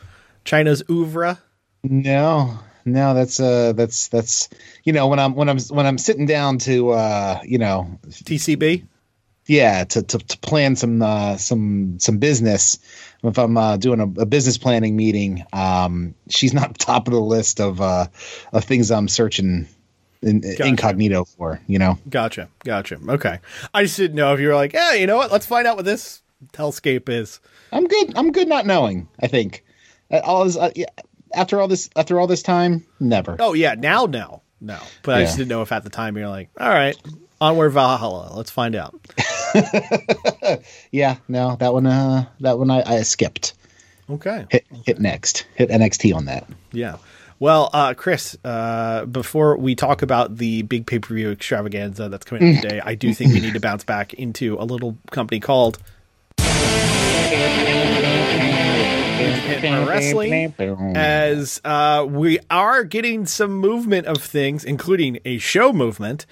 Chyna's 0.45 0.83
oeuvre? 0.89 1.39
No, 1.83 2.59
no, 2.85 3.13
that's 3.13 3.39
uh, 3.39 3.73
that's 3.73 4.07
that's 4.09 4.49
you 4.83 4.91
know 4.93 5.07
when 5.07 5.19
I'm 5.19 5.33
when 5.35 5.47
I'm 5.49 5.59
when 5.59 5.85
I'm 5.85 5.97
sitting 5.97 6.25
down 6.25 6.57
to 6.59 6.89
uh, 6.91 7.39
you 7.45 7.57
know, 7.57 7.99
TCB? 8.07 8.85
yeah, 9.45 9.83
to 9.85 10.01
to, 10.03 10.17
to 10.17 10.38
plan 10.39 10.75
some 10.75 11.01
uh, 11.01 11.38
some 11.38 11.99
some 11.99 12.17
business. 12.17 12.77
If 13.23 13.38
I'm 13.38 13.57
uh, 13.57 13.77
doing 13.77 13.99
a, 13.99 14.21
a 14.21 14.25
business 14.25 14.57
planning 14.57 14.95
meeting, 14.95 15.43
um, 15.53 16.15
she's 16.29 16.53
not 16.53 16.77
top 16.79 17.07
of 17.07 17.13
the 17.13 17.19
list 17.21 17.59
of 17.62 17.79
uh, 17.81 18.07
of 18.51 18.63
things 18.65 18.91
I'm 18.91 19.07
searching 19.07 19.67
in, 20.21 20.43
incognito 20.59 21.25
for. 21.25 21.62
You 21.67 21.79
know, 21.79 21.97
Gotcha. 22.09 22.49
Gotcha. 22.65 22.99
Okay. 23.07 23.39
I 23.73 23.83
just 23.83 23.95
didn't 23.97 24.15
know 24.17 24.33
if 24.33 24.39
you 24.41 24.49
were 24.49 24.55
like, 24.55 24.73
yeah, 24.73 24.93
you 24.95 25.07
know 25.07 25.17
what? 25.17 25.31
Let's 25.31 25.45
find 25.45 25.65
out 25.67 25.75
what 25.77 25.85
this 25.85 26.21
hellscape 26.54 27.10
is. 27.10 27.39
I'm 27.71 27.88
good. 27.88 28.17
I'm 28.17 28.32
good 28.32 28.47
not 28.47 28.65
knowing. 28.65 29.08
I 29.19 29.28
think 29.28 29.63
Uh, 30.12 30.19
all 30.23 30.45
this, 30.45 30.58
uh, 30.58 30.71
yeah, 30.75 30.86
after 31.34 31.60
all 31.62 31.67
this 31.67 31.89
after 31.95 32.19
all 32.19 32.28
this 32.28 32.41
time, 32.43 32.86
never. 32.99 33.36
Oh, 33.39 33.54
yeah. 33.54 33.75
Now, 33.78 34.06
no. 34.06 34.41
No. 34.62 34.80
But 35.04 35.15
I 35.15 35.21
just 35.23 35.38
didn't 35.38 35.49
know 35.49 35.62
if 35.62 35.71
at 35.71 35.84
the 35.84 35.89
time 35.89 36.17
you're 36.17 36.28
like, 36.28 36.49
all 36.60 36.69
right, 36.69 36.97
onward 37.39 37.69
Valhalla. 37.71 38.34
Let's 38.36 38.52
find 38.52 38.75
out. 38.75 38.99
Yeah, 40.91 41.17
no, 41.28 41.56
that 41.58 41.73
one. 41.73 41.86
Uh, 41.86 42.25
that 42.39 42.58
one 42.58 42.71
I, 42.71 42.82
I 42.86 43.02
skipped. 43.04 43.54
Okay. 44.10 44.45
Hit 44.49 44.65
hit 44.86 44.99
next. 44.99 45.45
Hit 45.56 45.69
NXT 45.69 46.15
on 46.15 46.25
that. 46.25 46.47
Yeah. 46.71 46.97
Well, 47.39 47.69
uh, 47.71 47.93
Chris, 47.93 48.36
uh, 48.43 49.06
before 49.06 49.56
we 49.58 49.75
talk 49.75 50.02
about 50.02 50.38
the 50.38 50.63
big 50.63 50.86
pay 50.88 50.99
per 50.99 51.13
view 51.13 51.30
extravaganza 51.32 52.10
that's 52.10 52.25
coming 52.25 52.56
up 52.58 52.62
today, 52.63 52.82
I 52.84 52.95
do 52.95 53.13
think 53.13 53.34
we 53.34 53.39
need 53.39 53.54
to 53.54 53.60
bounce 53.60 53.84
back 53.84 54.13
into 54.15 54.56
a 54.60 54.65
little 54.65 54.97
company 55.12 55.39
called 55.39 55.78
Wrestling, 59.88 60.54
as 60.95 61.62
uh, 61.65 62.06
we 62.10 62.39
are 62.50 62.84
getting 62.84 63.26
some 63.26 63.54
movement 63.54 64.08
of 64.08 64.22
things, 64.24 64.63
including 64.63 65.19
a 65.26 65.38
show 65.38 65.74
movement. 65.74 66.26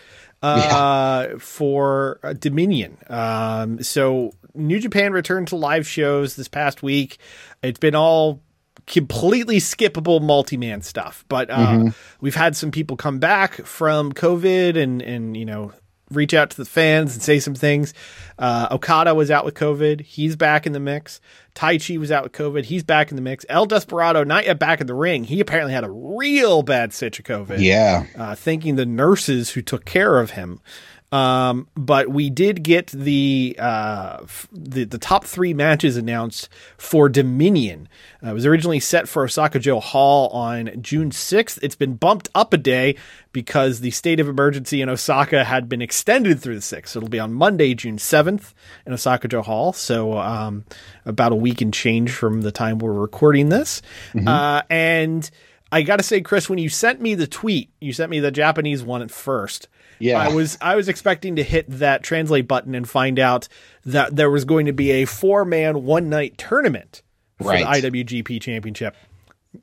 uh, 0.44 1.40
for 1.40 2.20
uh, 2.24 2.34
Dominion. 2.34 2.98
Um, 3.10 3.82
so 3.82 4.34
New 4.54 4.80
Japan 4.80 5.12
returned 5.12 5.48
to 5.48 5.56
live 5.56 5.88
shows 5.88 6.36
this 6.36 6.48
past 6.48 6.84
week. 6.84 7.18
It's 7.64 7.80
been 7.80 7.96
all 7.96 8.42
completely 8.86 9.58
skippable 9.58 10.22
multi-man 10.22 10.84
stuff, 10.84 11.26
but 11.28 11.50
uh, 11.50 11.86
we've 12.22 12.36
had 12.36 12.56
some 12.56 12.70
people 12.70 12.98
come 12.98 13.18
back 13.18 13.56
from 13.66 14.14
COVID 14.14 14.78
and 14.78 15.02
and 15.02 15.36
you 15.36 15.46
know 15.46 15.74
reach 16.12 16.34
out 16.34 16.50
to 16.52 16.58
the 16.58 16.66
fans 16.66 17.14
and 17.14 17.22
say 17.22 17.40
some 17.40 17.56
things. 17.56 17.94
Uh, 18.40 18.68
Okada 18.72 19.14
was 19.14 19.32
out 19.32 19.46
with 19.46 19.56
COVID. 19.56 20.02
He's 20.02 20.36
back 20.36 20.66
in 20.66 20.74
the 20.74 20.80
mix. 20.80 21.20
Taichi 21.56 21.98
was 21.98 22.12
out 22.12 22.24
with 22.24 22.34
COVID. 22.34 22.66
He's 22.66 22.84
back 22.84 23.10
in 23.10 23.16
the 23.16 23.22
mix. 23.22 23.46
El 23.50 23.66
Desperado, 23.66 24.24
not 24.24 24.46
yet 24.46 24.60
back 24.60 24.80
in 24.80 24.88
the 24.88 24.94
ring. 24.94 25.24
He 25.24 25.40
apparently 25.40 25.74
had 25.74 25.84
a 25.84 25.90
real 25.90 26.62
bad 26.62 26.94
stitch 26.94 27.20
of 27.20 27.26
COVID. 27.26 27.60
Yeah. 27.60 28.06
Uh, 28.16 28.36
thanking 28.36 28.76
the 28.76 28.86
nurses 28.86 29.52
who 29.52 29.62
took 29.62 29.86
care 29.86 30.20
of 30.20 30.32
him. 30.32 30.62
Um, 31.10 31.68
but 31.74 32.10
we 32.10 32.30
did 32.30 32.64
get 32.64 32.88
the, 32.88 33.56
uh, 33.58 34.18
f- 34.24 34.50
the 34.52 34.84
the 34.84 34.98
top 34.98 35.24
three 35.24 35.54
matches 35.54 35.96
announced 35.96 36.50
for 36.78 37.08
Dominion. 37.08 37.88
Uh, 38.22 38.32
it 38.32 38.34
was 38.34 38.46
originally 38.46 38.82
set 38.82 39.08
for 39.08 39.24
Osaka-jo 39.24 39.80
Hall 39.80 40.28
on 40.30 40.70
June 40.82 41.12
6th. 41.12 41.60
It's 41.62 41.76
been 41.76 41.96
bumped 41.96 42.28
up 42.36 42.54
a 42.54 42.58
day 42.58 42.96
because 43.32 43.80
the 43.80 43.92
state 43.92 44.20
of 44.20 44.28
emergency 44.28 44.82
in 44.82 44.90
Osaka 44.90 45.46
had 45.46 45.70
been 45.70 45.82
extended 45.82 46.42
through 46.42 46.56
the 46.56 46.62
6th. 46.62 46.90
So 46.90 47.00
it'll 47.00 47.08
be 47.10 47.20
on 47.20 47.34
Monday, 47.34 47.74
June 47.74 47.98
7th 47.98 48.54
in 48.86 48.92
Osaka-jo 48.92 49.44
Hall. 49.44 49.72
So 49.72 50.18
um, 50.18 50.66
about 51.06 51.32
a 51.32 51.36
week 51.36 51.62
and 51.62 51.74
change 51.74 52.12
from 52.12 52.42
the 52.42 52.52
time 52.52 52.80
we're 52.80 52.92
recording 52.92 53.48
this. 53.48 53.82
Uh, 54.28 54.62
and 54.70 55.30
I 55.72 55.84
got 55.84 55.98
to 55.98 56.04
say, 56.04 56.20
Chris, 56.20 56.50
when 56.50 56.60
you 56.60 56.68
sent 56.68 57.00
me 57.00 57.16
the 57.16 57.28
tweet, 57.28 57.70
you 57.80 57.94
sent 57.94 58.10
me 58.10 58.20
the 58.20 58.32
Japanese 58.32 58.84
one 58.84 59.02
at 59.02 59.12
first. 59.12 59.70
Yeah. 60.00 60.20
I 60.20 60.30
was 60.34 60.58
I 60.62 60.76
was 60.76 60.88
expecting 60.90 61.36
to 61.38 61.44
hit 61.44 61.66
that 61.70 62.04
translate 62.04 62.48
button 62.48 62.76
and 62.76 62.88
find 62.88 63.20
out 63.20 63.48
that 63.86 64.16
there 64.16 64.30
was 64.30 64.46
going 64.46 64.66
to 64.68 64.74
be 64.74 64.92
a 64.92 65.06
four 65.06 65.46
man 65.46 65.84
one 65.86 66.10
night 66.10 66.38
tournament 66.38 67.02
for 67.42 67.50
Right. 67.50 67.82
the 67.82 67.90
IWGP 67.90 68.42
Championship. 68.42 68.96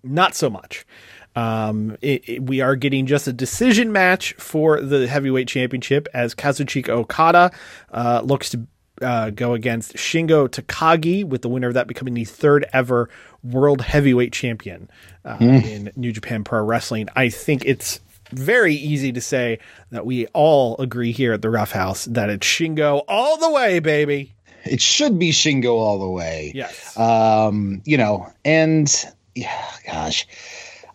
Not 0.02 0.34
so 0.34 0.48
much. 0.50 0.84
Um, 1.36 1.96
it, 2.00 2.28
it- 2.28 2.42
we 2.44 2.60
are 2.60 2.76
getting 2.76 3.06
just 3.06 3.26
a 3.26 3.32
decision 3.32 3.90
match 3.92 4.34
for 4.34 4.80
the 4.80 5.06
heavyweight 5.06 5.48
championship 5.48 6.06
as 6.14 6.34
Kazuchika 6.34 6.90
Okada 6.90 7.50
uh, 7.92 8.22
looks 8.24 8.50
to 8.50 8.66
uh, 9.02 9.30
go 9.30 9.54
against 9.54 9.94
Shingo 9.94 10.48
Takagi, 10.48 11.24
with 11.24 11.42
the 11.42 11.48
winner 11.48 11.66
of 11.66 11.74
that 11.74 11.88
becoming 11.88 12.14
the 12.14 12.24
third 12.24 12.64
ever 12.72 13.10
world 13.42 13.80
heavyweight 13.82 14.32
champion 14.32 14.88
uh, 15.24 15.36
in 15.40 15.90
New 15.96 16.12
Japan 16.12 16.44
Pro 16.44 16.62
Wrestling. 16.62 17.08
I 17.16 17.28
think 17.28 17.64
it's 17.64 17.98
very 18.32 18.74
easy 18.74 19.12
to 19.12 19.20
say 19.20 19.58
that 19.90 20.06
we 20.06 20.26
all 20.28 20.76
agree 20.78 21.12
here 21.12 21.32
at 21.32 21.42
the 21.42 21.50
Rough 21.50 21.72
House 21.72 22.04
that 22.06 22.30
it's 22.30 22.46
Shingo 22.46 23.02
all 23.08 23.38
the 23.38 23.50
way, 23.50 23.78
baby. 23.78 24.34
It 24.64 24.80
should 24.80 25.18
be 25.18 25.30
Shingo 25.30 25.74
all 25.74 25.98
the 25.98 26.08
way. 26.08 26.52
Yes. 26.54 26.96
Um, 26.98 27.82
you 27.84 27.98
know, 27.98 28.32
and 28.44 28.92
yeah, 29.34 29.70
gosh. 29.86 30.26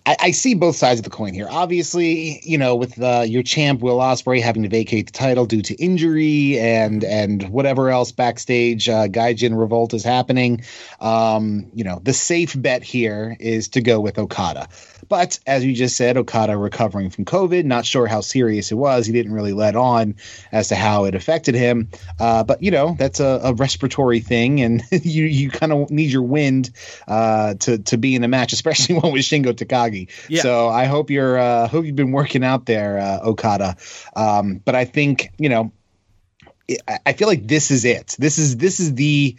I, 0.05 0.15
I 0.19 0.31
see 0.31 0.55
both 0.55 0.75
sides 0.75 0.99
of 0.99 1.03
the 1.03 1.11
coin 1.11 1.35
here. 1.35 1.47
Obviously, 1.51 2.39
you 2.43 2.57
know, 2.57 2.75
with 2.75 2.99
uh, 3.01 3.25
your 3.27 3.43
champ 3.43 3.81
Will 3.81 3.99
Ospreay 3.99 4.41
having 4.41 4.63
to 4.63 4.69
vacate 4.69 5.05
the 5.05 5.11
title 5.11 5.45
due 5.45 5.61
to 5.61 5.75
injury 5.75 6.57
and 6.57 7.03
and 7.03 7.47
whatever 7.49 7.91
else 7.91 8.11
backstage 8.11 8.89
uh, 8.89 9.07
Gaijin 9.07 9.59
revolt 9.59 9.93
is 9.93 10.03
happening, 10.03 10.63
um, 10.99 11.69
you 11.75 11.83
know, 11.83 11.99
the 12.01 12.13
safe 12.13 12.59
bet 12.59 12.81
here 12.81 13.37
is 13.39 13.67
to 13.69 13.81
go 13.81 13.99
with 13.99 14.17
Okada. 14.17 14.67
But 15.09 15.39
as 15.47 15.65
you 15.65 15.73
just 15.73 15.97
said, 15.97 16.17
Okada 16.17 16.55
recovering 16.55 17.09
from 17.09 17.25
COVID, 17.25 17.65
not 17.65 17.85
sure 17.85 18.05
how 18.07 18.21
serious 18.21 18.71
it 18.71 18.75
was. 18.75 19.07
He 19.07 19.11
didn't 19.11 19.33
really 19.33 19.53
let 19.53 19.75
on 19.75 20.15
as 20.51 20.67
to 20.69 20.75
how 20.75 21.05
it 21.05 21.15
affected 21.15 21.55
him. 21.55 21.89
Uh, 22.19 22.43
but 22.43 22.61
you 22.61 22.69
know, 22.69 22.95
that's 22.97 23.19
a, 23.19 23.41
a 23.43 23.53
respiratory 23.55 24.19
thing, 24.19 24.61
and 24.61 24.83
you 24.91 25.25
you 25.25 25.49
kind 25.49 25.73
of 25.73 25.89
need 25.89 26.11
your 26.11 26.21
wind 26.21 26.69
uh, 27.07 27.55
to 27.55 27.79
to 27.79 27.97
be 27.97 28.13
in 28.15 28.23
a 28.23 28.27
match, 28.27 28.53
especially 28.59 28.95
one 28.95 29.11
with 29.11 29.23
Shingo 29.23 29.51
Takagi. 29.53 30.09
Yeah. 30.29 30.43
So 30.43 30.69
I 30.69 30.85
hope 30.85 31.09
you're 31.09 31.37
uh, 31.39 31.67
hope 31.67 31.85
you've 31.85 31.95
been 31.95 32.11
working 32.11 32.43
out 32.43 32.65
there, 32.67 32.99
uh, 32.99 33.19
Okada. 33.27 33.75
Um, 34.15 34.61
but 34.63 34.75
I 34.75 34.85
think 34.85 35.31
you 35.39 35.49
know, 35.49 35.71
I- 36.87 36.99
I 37.07 37.13
feel 37.13 37.27
like 37.27 37.47
this 37.47 37.71
is 37.71 37.83
it. 37.83 38.15
This 38.19 38.37
is 38.37 38.57
this 38.57 38.79
is 38.79 38.93
the 38.93 39.35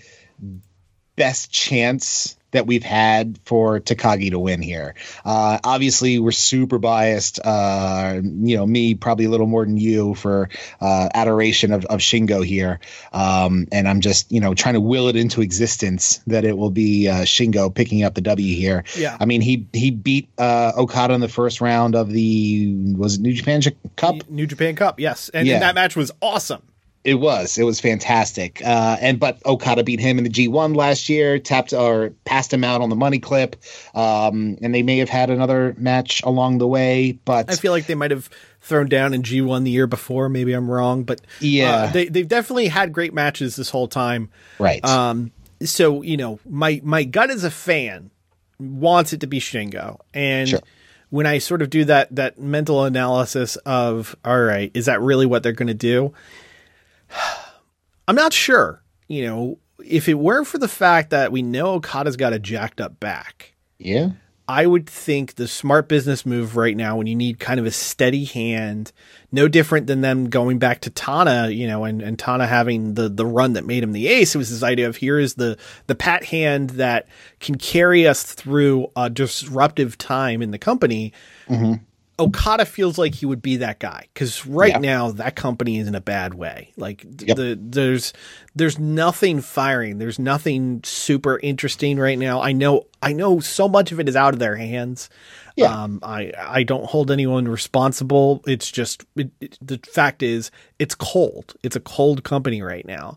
best 1.17 1.53
chance 1.53 2.37
that 2.53 2.67
we've 2.67 2.83
had 2.83 3.39
for 3.45 3.81
Takagi 3.81 4.31
to 4.31 4.39
win 4.39 4.63
here. 4.63 4.95
Uh, 5.25 5.59
obviously, 5.63 6.19
we're 6.19 6.31
super 6.33 6.79
biased. 6.79 7.41
Uh, 7.43 8.21
you 8.23 8.57
know, 8.57 8.67
me 8.67 8.95
probably 8.95 9.25
a 9.27 9.31
little 9.31 9.47
more 9.47 9.65
than 9.65 9.77
you 9.77 10.15
for 10.15 10.49
uh, 10.81 11.09
adoration 11.15 11.73
of, 11.73 11.85
of 11.87 12.01
Shingo 12.01 12.45
here. 12.45 12.81
Um, 13.13 13.69
and 13.73 13.89
I'm 13.89 14.01
just, 14.01 14.33
you 14.33 14.41
know, 14.41 14.55
trying 14.55 14.75
to 14.75 14.81
will 14.81 15.09
it 15.09 15.17
into 15.17 15.43
existence 15.43 16.19
that 16.27 16.45
it 16.45 16.57
will 16.57 16.71
be 16.71 17.09
uh, 17.09 17.23
Shingo 17.23 17.75
picking 17.75 18.03
up 18.03 18.15
the 18.15 18.21
W 18.21 18.55
here. 18.57 18.85
Yeah. 18.97 19.17
I 19.19 19.25
mean, 19.27 19.41
he 19.41 19.67
he 19.73 19.91
beat 19.91 20.29
uh, 20.39 20.73
Okada 20.77 21.15
in 21.15 21.21
the 21.21 21.29
first 21.29 21.61
round 21.61 21.95
of 21.95 22.11
the 22.11 22.95
was 22.97 23.17
it 23.17 23.21
New 23.21 23.33
Japan 23.33 23.61
Cup. 23.97 24.29
New 24.29 24.47
Japan 24.47 24.75
Cup, 24.77 25.01
yes, 25.01 25.29
and, 25.31 25.47
Yeah. 25.47 25.55
and 25.55 25.63
that 25.63 25.75
match 25.75 25.97
was 25.97 26.11
awesome. 26.21 26.63
It 27.03 27.15
was. 27.15 27.57
It 27.57 27.65
was 27.65 27.81
fantastic. 27.81 28.61
Uh, 28.65 28.97
and 29.01 29.19
but 29.19 29.39
Okada 29.47 29.83
beat 29.83 30.01
him 30.01 30.19
in 30.19 30.25
the 30.25 30.31
G1 30.31 30.77
last 30.77 31.09
year, 31.09 31.39
tapped 31.39 31.73
or 31.73 32.11
passed 32.27 32.53
him 32.53 32.63
out 32.63 32.83
on 32.83 32.91
the 32.91 32.97
money 32.97 33.19
clip. 33.19 33.57
Um, 33.95 34.59
and 34.61 34.75
they 34.75 34.83
may 34.83 34.99
have 34.99 35.09
had 35.09 35.31
another 35.31 35.75
match 35.79 36.23
along 36.25 36.59
the 36.59 36.67
way, 36.69 37.13
but 37.25 37.51
I 37.51 37.57
feel 37.57 37.73
like 37.73 37.87
they 37.87 37.95
might 37.95 38.11
have 38.11 38.29
thrown 38.61 38.87
down 38.89 39.15
in 39.15 39.23
G1 39.23 39.65
the 39.65 39.71
year 39.71 39.87
before. 39.87 40.29
Maybe 40.29 40.53
I'm 40.53 40.71
wrong, 40.71 41.05
but 41.05 41.23
Yeah. 41.41 41.71
uh, 41.85 41.93
they 41.93 42.09
they've 42.09 42.29
definitely 42.29 42.69
had 42.69 42.93
great 42.93 43.15
matches 43.15 43.57
this 43.57 43.71
whole 43.71 43.89
time. 43.89 44.29
right. 44.59 44.85
Um, 44.85 45.31
so 45.63 46.03
you 46.03 46.19
know, 46.19 46.39
my 46.49 46.81
my 46.85 47.05
gut 47.05 47.31
as 47.31 47.45
a 47.45 47.51
fan 47.51 48.11
wants 48.59 49.15
it 49.15 49.21
to 49.21 49.27
be 49.27 49.41
Shingo, 49.41 49.99
and 50.13 50.49
Sure. 50.51 50.61
when 51.09 51.25
I 51.27 51.39
sort 51.39 51.63
of 51.63 51.71
do 51.71 51.85
that 51.87 52.15
that 52.15 52.39
mental 52.39 52.85
analysis 52.85 53.57
of, 53.65 54.15
all 54.23 54.39
right, 54.41 54.71
is 54.75 54.85
that 54.85 55.01
really 55.01 55.25
what 55.27 55.43
they're 55.43 55.53
going 55.53 55.69
to 55.69 55.73
do? 55.75 56.13
I'm 58.09 58.17
not 58.17 58.33
sure. 58.33 58.83
You 59.09 59.27
know, 59.27 59.59
if 59.85 60.09
it 60.09 60.15
weren't 60.15 60.47
for 60.47 60.59
the 60.59 60.69
fact 60.69 61.11
that 61.11 61.33
we 61.33 61.43
know 61.43 61.75
Okada's 61.75 62.17
got 62.17 62.33
a 62.33 62.39
jacked 62.39 62.81
up 62.81 63.01
back, 63.01 63.55
yeah. 63.79 64.11
I 64.51 64.67
would 64.67 64.91
think 64.91 65.37
the 65.37 65.47
smart 65.47 65.89
business 65.89 66.27
move 66.27 66.57
right 66.57 66.77
now 66.77 66.97
when 66.97 67.07
you 67.07 67.15
need 67.15 67.39
kind 67.39 67.61
of 67.61 67.67
a 67.67 67.71
steady 67.71 68.25
hand, 68.25 68.91
no 69.31 69.47
different 69.47 69.87
than 69.87 70.01
them 70.01 70.29
going 70.29 70.59
back 70.59 70.81
to 70.81 70.91
Tana, 70.91 71.51
you 71.51 71.69
know, 71.69 71.85
and, 71.85 72.03
and 72.03 72.19
Tana 72.19 72.49
having 72.49 72.95
the 72.95 73.09
the 73.09 73.25
run 73.25 73.53
that 73.53 73.65
made 73.65 73.85
him 73.85 73.93
the 73.93 74.09
ace. 74.09 74.35
It 74.35 74.39
was 74.39 74.51
this 74.51 74.65
idea 74.65 74.89
of 74.89 74.97
here 74.97 75.21
is 75.21 75.35
the 75.35 75.57
the 75.87 75.95
pat 75.95 76.25
hand 76.25 76.71
that 76.71 77.07
can 77.39 77.59
carry 77.59 78.09
us 78.09 78.25
through 78.25 78.91
a 78.97 79.09
disruptive 79.09 79.97
time 79.97 80.43
in 80.43 80.51
the 80.51 80.59
company. 80.59 81.13
Mm-hmm. 81.49 81.85
Okada 82.21 82.65
feels 82.67 82.99
like 82.99 83.15
he 83.15 83.27
would 83.27 83.41
be 83.43 83.57
that 83.57 83.79
guy 83.81 84.07
because 84.15 84.47
right 84.47 84.73
Yeah. 84.73 84.79
now 84.79 85.11
that 85.13 85.35
company 85.35 85.79
is 85.79 85.89
in 85.89 85.95
a 85.95 86.01
bad 86.01 86.35
way. 86.35 86.73
Like 86.77 87.01
th- 87.03 87.29
Yep. 87.29 87.37
the 87.37 87.59
there's 87.61 88.13
there's 88.55 88.79
nothing 88.79 89.41
firing. 89.41 89.99
There's 89.99 90.19
nothing 90.19 90.83
super 90.85 91.41
interesting 91.43 91.99
right 91.99 92.19
now. 92.19 92.41
I 92.43 92.53
know 92.53 92.87
I 93.03 93.13
know 93.15 93.41
so 93.41 93.67
much 93.69 93.91
of 93.91 93.99
it 93.99 94.09
is 94.09 94.15
out 94.17 94.35
of 94.35 94.39
their 94.39 94.55
hands. 94.57 95.09
Yeah. 95.57 95.83
Um, 95.83 95.99
I 96.03 96.33
I 96.39 96.63
don't 96.63 96.85
hold 96.85 97.11
anyone 97.11 97.49
responsible. 97.49 98.43
It's 98.47 98.71
just 98.71 99.05
it, 99.17 99.31
it- 99.41 99.59
the 99.63 99.81
fact 99.91 100.23
is 100.23 100.51
it's 100.79 100.95
cold. 100.95 101.55
It's 101.63 101.77
a 101.77 101.81
cold 101.81 102.23
company 102.23 102.61
right 102.63 102.87
now. 102.87 103.17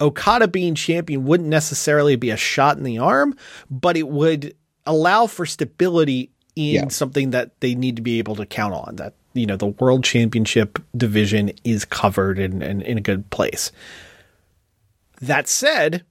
Okada 0.00 0.48
being 0.48 0.74
champion 0.74 1.24
wouldn't 1.24 1.48
necessarily 1.48 2.16
be 2.16 2.30
a 2.30 2.36
shot 2.36 2.76
in 2.78 2.84
the 2.84 2.98
arm, 2.98 3.36
but 3.70 3.96
it 3.96 4.08
would 4.08 4.54
allow 4.86 5.26
for 5.26 5.46
stability 5.46 6.30
in 6.56 6.74
Yeah. 6.74 6.88
something 6.88 7.30
that 7.30 7.58
they 7.60 7.74
need 7.74 7.96
to 7.96 8.02
be 8.02 8.18
able 8.18 8.36
to 8.36 8.46
count 8.46 8.74
on. 8.74 8.96
That 8.96 9.14
you 9.32 9.46
know 9.46 9.56
the 9.56 9.66
world 9.66 10.04
championship 10.04 10.78
division 10.96 11.52
is 11.64 11.84
covered 11.84 12.38
and, 12.38 12.62
and 12.62 12.82
in 12.82 12.98
a 12.98 13.00
good 13.00 13.30
place. 13.30 13.72
That 15.20 15.48
said, 15.48 16.04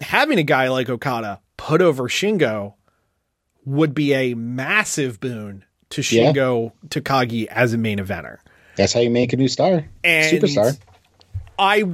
having 0.00 0.38
a 0.38 0.42
guy 0.44 0.68
like 0.68 0.88
Okada 0.88 1.40
put 1.56 1.82
over 1.82 2.04
Shingo 2.08 2.74
would 3.64 3.94
be 3.94 4.14
a 4.14 4.34
massive 4.34 5.20
boon 5.20 5.64
to 5.90 6.02
Yeah. 6.02 6.32
Shingo 6.32 6.72
Takagi 6.88 7.46
as 7.46 7.72
a 7.72 7.78
main 7.78 7.98
eventer. 7.98 8.38
That's 8.76 8.92
how 8.92 9.00
you 9.00 9.10
make 9.10 9.32
a 9.32 9.36
new 9.36 9.48
star. 9.48 9.84
And 10.04 10.42
Superstar. 10.42 10.78
I 11.58 11.84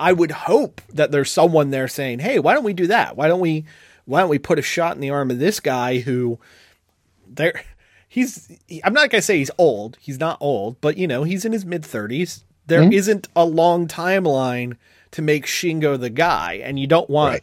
I 0.00 0.12
would 0.12 0.32
hope 0.32 0.80
that 0.92 1.12
there's 1.12 1.30
someone 1.30 1.70
there 1.70 1.86
saying, 1.86 2.18
"Hey, 2.18 2.40
why 2.40 2.54
don't 2.54 2.64
we 2.64 2.72
do 2.72 2.88
that? 2.88 3.16
Why 3.16 3.28
don't 3.28 3.40
we 3.40 3.64
why 4.04 4.20
don't 4.20 4.30
we 4.30 4.38
put 4.40 4.58
a 4.58 4.62
shot 4.62 4.96
in 4.96 5.00
the 5.00 5.10
arm 5.10 5.30
of 5.30 5.38
this 5.38 5.60
guy 5.60 6.00
who 6.00 6.40
there 7.36 7.62
he's 8.08 8.50
I'm 8.84 8.92
not 8.92 9.10
going 9.10 9.20
to 9.20 9.22
say 9.22 9.38
he's 9.38 9.50
old. 9.58 9.96
He's 10.00 10.18
not 10.18 10.38
old, 10.40 10.80
but 10.80 10.96
you 10.96 11.06
know, 11.06 11.24
he's 11.24 11.44
in 11.44 11.52
his 11.52 11.64
mid 11.64 11.82
30s. 11.82 12.44
There 12.66 12.82
not 13.08 13.28
a 13.34 13.44
long 13.44 13.88
timeline 13.88 14.76
to 15.12 15.22
make 15.22 15.46
Shingo 15.46 15.98
the 15.98 16.10
guy 16.10 16.60
and 16.64 16.78
you 16.78 16.86
don't 16.86 17.10
want 17.10 17.32
Right. 17.34 17.42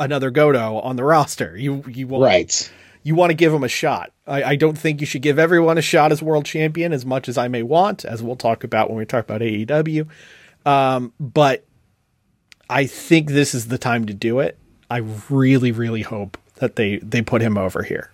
another 0.00 0.30
Goto 0.30 0.78
on 0.80 0.96
the 0.96 1.04
roster. 1.04 1.56
You 1.56 1.84
you 1.88 2.06
want 2.06 2.24
Right. 2.24 2.72
you 3.02 3.14
want 3.14 3.30
to 3.30 3.34
give 3.34 3.52
him 3.52 3.64
a 3.64 3.68
shot. 3.68 4.12
I, 4.26 4.42
I 4.42 4.56
don't 4.56 4.76
think 4.76 5.00
you 5.00 5.06
should 5.06 5.22
give 5.22 5.38
everyone 5.38 5.78
a 5.78 5.82
shot 5.82 6.12
as 6.12 6.20
world 6.22 6.44
champion 6.44 6.92
as 6.92 7.06
much 7.06 7.28
as 7.28 7.38
I 7.38 7.48
may 7.48 7.62
want, 7.62 8.04
as 8.04 8.22
we'll 8.22 8.36
talk 8.36 8.64
about 8.64 8.88
when 8.90 8.98
we 8.98 9.06
talk 9.06 9.24
about 9.24 9.40
AEW. 9.40 10.06
Um, 10.66 11.12
but 11.20 11.64
I 12.68 12.86
think 12.86 13.30
this 13.30 13.54
is 13.54 13.68
the 13.68 13.78
time 13.78 14.06
to 14.06 14.12
do 14.14 14.40
it. 14.40 14.58
I 14.90 14.98
really, 15.30 15.70
really 15.72 16.02
hope 16.02 16.36
that 16.56 16.76
they 16.76 16.96
they 16.98 17.22
put 17.22 17.40
him 17.42 17.56
over 17.56 17.82
here. 17.82 18.10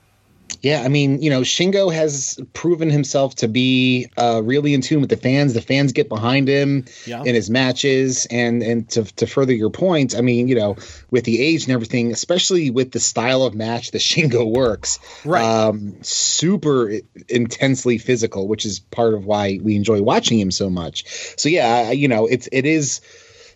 Yeah, 0.62 0.80
I 0.82 0.88
mean, 0.88 1.20
you 1.20 1.28
know, 1.28 1.42
Shingo 1.42 1.92
has 1.92 2.40
proven 2.54 2.88
himself 2.88 3.34
to 3.36 3.48
be 3.48 4.08
uh, 4.16 4.40
really 4.42 4.72
in 4.72 4.80
tune 4.80 5.02
with 5.02 5.10
the 5.10 5.16
fans. 5.18 5.52
The 5.52 5.60
fans 5.60 5.92
get 5.92 6.08
behind 6.08 6.48
him 6.48 6.86
Yeah. 7.04 7.22
in 7.22 7.34
his 7.34 7.50
matches, 7.50 8.26
and 8.30 8.62
and 8.62 8.88
to 8.90 9.04
to 9.16 9.26
further 9.26 9.52
your 9.52 9.68
point, 9.68 10.16
I 10.16 10.22
mean, 10.22 10.48
you 10.48 10.54
know, 10.54 10.76
with 11.10 11.24
the 11.24 11.38
age 11.42 11.64
and 11.64 11.72
everything, 11.72 12.12
especially 12.12 12.70
with 12.70 12.92
the 12.92 13.00
style 13.00 13.42
of 13.42 13.54
match 13.54 13.90
that 13.90 13.98
Shingo 14.00 14.50
works, 14.50 14.98
Right. 15.24 15.44
Um, 15.44 15.96
super 16.02 16.92
intensely 17.28 17.98
physical, 17.98 18.48
which 18.48 18.64
is 18.64 18.80
part 18.80 19.12
of 19.12 19.26
why 19.26 19.60
we 19.62 19.76
enjoy 19.76 20.00
watching 20.00 20.38
him 20.38 20.50
so 20.50 20.70
much. 20.70 21.04
So 21.36 21.50
yeah, 21.50 21.90
you 21.90 22.08
know, 22.08 22.26
it's 22.26 22.48
it 22.50 22.64
is. 22.64 23.02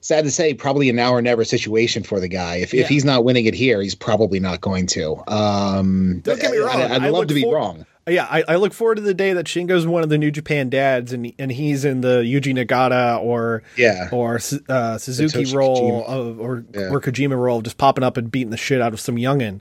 Sad 0.01 0.25
to 0.25 0.31
say, 0.31 0.55
probably 0.55 0.89
a 0.89 0.93
now 0.93 1.13
or 1.13 1.21
never 1.23 1.45
situation 1.45 2.03
for 2.03 2.21
the 2.21 2.29
guy. 2.29 2.57
If, 2.57 2.73
Yeah. 2.73 2.83
if 2.83 2.89
he's 2.89 3.05
not 3.05 3.25
winning 3.25 3.47
it 3.47 3.55
here, 3.55 3.81
he's 3.83 3.95
probably 3.95 4.41
not 4.41 4.61
going 4.61 4.87
to. 4.89 5.17
Um, 5.33 6.21
Don't 6.25 6.41
get 6.41 6.51
me 6.51 6.59
wrong, 6.59 6.81
I, 6.81 6.99
would 6.99 7.13
love 7.13 7.27
to 7.29 7.35
be 7.35 7.43
for- 7.43 7.55
wrong. 7.55 7.87
Yeah, 8.09 8.27
I, 8.31 8.43
I 8.49 8.57
look 8.57 8.73
forward 8.73 8.95
to 8.95 9.03
the 9.03 9.13
day 9.13 9.35
that 9.35 9.45
Shingo's 9.45 9.87
one 9.87 10.03
of 10.03 10.09
the 10.09 10.17
New 10.17 10.31
Japan 10.31 10.71
dads, 10.71 11.13
and 11.13 11.31
and 11.39 11.53
he's 11.53 11.85
in 11.85 12.01
the 12.01 12.21
Yuji 12.23 12.55
Nagata 12.57 13.21
or 13.23 13.63
Yeah. 13.77 14.09
or 14.11 14.41
uh, 14.71 14.97
Suzuki 14.97 15.45
role 15.55 16.07
of, 16.07 16.41
or 16.41 16.65
Yeah. 16.73 16.89
or 16.91 17.03
Kojima 17.03 17.37
role, 17.37 17.61
just 17.61 17.77
popping 17.77 18.03
up 18.05 18.17
and 18.17 18.31
beating 18.31 18.49
the 18.49 18.57
shit 18.57 18.81
out 18.81 18.95
of 18.95 19.01
some 19.01 19.17
youngin. 19.17 19.61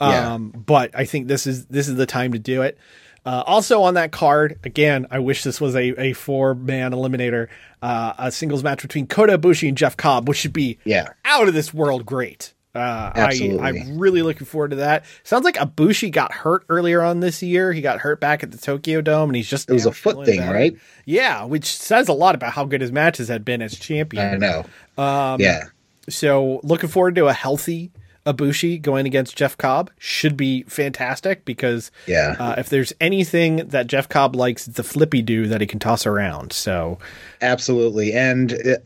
Yeah. 0.00 0.34
Um, 0.34 0.50
but 0.50 0.92
I 0.94 1.06
think 1.06 1.26
this 1.26 1.44
is 1.44 1.66
this 1.66 1.88
is 1.88 1.96
the 1.96 2.06
time 2.06 2.30
to 2.34 2.38
do 2.38 2.62
it. 2.62 2.78
Uh, 3.28 3.42
also 3.46 3.82
on 3.82 3.92
that 3.94 4.10
card, 4.10 4.58
again, 4.64 5.06
I 5.10 5.18
wish 5.18 5.42
this 5.42 5.60
was 5.60 5.76
a, 5.76 5.88
a 6.00 6.12
four 6.14 6.54
man 6.54 6.92
eliminator, 6.92 7.48
uh, 7.82 8.14
a 8.16 8.32
singles 8.32 8.62
match 8.64 8.80
between 8.80 9.06
Kota 9.06 9.38
Ibushi 9.38 9.68
and 9.68 9.76
Jeff 9.76 9.96
Cobb, 9.98 10.26
which 10.28 10.38
should 10.38 10.54
be 10.54 10.78
Yeah. 10.84 11.08
out 11.26 11.46
of 11.46 11.52
this 11.52 11.74
world 11.74 12.06
great. 12.06 12.54
Uh, 12.74 13.10
I. 13.14 13.58
I'm 13.60 13.98
really 13.98 14.22
looking 14.22 14.46
forward 14.46 14.70
to 14.70 14.76
that. 14.76 15.04
Sounds 15.24 15.44
like 15.44 15.56
Ibushi 15.56 16.10
got 16.12 16.32
hurt 16.32 16.64
earlier 16.68 17.02
on 17.02 17.20
this 17.20 17.42
year. 17.42 17.72
He 17.72 17.80
got 17.80 17.98
hurt 17.98 18.20
back 18.20 18.42
at 18.42 18.50
the 18.52 18.58
Tokyo 18.58 19.00
Dome, 19.00 19.28
and 19.30 19.36
he's 19.36 19.48
just 19.50 19.68
It 19.68 19.72
was 19.74 19.84
a 19.86 19.92
foot 19.92 20.24
thing, 20.24 20.38
better. 20.38 20.54
right? 20.54 20.76
Yeah, 21.04 21.44
which 21.44 21.66
says 21.66 22.08
a 22.08 22.12
lot 22.14 22.34
about 22.34 22.52
how 22.52 22.64
good 22.64 22.80
his 22.80 22.92
matches 22.92 23.28
had 23.28 23.44
been 23.44 23.60
as 23.62 23.76
champion. 23.76 24.34
I 24.34 24.36
know. 24.36 24.64
Um, 25.02 25.40
yeah. 25.40 25.64
So 26.08 26.60
looking 26.62 26.88
forward 26.88 27.14
to 27.16 27.26
a 27.26 27.32
healthy 27.34 27.90
Ibushi 28.32 28.80
going 28.82 29.06
against 29.06 29.36
Jeff 29.36 29.56
Cobb 29.56 29.90
should 29.98 30.36
be 30.36 30.62
fantastic 30.64 31.44
because 31.44 31.90
Yeah. 32.06 32.36
uh, 32.38 32.54
if 32.58 32.68
there's 32.68 32.92
anything 33.00 33.68
that 33.68 33.86
Jeff 33.86 34.08
Cobb 34.08 34.34
likes, 34.36 34.68
it's 34.68 34.78
a 34.78 34.82
flippy 34.84 35.22
do 35.22 35.46
that 35.46 35.60
he 35.60 35.66
can 35.66 35.78
toss 35.78 36.06
around. 36.06 36.52
So 36.52 36.98
Absolutely. 37.40 38.12
And 38.12 38.52
uh, 38.52 38.76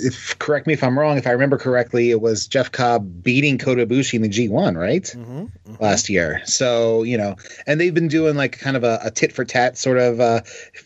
if 0.00 0.38
correct 0.38 0.66
me 0.66 0.72
if 0.72 0.82
I'm 0.82 0.98
wrong, 0.98 1.18
if 1.18 1.26
I 1.26 1.30
remember 1.30 1.58
correctly, 1.58 2.10
it 2.10 2.20
was 2.20 2.46
Jeff 2.46 2.72
Cobb 2.72 3.22
beating 3.22 3.58
Kota 3.58 3.86
Ibushi 3.86 4.14
in 4.14 4.22
the 4.22 4.28
G1, 4.30 4.76
right? 4.78 5.02
Mm-hmm, 5.02 5.74
Last 5.78 6.08
year. 6.08 6.40
So, 6.46 7.02
you 7.02 7.18
know, 7.18 7.36
and 7.66 7.80
they've 7.80 7.92
been 7.94 8.08
doing 8.08 8.34
like 8.34 8.58
kind 8.58 8.76
of 8.76 8.84
a, 8.84 8.98
a 9.04 9.10
tit 9.10 9.32
for 9.32 9.44
tat 9.44 9.76
sort 9.76 9.98
of 9.98 10.20
uh, 10.20 10.40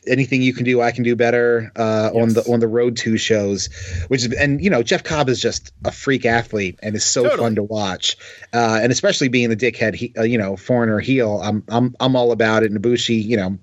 anything 0.06 0.42
you 0.42 0.52
can 0.52 0.64
do, 0.64 0.80
I 0.80 0.90
can 0.90 1.04
do 1.04 1.14
better 1.14 1.70
uh, 1.76 2.10
on 2.12 2.30
the 2.30 2.42
on 2.52 2.58
the 2.60 2.68
road 2.68 2.96
two 2.96 3.16
shows, 3.16 3.68
which 4.08 4.24
is 4.26 4.32
and 4.32 4.60
you 4.62 4.68
know, 4.70 4.82
Jeff 4.82 5.04
Cobb 5.04 5.28
is 5.28 5.40
just 5.40 5.72
a 5.84 5.92
freak 5.92 6.26
athlete 6.26 6.78
and 6.82 6.96
is 6.96 7.04
so 7.04 7.22
Totally. 7.22 7.40
fun 7.40 7.54
to 7.54 7.62
watch. 7.62 7.85
Uh, 8.52 8.80
and 8.82 8.92
especially 8.92 9.28
being 9.28 9.50
the 9.50 9.56
dickhead, 9.56 9.94
he, 9.94 10.12
uh, 10.18 10.22
you 10.22 10.38
know, 10.38 10.56
foreigner 10.56 10.98
heel, 11.00 11.40
I'm 11.42 11.62
I'm 11.68 11.94
I'm 12.00 12.16
all 12.16 12.32
about 12.32 12.62
it. 12.62 12.70
And 12.70 12.80
Ibushi, 12.80 13.22
you 13.22 13.36
know, 13.36 13.58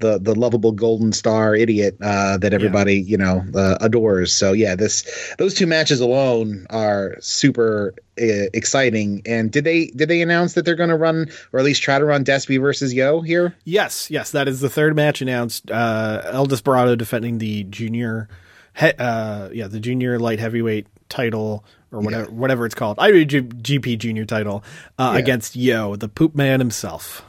the 0.00 0.18
the 0.18 0.34
lovable 0.34 0.72
golden 0.72 1.12
star 1.12 1.54
idiot 1.54 1.96
uh, 2.02 2.38
that 2.38 2.52
everybody 2.52 3.00
you 3.00 3.16
know 3.16 3.44
uh, 3.54 3.78
adores. 3.80 4.32
So 4.32 4.52
yeah, 4.52 4.74
this 4.74 5.34
those 5.38 5.54
two 5.54 5.66
matches 5.66 6.00
alone 6.00 6.66
are 6.70 7.16
super 7.20 7.94
uh, 8.20 8.50
exciting. 8.52 9.22
And 9.26 9.52
did 9.52 9.64
they 9.64 9.86
did 9.86 10.08
they 10.08 10.22
announce 10.22 10.54
that 10.54 10.64
they're 10.64 10.74
going 10.74 10.90
to 10.90 10.96
run 10.96 11.30
or 11.52 11.60
at 11.60 11.64
least 11.64 11.82
try 11.82 11.98
to 11.98 12.04
run 12.04 12.24
Despy 12.24 12.60
versus 12.60 12.92
Yo 12.92 13.20
here? 13.20 13.54
yes, 13.64 14.10
yes, 14.10 14.32
that 14.32 14.48
is 14.48 14.60
the 14.60 14.70
third 14.70 14.96
match 14.96 15.22
announced. 15.22 15.70
Uh, 15.70 16.22
El 16.24 16.46
Desperado 16.46 16.96
defending 16.96 17.38
the 17.38 17.64
junior, 17.64 18.28
he, 18.76 18.92
uh, 18.98 19.50
yeah, 19.52 19.68
the 19.68 19.80
junior 19.80 20.18
light 20.18 20.38
heavyweight 20.38 20.86
title 21.10 21.64
or 21.92 22.00
whatever 22.00 22.30
whatever 22.30 22.64
it's 22.64 22.74
called, 22.74 22.96
IWGP 22.96 23.98
Junior 23.98 24.24
title 24.24 24.64
uh, 24.98 25.12
against 25.16 25.54
Yo, 25.56 25.96
the 25.96 26.08
poop 26.08 26.34
man 26.34 26.60
himself. 26.60 27.24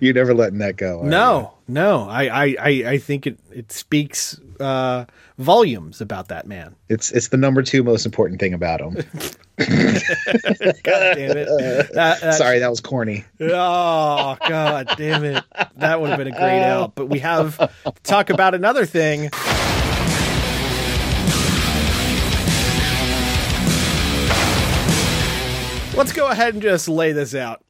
You're 0.00 0.14
never 0.14 0.32
letting 0.32 0.58
that 0.58 0.76
go. 0.76 1.02
No, 1.02 1.54
no. 1.68 2.08
I, 2.08 2.24
I, 2.28 2.56
I, 2.60 2.68
I 2.92 2.98
think 2.98 3.26
it, 3.26 3.38
it 3.52 3.72
speaks 3.72 4.38
uh, 4.60 5.04
volumes 5.38 6.00
about 6.00 6.28
that 6.28 6.46
man. 6.46 6.76
It's 6.88 7.10
it's 7.10 7.28
the 7.28 7.36
number 7.36 7.62
two 7.62 7.82
most 7.82 8.06
important 8.06 8.38
thing 8.40 8.54
about 8.54 8.80
him. 8.80 8.94
God 9.58 10.84
damn 10.84 11.36
it. 11.36 11.48
That- 11.94 12.20
that- 12.20 12.34
Sorry, 12.34 12.60
that 12.60 12.70
was 12.70 12.80
corny. 12.80 13.24
Oh, 13.40 14.36
God 14.48 14.88
damn 14.96 15.24
it. 15.24 15.42
That 15.76 16.00
would 16.00 16.10
have 16.10 16.18
been 16.18 16.28
a 16.28 16.30
great 16.30 16.62
out. 16.62 16.94
But 16.94 17.06
we 17.06 17.18
have 17.18 17.58
to 17.58 17.70
talk 18.04 18.30
about 18.30 18.54
another 18.54 18.86
thing. 18.86 19.30
Let's 25.96 26.12
go 26.12 26.28
ahead 26.28 26.52
and 26.52 26.62
just 26.62 26.88
lay 26.88 27.12
this 27.12 27.34
out. 27.34 27.64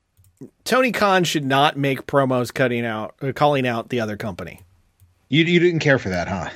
Tony 0.64 0.90
Khan 0.90 1.22
should 1.22 1.44
not 1.44 1.76
make 1.76 2.06
promos 2.06 2.52
cutting 2.52 2.84
out, 2.84 3.14
uh, 3.22 3.32
calling 3.32 3.66
out 3.66 3.88
the 3.88 4.00
other 4.00 4.16
company. 4.16 4.62
You 5.28 5.44
you 5.44 5.60
didn't 5.60 5.78
care 5.78 5.98
for 5.98 6.08
that, 6.08 6.26
huh? 6.26 6.50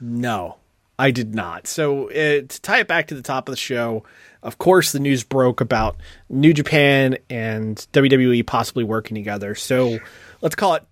No, 0.00 0.58
I 0.98 1.10
did 1.10 1.34
not. 1.34 1.66
So 1.66 2.10
uh, 2.10 2.42
to 2.46 2.60
tie 2.60 2.80
it 2.80 2.88
back 2.88 3.06
to 3.08 3.14
the 3.14 3.22
top 3.22 3.48
of 3.48 3.54
the 3.54 3.56
show, 3.56 4.04
of 4.42 4.58
course, 4.58 4.92
the 4.92 5.00
news 5.00 5.24
broke 5.24 5.62
about 5.62 5.96
New 6.28 6.52
Japan 6.52 7.16
and 7.30 7.76
WWE 7.94 8.46
possibly 8.46 8.84
working 8.84 9.14
together. 9.14 9.54
So 9.54 9.98
let's 10.42 10.54
call 10.54 10.74
it 10.74 10.84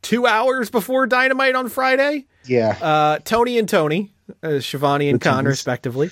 two 0.00 0.26
hours 0.26 0.70
before 0.70 1.06
Dynamite 1.06 1.54
on 1.54 1.68
Friday. 1.68 2.26
Yeah. 2.46 2.78
Uh, 2.80 3.18
Tony 3.18 3.58
and 3.58 3.68
Tony, 3.68 4.10
uh, 4.42 4.60
Schiavone 4.60 5.10
and 5.10 5.20
Khan, 5.20 5.44
respectively, 5.44 6.10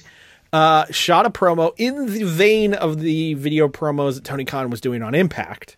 uh, 0.52 0.86
shot 0.90 1.26
a 1.26 1.30
promo 1.30 1.72
in 1.76 2.06
the 2.12 2.24
vein 2.24 2.74
of 2.74 3.00
the 3.00 3.34
video 3.34 3.68
promos 3.68 4.14
that 4.16 4.24
Tony 4.24 4.44
Khan 4.44 4.70
was 4.70 4.80
doing 4.80 5.02
on 5.02 5.14
Impact, 5.14 5.76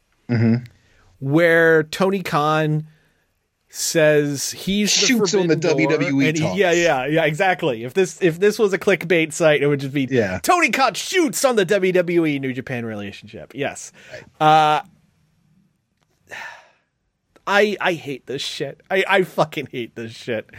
where 1.19 1.83
Tony 1.85 2.23
Khan 2.23 2.87
says 3.73 4.51
he's 4.51 4.93
the 5.01 5.07
Shoots 5.07 5.33
on 5.35 5.47
the 5.47 5.55
Door, 5.57 5.75
WWE 5.77 6.37
he- 6.37 6.59
yeah, 6.59 6.73
yeah, 6.73 7.07
yeah, 7.07 7.25
exactly. 7.25 7.85
If 7.85 7.95
this 7.95 8.21
if 8.23 8.41
this 8.41 8.59
was 8.59 8.73
a 8.73 8.79
clickbait 8.79 9.33
site, 9.33 9.63
it 9.63 9.67
would 9.69 9.79
just 9.81 9.95
be 9.95 10.09
Yeah. 10.11 10.39
Tony 10.43 10.71
Khan 10.71 10.95
shoots 10.95 11.45
on 11.45 11.55
the 11.57 11.65
WWE 11.67 12.41
New 12.41 12.53
Japan 12.53 12.85
relationship. 12.85 13.53
Yes. 13.55 13.93
Uh, 14.41 14.81
I 17.47 17.77
I 17.81 17.93
hate 17.95 18.27
this 18.27 18.43
shit. 18.43 18.81
I 18.91 19.05
I 19.09 19.23
fucking 19.23 19.69
hate 19.73 19.95
this 19.97 20.13
shit. 20.13 20.51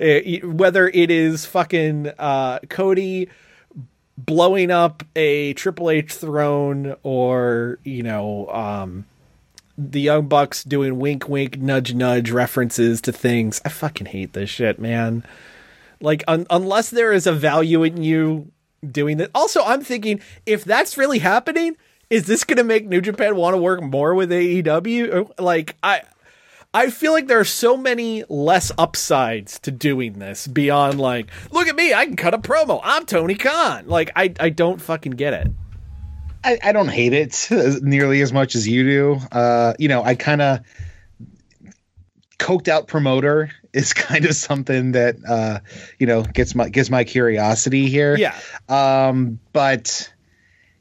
Uh, 0.00 0.46
whether 0.46 0.88
it 0.88 1.10
is 1.10 1.44
fucking 1.46 2.10
uh, 2.18 2.60
Cody 2.68 3.28
blowing 4.18 4.70
up 4.70 5.04
a 5.14 5.54
Triple 5.54 5.90
H 5.90 6.12
throne 6.12 6.96
or 7.02 7.78
you 7.84 8.02
know 8.02 8.48
um, 8.48 9.06
the 9.78 10.00
Young 10.00 10.26
Bucks 10.26 10.64
doing 10.64 10.98
wink 10.98 11.28
wink 11.28 11.58
nudge 11.58 11.94
nudge 11.94 12.30
references 12.30 13.00
to 13.02 13.12
things. 13.12 13.62
I 13.64 13.68
fucking 13.68 14.08
hate 14.08 14.32
this 14.32 14.50
shit, 14.50 14.78
man. 14.78 15.24
Like 16.00 16.24
un- 16.28 16.46
unless 16.50 16.90
there 16.90 17.12
is 17.12 17.26
a 17.26 17.32
value 17.32 17.82
in 17.84 18.02
you 18.02 18.50
doing 18.88 19.16
that. 19.18 19.30
Also, 19.34 19.62
I'm 19.62 19.82
thinking 19.82 20.20
if 20.46 20.64
that's 20.64 20.98
really 20.98 21.20
happening, 21.20 21.76
is 22.10 22.26
this 22.26 22.44
going 22.44 22.58
to 22.58 22.64
make 22.64 22.86
New 22.86 23.00
Japan 23.00 23.36
want 23.36 23.54
to 23.54 23.58
work 23.58 23.82
more 23.82 24.14
with 24.14 24.30
AEW? 24.30 25.30
Like 25.38 25.76
I 25.82 26.02
I 26.74 26.90
feel 26.90 27.12
like 27.12 27.28
there 27.28 27.40
are 27.40 27.44
so 27.44 27.76
many 27.76 28.24
less 28.28 28.70
upsides 28.76 29.58
to 29.60 29.70
doing 29.70 30.18
this 30.18 30.46
beyond 30.46 31.00
like, 31.00 31.30
look 31.50 31.66
at 31.66 31.74
me, 31.74 31.94
I 31.94 32.04
can 32.04 32.16
cut 32.16 32.34
a 32.34 32.38
promo. 32.38 32.80
I'm 32.84 33.06
Tony 33.06 33.36
Khan. 33.36 33.86
Like 33.86 34.10
I 34.14 34.34
I 34.38 34.50
don't 34.50 34.80
fucking 34.80 35.12
get 35.12 35.32
it. 35.32 35.48
I, 36.44 36.58
I 36.62 36.72
don't 36.72 36.88
hate 36.88 37.14
it 37.14 37.48
nearly 37.82 38.20
as 38.20 38.32
much 38.32 38.54
as 38.54 38.68
you 38.68 38.84
do. 38.84 39.20
Uh, 39.32 39.74
you 39.78 39.88
know, 39.88 40.02
I 40.04 40.14
kind 40.14 40.42
of 40.42 40.60
coked 42.38 42.68
out 42.68 42.86
promoter 42.86 43.50
is 43.72 43.92
kind 43.92 44.24
of 44.24 44.34
something 44.34 44.92
that 44.92 45.16
uh, 45.26 45.60
you 45.98 46.06
know 46.06 46.22
gets 46.22 46.54
my 46.54 46.68
gets 46.68 46.90
my 46.90 47.04
curiosity 47.04 47.88
here. 47.88 48.16
Yeah. 48.16 48.38
Um, 48.68 49.40
but 49.52 50.12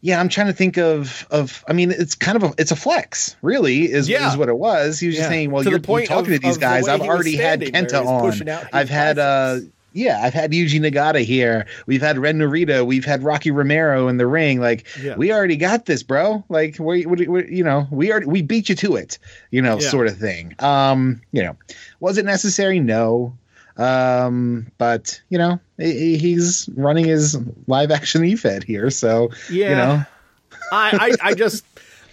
yeah, 0.02 0.20
I'm 0.20 0.30
trying 0.30 0.48
to 0.48 0.54
think 0.54 0.78
of 0.78 1.28
of. 1.32 1.64
I 1.68 1.74
mean, 1.74 1.92
it's 1.92 2.16
kind 2.16 2.42
of 2.42 2.44
a 2.52 2.54
it's 2.58 2.72
a 2.72 2.76
flex, 2.76 3.36
really, 3.42 3.92
is 3.92 4.08
Yeah. 4.08 4.30
is 4.32 4.38
what 4.38 4.50
it 4.50 4.58
was. 4.58 5.00
He 5.00 5.08
was 5.08 5.16
just 5.16 5.28
saying, 5.30 5.52
well, 5.52 5.64
To 5.64 5.70
you're, 5.70 5.80
you're 5.80 6.06
talking 6.06 6.34
of- 6.34 6.40
to 6.42 6.48
these 6.48 6.56
of 6.56 6.60
the 6.62 6.66
guys. 6.66 6.88
I've 6.88 7.02
already 7.02 7.36
had 7.36 7.62
Kenta 7.62 8.06
on. 8.06 8.68
I've 8.74 8.90
had 8.90 9.18
uh. 9.20 9.60
Yeah, 9.94 10.22
I've 10.22 10.34
had 10.34 10.52
Yuji 10.52 10.80
Nagata 10.80 11.24
here. 11.24 11.66
We've 11.88 12.04
had 12.04 12.20
Ren 12.20 12.38
Narita. 12.38 12.86
We've 12.86 13.06
had 13.06 13.24
Rocky 13.24 13.50
Romero 13.50 14.10
in 14.10 14.18
the 14.18 14.28
ring. 14.28 14.60
Like 14.60 14.86
Yeah. 15.02 15.16
we 15.16 15.32
already 15.34 15.56
got 15.56 15.88
this, 15.88 16.04
bro. 16.04 16.44
Like 16.50 16.78
we, 16.78 17.08
we, 17.08 17.26
we 17.28 17.50
you 17.52 17.64
know, 17.64 17.88
we 17.90 18.12
already 18.12 18.28
we 18.28 18.44
beat 18.44 18.70
you 18.70 18.76
to 18.76 18.96
it. 18.98 19.18
You 19.50 19.64
know, 19.64 19.80
Yeah. 19.80 19.90
sort 19.90 20.06
of 20.06 20.16
thing. 20.18 20.54
Um, 20.60 21.22
you 21.32 21.42
know, 21.42 21.56
was 22.00 22.20
it 22.20 22.26
necessary? 22.26 22.80
No. 22.80 23.36
Um, 23.78 24.72
but 24.78 25.22
you 25.30 25.38
know, 25.38 25.60
he's 25.78 26.70
running 26.76 27.06
his 27.06 27.38
live 27.68 27.92
action 27.92 28.22
EFED 28.24 28.64
here, 28.64 28.90
so 28.90 29.30
Yeah. 29.52 29.70
you 29.70 29.76
know, 29.76 30.06
I, 30.72 31.16
I, 31.22 31.30
I 31.30 31.34
just 31.34 31.64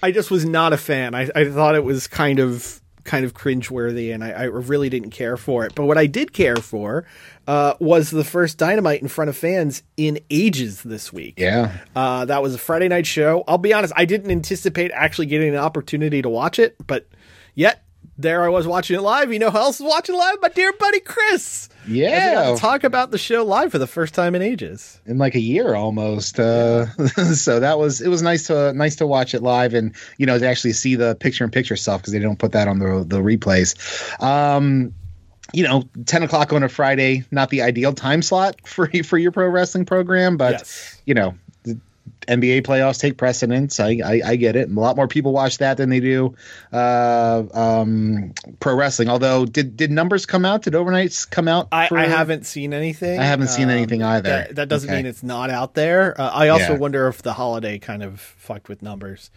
I 0.02 0.10
just 0.12 0.30
was 0.30 0.44
not 0.44 0.72
a 0.72 0.76
fan. 0.76 1.14
I, 1.14 1.30
I 1.34 1.50
thought 1.50 1.74
it 1.74 1.84
was 1.84 2.06
kind 2.06 2.38
of 2.38 2.80
kind 3.04 3.24
of 3.26 3.34
cringeworthy, 3.34 4.14
and 4.14 4.24
I, 4.24 4.30
I 4.30 4.42
really 4.44 4.88
didn't 4.88 5.10
care 5.10 5.36
for 5.36 5.64
it. 5.66 5.74
But 5.74 5.84
what 5.84 5.98
I 5.98 6.06
did 6.06 6.32
care 6.32 6.56
for 6.56 7.04
uh, 7.46 7.74
was 7.78 8.10
the 8.10 8.24
first 8.24 8.56
Dynamite 8.56 9.02
in 9.02 9.08
front 9.08 9.28
of 9.28 9.36
fans 9.36 9.82
in 9.98 10.18
ages 10.30 10.82
this 10.82 11.12
week. 11.12 11.34
yeah, 11.38 11.76
Uh, 11.94 12.24
that 12.24 12.42
was 12.42 12.54
a 12.54 12.58
Friday 12.58 12.88
night 12.88 13.06
show. 13.06 13.44
I'll 13.46 13.58
be 13.58 13.74
honest, 13.74 13.92
I 13.94 14.06
didn't 14.06 14.30
anticipate 14.30 14.90
actually 14.94 15.26
getting 15.26 15.50
an 15.50 15.56
opportunity 15.60 16.22
to 16.22 16.30
watch 16.30 16.58
it, 16.58 16.76
but 16.86 17.06
yet 17.54 17.83
there 18.16 18.44
I 18.44 18.48
was 18.48 18.66
watching 18.66 18.96
it 18.96 19.02
live. 19.02 19.32
You 19.32 19.38
know 19.38 19.50
who 19.50 19.58
else 19.58 19.80
was 19.80 19.88
watching 19.88 20.16
live? 20.16 20.36
My 20.40 20.48
dear 20.48 20.72
buddy 20.72 21.00
Chris. 21.00 21.68
Yeah. 21.86 22.52
to 22.52 22.56
talk 22.58 22.82
about 22.84 23.10
the 23.10 23.18
show 23.18 23.44
live 23.44 23.70
for 23.70 23.78
the 23.78 23.86
first 23.86 24.14
time 24.14 24.34
in 24.34 24.40
ages. 24.42 25.00
in 25.04 25.18
like 25.18 25.34
a 25.34 25.40
year 25.40 25.74
almost. 25.74 26.38
Uh, 26.40 26.86
so 27.34 27.60
that 27.60 27.78
was 27.78 28.00
it 28.00 28.08
was 28.08 28.22
nice 28.22 28.46
to 28.46 28.72
nice 28.72 28.96
to 28.96 29.06
watch 29.06 29.34
it 29.34 29.42
live 29.42 29.74
and 29.74 29.94
you 30.18 30.24
know 30.26 30.38
to 30.38 30.46
actually 30.46 30.72
see 30.72 30.94
the 30.94 31.14
picture 31.16 31.44
in 31.44 31.50
picture 31.50 31.76
stuff 31.76 32.00
because 32.00 32.12
they 32.12 32.18
don't 32.20 32.38
put 32.38 32.52
that 32.52 32.68
on 32.68 32.78
the 32.78 33.04
the 33.06 33.18
replays. 33.20 33.74
Um, 34.22 34.94
you 35.52 35.62
know, 35.62 35.84
ten 36.06 36.22
o'clock 36.22 36.52
on 36.52 36.62
a 36.62 36.68
Friday, 36.68 37.24
not 37.30 37.50
the 37.50 37.62
ideal 37.62 37.92
time 37.92 38.22
slot 38.22 38.56
for 38.66 38.88
for 39.04 39.18
your 39.18 39.30
pro 39.32 39.48
wrestling 39.48 39.84
program, 39.84 40.36
but 40.36 40.52
Yes. 40.52 41.00
you 41.04 41.14
know. 41.14 41.34
NBA 42.26 42.62
playoffs 42.62 42.98
take 43.00 43.18
precedence. 43.18 43.78
I, 43.80 44.00
I 44.04 44.20
I 44.24 44.36
get 44.36 44.56
it. 44.56 44.70
A 44.70 44.72
lot 44.80 44.96
more 44.96 45.06
people 45.08 45.32
watch 45.32 45.58
that 45.58 45.76
than 45.76 45.90
they 45.90 46.00
do 46.00 46.34
uh, 46.72 47.42
um, 47.52 48.32
pro 48.60 48.74
wrestling. 48.74 49.08
Although, 49.08 49.44
did 49.46 49.76
did 49.76 49.90
numbers 49.90 50.24
come 50.26 50.44
out? 50.44 50.62
Did 50.62 50.72
overnights 50.72 51.28
come 51.28 51.48
out? 51.48 51.68
I, 51.72 51.88
I 51.92 52.06
haven't 52.06 52.46
seen 52.46 52.72
anything. 52.72 53.20
I 53.20 53.24
haven't 53.24 53.48
seen 53.48 53.64
Um, 53.64 53.70
anything 53.76 54.02
either. 54.02 54.28
That, 54.28 54.56
that 54.56 54.68
doesn't 54.68 54.88
Okay. 54.88 54.96
mean 54.98 55.06
it's 55.06 55.22
not 55.22 55.50
out 55.50 55.74
there. 55.74 56.18
Uh, 56.18 56.30
I 56.30 56.48
also 56.48 56.72
Yeah. 56.72 56.78
wonder 56.78 57.08
if 57.08 57.20
the 57.22 57.32
holiday 57.34 57.78
kind 57.78 58.02
of 58.02 58.20
fucked 58.20 58.68
with 58.70 58.80
numbers. 58.82 59.30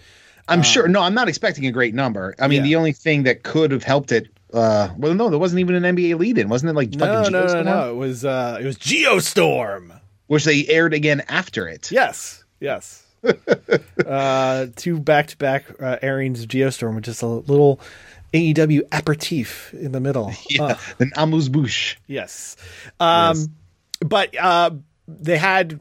I'm 0.47 0.63
sure. 0.63 0.87
No, 0.87 1.01
I'm 1.01 1.13
not 1.13 1.27
expecting 1.27 1.65
a 1.65 1.71
great 1.73 1.93
number. 1.93 2.33
I 2.39 2.47
mean, 2.47 2.59
Um, 2.61 2.65
Yeah. 2.65 2.69
the 2.69 2.75
only 2.77 2.93
thing 2.93 3.23
that 3.23 3.43
could 3.43 3.71
have 3.71 3.83
helped 3.83 4.13
it. 4.13 4.27
Uh, 4.53 4.87
well, 4.97 5.13
no, 5.13 5.29
there 5.29 5.37
wasn't 5.39 5.59
even 5.59 5.75
an 5.75 5.83
NBA 5.83 6.17
lead 6.17 6.37
in, 6.37 6.47
wasn't 6.47 6.69
it? 6.69 6.73
Like 6.73 6.93
No, 6.93 7.27
no, 7.27 7.47
no, 7.47 7.63
no. 7.63 7.91
It 7.91 7.95
was 7.97 8.23
uh, 8.23 8.57
it 8.61 8.65
was 8.65 8.77
Geostorm. 8.77 9.99
which 10.27 10.45
they 10.45 10.65
aired 10.67 10.93
again 10.93 11.21
after 11.27 11.67
it. 11.67 11.91
Yes, 11.91 12.45
yes. 12.59 13.03
uh, 14.05 14.67
two 14.75 14.99
back 14.99 15.27
to 15.27 15.37
back 15.37 15.65
airings 15.79 16.41
of 16.43 16.47
Geostorm 16.49 16.95
with 16.95 17.03
just 17.05 17.21
a 17.21 17.27
little 17.27 17.79
AEW 18.33 18.81
aperitif 18.91 19.73
in 19.73 19.91
the 19.91 19.99
middle. 19.99 20.31
Yeah, 20.49 20.63
Uh, 20.63 20.75
then 20.97 21.11
Amuse 21.15 21.49
Bouche. 21.49 21.95
yes. 22.07 22.55
Um, 22.99 23.53
But 23.99 24.37
uh, 24.37 24.71
they 25.07 25.37
had. 25.37 25.79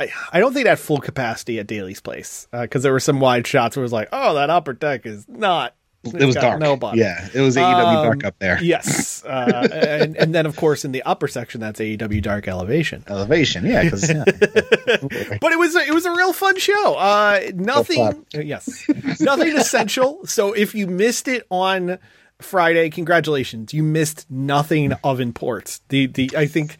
I, 0.00 0.10
I 0.32 0.40
don't 0.40 0.52
think 0.52 0.64
they 0.64 0.70
had 0.70 0.78
full 0.78 0.98
capacity 0.98 1.58
at 1.58 1.66
Daily's 1.66 2.00
place 2.00 2.46
because 2.52 2.82
there 2.82 2.92
were 2.92 3.00
some 3.00 3.20
wide 3.20 3.46
shots 3.46 3.76
where 3.76 3.82
it 3.82 3.84
was 3.84 3.92
like, 3.92 4.08
oh, 4.12 4.34
that 4.34 4.50
upper 4.50 4.72
deck 4.72 5.06
is 5.06 5.26
not. 5.28 5.74
It 6.04 6.14
was 6.14 6.34
it's 6.34 6.34
got 6.34 6.58
dark. 6.58 6.96
Yeah, 6.96 7.28
it 7.32 7.40
was 7.40 7.56
AEW 7.56 7.84
Um, 7.84 8.04
dark 8.04 8.24
up 8.24 8.38
there. 8.40 8.60
Yes, 8.62 9.24
uh, 9.24 9.68
and 10.02 10.16
and 10.16 10.34
then 10.34 10.46
of 10.46 10.56
course 10.56 10.84
in 10.84 10.90
the 10.90 11.02
upper 11.02 11.28
section 11.28 11.60
that's 11.60 11.78
AEW 11.78 12.20
Dark 12.22 12.48
Elevation. 12.48 13.04
Elevation, 13.06 13.64
yeah, 13.64 13.84
because 13.84 14.08
yeah. 14.08 14.24
But 15.40 15.52
it 15.52 15.58
was 15.58 15.76
a, 15.76 15.80
it 15.86 15.94
was 15.94 16.04
a 16.04 16.10
real 16.10 16.32
fun 16.32 16.58
show. 16.58 16.94
Uh, 16.94 17.40
nothing, 17.54 18.26
yes, 18.32 18.84
nothing 19.20 19.56
essential. 19.56 20.26
So 20.26 20.52
if 20.52 20.74
you 20.74 20.88
missed 20.88 21.28
it 21.28 21.46
on 21.50 21.98
Friday, 22.40 22.90
congratulations, 22.90 23.72
you 23.72 23.84
missed 23.84 24.28
nothing 24.28 24.92
of 25.04 25.20
import. 25.20 25.78
The 25.88 26.06
the 26.06 26.30
I 26.36 26.46
think 26.46 26.78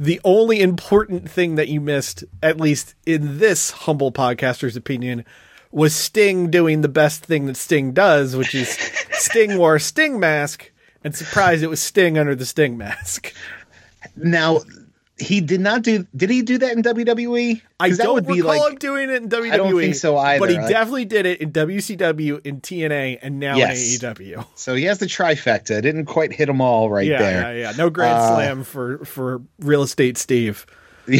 the 0.00 0.20
only 0.24 0.60
important 0.60 1.30
thing 1.30 1.54
that 1.54 1.68
you 1.68 1.80
missed, 1.80 2.24
at 2.42 2.60
least 2.60 2.96
in 3.06 3.38
this 3.38 3.70
humble 3.70 4.10
podcaster's 4.10 4.76
opinion, 4.76 5.24
was 5.74 5.94
Sting 5.94 6.50
doing 6.50 6.80
the 6.82 6.88
best 6.88 7.24
thing 7.26 7.46
that 7.46 7.56
Sting 7.56 7.92
does, 7.92 8.36
which 8.36 8.54
is 8.54 8.68
Sting 9.12 9.58
wore 9.58 9.74
a 9.76 9.80
Sting 9.80 10.18
mask. 10.20 10.70
And 11.02 11.14
surprise, 11.14 11.62
it 11.62 11.68
was 11.68 11.80
Sting 11.80 12.16
under 12.16 12.34
the 12.34 12.46
Sting 12.46 12.78
mask. 12.78 13.34
now 14.16 14.60
he 15.18 15.40
did 15.40 15.60
not 15.60 15.82
do. 15.82 16.06
Did 16.16 16.30
he 16.30 16.42
do 16.42 16.58
that 16.58 16.72
in 16.76 16.82
WWE? 16.82 17.60
I 17.78 17.90
that 17.90 17.98
don't 17.98 18.14
would 18.14 18.26
be 18.26 18.40
recall 18.42 18.58
like 18.58 18.72
him 18.72 18.78
doing 18.78 19.10
it 19.10 19.22
in 19.22 19.28
WWE. 19.28 19.50
I 19.52 19.56
don't 19.56 19.78
think 19.78 19.94
so 19.94 20.16
either. 20.16 20.40
But 20.40 20.50
he 20.50 20.56
I- 20.58 20.68
definitely 20.68 21.04
did 21.04 21.24
it 21.26 21.40
in 21.40 21.52
WCW, 21.52 22.44
in 22.44 22.60
TNA, 22.60 23.18
and 23.22 23.38
now 23.38 23.56
Yes. 23.56 24.02
in 24.02 24.10
AEW. 24.14 24.44
so. 24.56 24.74
He 24.74 24.84
has 24.84 24.98
the 24.98 25.06
trifecta. 25.06 25.80
Didn't 25.82 26.06
quite 26.06 26.32
hit 26.32 26.46
them 26.46 26.60
all 26.60 26.90
right 26.90 27.06
Yeah, 27.06 27.18
there. 27.22 27.46
Uh, 27.46 27.52
yeah, 27.52 27.70
yeah. 27.70 27.72
No 27.76 27.90
grand 27.90 28.22
slam 28.34 28.64
for 28.64 29.04
for 29.04 29.42
real 29.60 29.82
estate 29.82 30.18
Steve. 30.18 30.66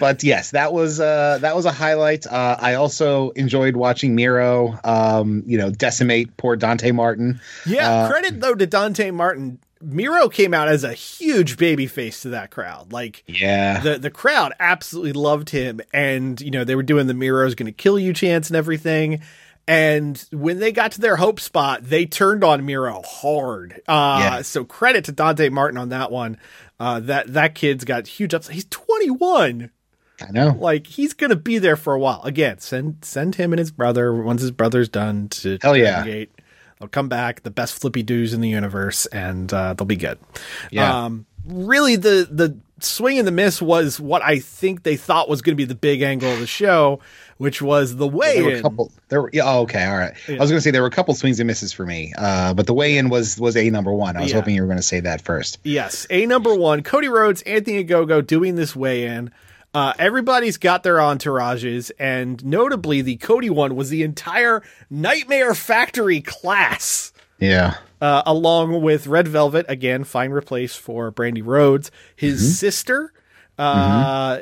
but 0.00 0.22
yes, 0.22 0.50
that 0.52 0.72
was 0.72 1.00
uh, 1.00 1.38
that 1.40 1.54
was 1.56 1.64
a 1.64 1.72
highlight. 1.72 2.26
Uh, 2.26 2.56
I 2.58 2.74
also 2.74 3.30
enjoyed 3.30 3.76
watching 3.76 4.14
Miro, 4.14 4.78
um, 4.84 5.42
you 5.46 5.58
know, 5.58 5.70
decimate 5.70 6.36
poor 6.36 6.56
Dante 6.56 6.90
Martin. 6.92 7.40
Yeah, 7.66 7.88
Uh, 7.90 8.10
credit 8.10 8.40
though 8.40 8.54
to 8.54 8.66
Dante 8.66 9.10
Martin. 9.10 9.58
Miro 9.84 10.28
came 10.28 10.54
out 10.54 10.68
as 10.68 10.84
a 10.84 10.92
huge 10.92 11.56
baby 11.56 11.88
face 11.88 12.22
to 12.22 12.28
that 12.28 12.50
crowd. 12.52 12.92
Like 12.92 13.24
Yeah, 13.26 13.80
the 13.80 13.98
the 13.98 14.10
crowd 14.10 14.52
absolutely 14.60 15.12
loved 15.12 15.50
him, 15.50 15.80
and 15.92 16.40
you 16.40 16.50
know 16.52 16.62
they 16.64 16.76
were 16.76 16.84
doing 16.84 17.08
the 17.08 17.14
Miro's 17.14 17.54
going 17.56 17.66
to 17.66 17.72
kill 17.72 17.98
you 17.98 18.12
chance 18.12 18.48
and 18.48 18.56
everything. 18.56 19.22
And 19.72 20.24
when 20.32 20.58
they 20.58 20.70
got 20.70 20.92
to 20.92 21.00
their 21.00 21.16
hope 21.16 21.40
spot, 21.40 21.82
they 21.82 22.04
turned 22.04 22.44
on 22.44 22.66
Miro 22.66 23.00
hard. 23.02 23.80
Uh, 23.88 24.18
Yeah. 24.20 24.42
So 24.42 24.64
credit 24.64 25.06
to 25.06 25.12
Dante 25.12 25.48
Martin 25.48 25.78
on 25.78 25.88
that 25.90 26.10
one. 26.10 26.36
Uh, 26.78 27.00
that 27.00 27.32
that 27.32 27.54
kid's 27.54 27.84
got 27.84 28.06
huge 28.06 28.34
ups. 28.34 28.48
He's 28.48 28.66
21. 28.66 29.70
I 30.20 30.30
know. 30.30 30.56
Like 30.58 30.86
he's 30.86 31.14
gonna 31.14 31.36
be 31.36 31.58
there 31.58 31.76
for 31.76 31.94
a 31.94 31.98
while. 31.98 32.20
Again, 32.22 32.58
send 32.58 33.04
send 33.04 33.36
him 33.36 33.52
and 33.52 33.58
his 33.58 33.70
brother 33.70 34.14
once 34.14 34.42
his 34.42 34.50
brother's 34.50 34.88
done 34.88 35.28
to 35.30 35.58
Hell 35.62 35.76
yeah. 35.76 36.04
Gate. 36.04 36.32
They'll 36.78 36.88
come 36.88 37.08
back, 37.08 37.42
the 37.42 37.50
best 37.50 37.80
flippy 37.80 38.02
doos 38.02 38.34
in 38.34 38.40
the 38.40 38.48
universe, 38.48 39.06
and 39.06 39.52
uh, 39.52 39.74
they'll 39.74 39.86
be 39.86 39.96
good. 39.96 40.18
Yeah. 40.70 41.04
Um, 41.04 41.26
really, 41.46 41.96
the 41.96 42.28
the 42.30 42.58
swing 42.80 43.18
and 43.18 43.26
the 43.26 43.32
miss 43.32 43.62
was 43.62 44.00
what 44.00 44.22
I 44.22 44.40
think 44.40 44.82
they 44.82 44.96
thought 44.96 45.28
was 45.28 45.42
going 45.42 45.52
to 45.52 45.56
be 45.56 45.64
the 45.64 45.76
big 45.76 46.02
angle 46.02 46.32
of 46.32 46.40
the 46.40 46.46
show, 46.46 46.98
which 47.42 47.60
was 47.60 47.96
the 47.96 48.06
way 48.06 48.36
There 48.36 48.44
were 48.44 48.50
a 48.50 48.56
in. 48.58 48.62
couple. 48.62 48.92
There 49.08 49.22
were. 49.22 49.30
Yeah. 49.32 49.42
Oh, 49.44 49.62
okay. 49.62 49.84
All 49.84 49.96
right. 49.98 50.14
I 50.28 50.32
was 50.34 50.48
going 50.50 50.58
to 50.58 50.60
say 50.60 50.70
there 50.70 50.80
were 50.82 50.86
a 50.88 50.92
couple 50.92 51.12
swings 51.14 51.40
and 51.40 51.46
misses 51.48 51.72
for 51.72 51.84
me, 51.84 52.12
uh, 52.16 52.54
but 52.54 52.66
the 52.68 52.72
weigh 52.74 52.96
in 52.96 53.08
was 53.08 53.38
was 53.38 53.56
a 53.56 53.68
number 53.70 53.92
one. 53.92 54.16
I 54.16 54.20
was 54.22 54.30
Yeah. 54.30 54.36
hoping 54.36 54.54
you 54.54 54.62
were 54.62 54.68
going 54.68 54.76
to 54.78 54.82
say 54.82 55.00
that 55.00 55.22
first. 55.22 55.58
Yes, 55.64 56.06
a 56.08 56.24
number 56.26 56.54
one, 56.54 56.82
Cody 56.84 57.08
Rhodes, 57.08 57.42
Anthony 57.42 57.84
Ogogo 57.84 58.24
doing 58.24 58.54
this 58.54 58.76
weigh 58.76 59.04
in. 59.06 59.32
Uh, 59.74 59.92
everybody's 59.98 60.58
got 60.58 60.82
their 60.84 60.96
entourages, 60.98 61.90
and 61.98 62.44
notably, 62.44 63.00
the 63.02 63.16
Cody 63.16 63.50
one 63.50 63.74
was 63.74 63.88
the 63.90 64.02
entire 64.04 64.62
Nightmare 64.88 65.54
Factory 65.54 66.20
class. 66.20 67.12
Yeah. 67.40 67.74
uh, 68.00 68.22
along 68.24 68.82
with 68.82 69.08
Red 69.08 69.26
Velvet, 69.26 69.66
again, 69.68 70.04
fine 70.04 70.30
replace 70.30 70.76
for 70.76 71.10
Brandi 71.10 71.42
Rhodes, 71.44 71.90
his 72.14 72.56
sister, 72.58 73.12
uh, 73.58 74.38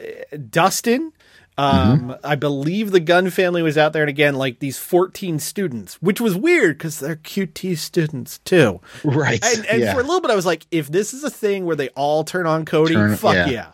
Dustin. 0.51 1.13
Um, 1.61 2.17
I 2.25 2.37
believe 2.37 2.91
the 2.91 3.01
Gunn 3.01 3.29
family 3.29 3.61
was 3.61 3.77
out 3.77 3.93
there, 3.93 4.03
and 4.03 4.09
again, 4.09 4.35
like 4.35 4.61
these 4.61 4.79
14 4.79 5.39
students, 5.39 6.01
which 6.01 6.19
was 6.19 6.35
weird 6.35 6.79
because 6.79 7.01
they're 7.01 7.17
QT 7.17 7.77
students 7.77 8.39
too. 8.39 8.81
Right. 9.05 9.45
And, 9.45 9.67
and 9.67 9.81
yeah. 9.83 9.93
for 9.93 10.01
a 10.01 10.03
little 10.03 10.23
bit, 10.23 10.31
I 10.31 10.37
was 10.37 10.47
like, 10.47 10.67
if 10.71 10.91
this 10.91 11.13
is 11.13 11.23
a 11.23 11.29
thing 11.29 11.67
where 11.67 11.77
they 11.77 11.91
all 11.91 12.25
turn 12.25 12.47
on 12.47 12.65
Cody, 12.65 12.95
Turn- 12.95 13.15
fuck 13.15 13.35
yeah. 13.35 13.51
yeah. 13.51 13.67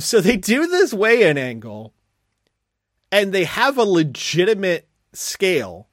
So 0.00 0.20
they 0.20 0.36
do 0.36 0.66
this 0.66 0.92
weigh 0.92 1.28
in 1.28 1.38
angle, 1.38 1.94
and 3.12 3.32
they 3.32 3.44
have 3.44 3.78
a 3.78 3.84
legitimate 3.84 4.88
scale. 5.12 5.86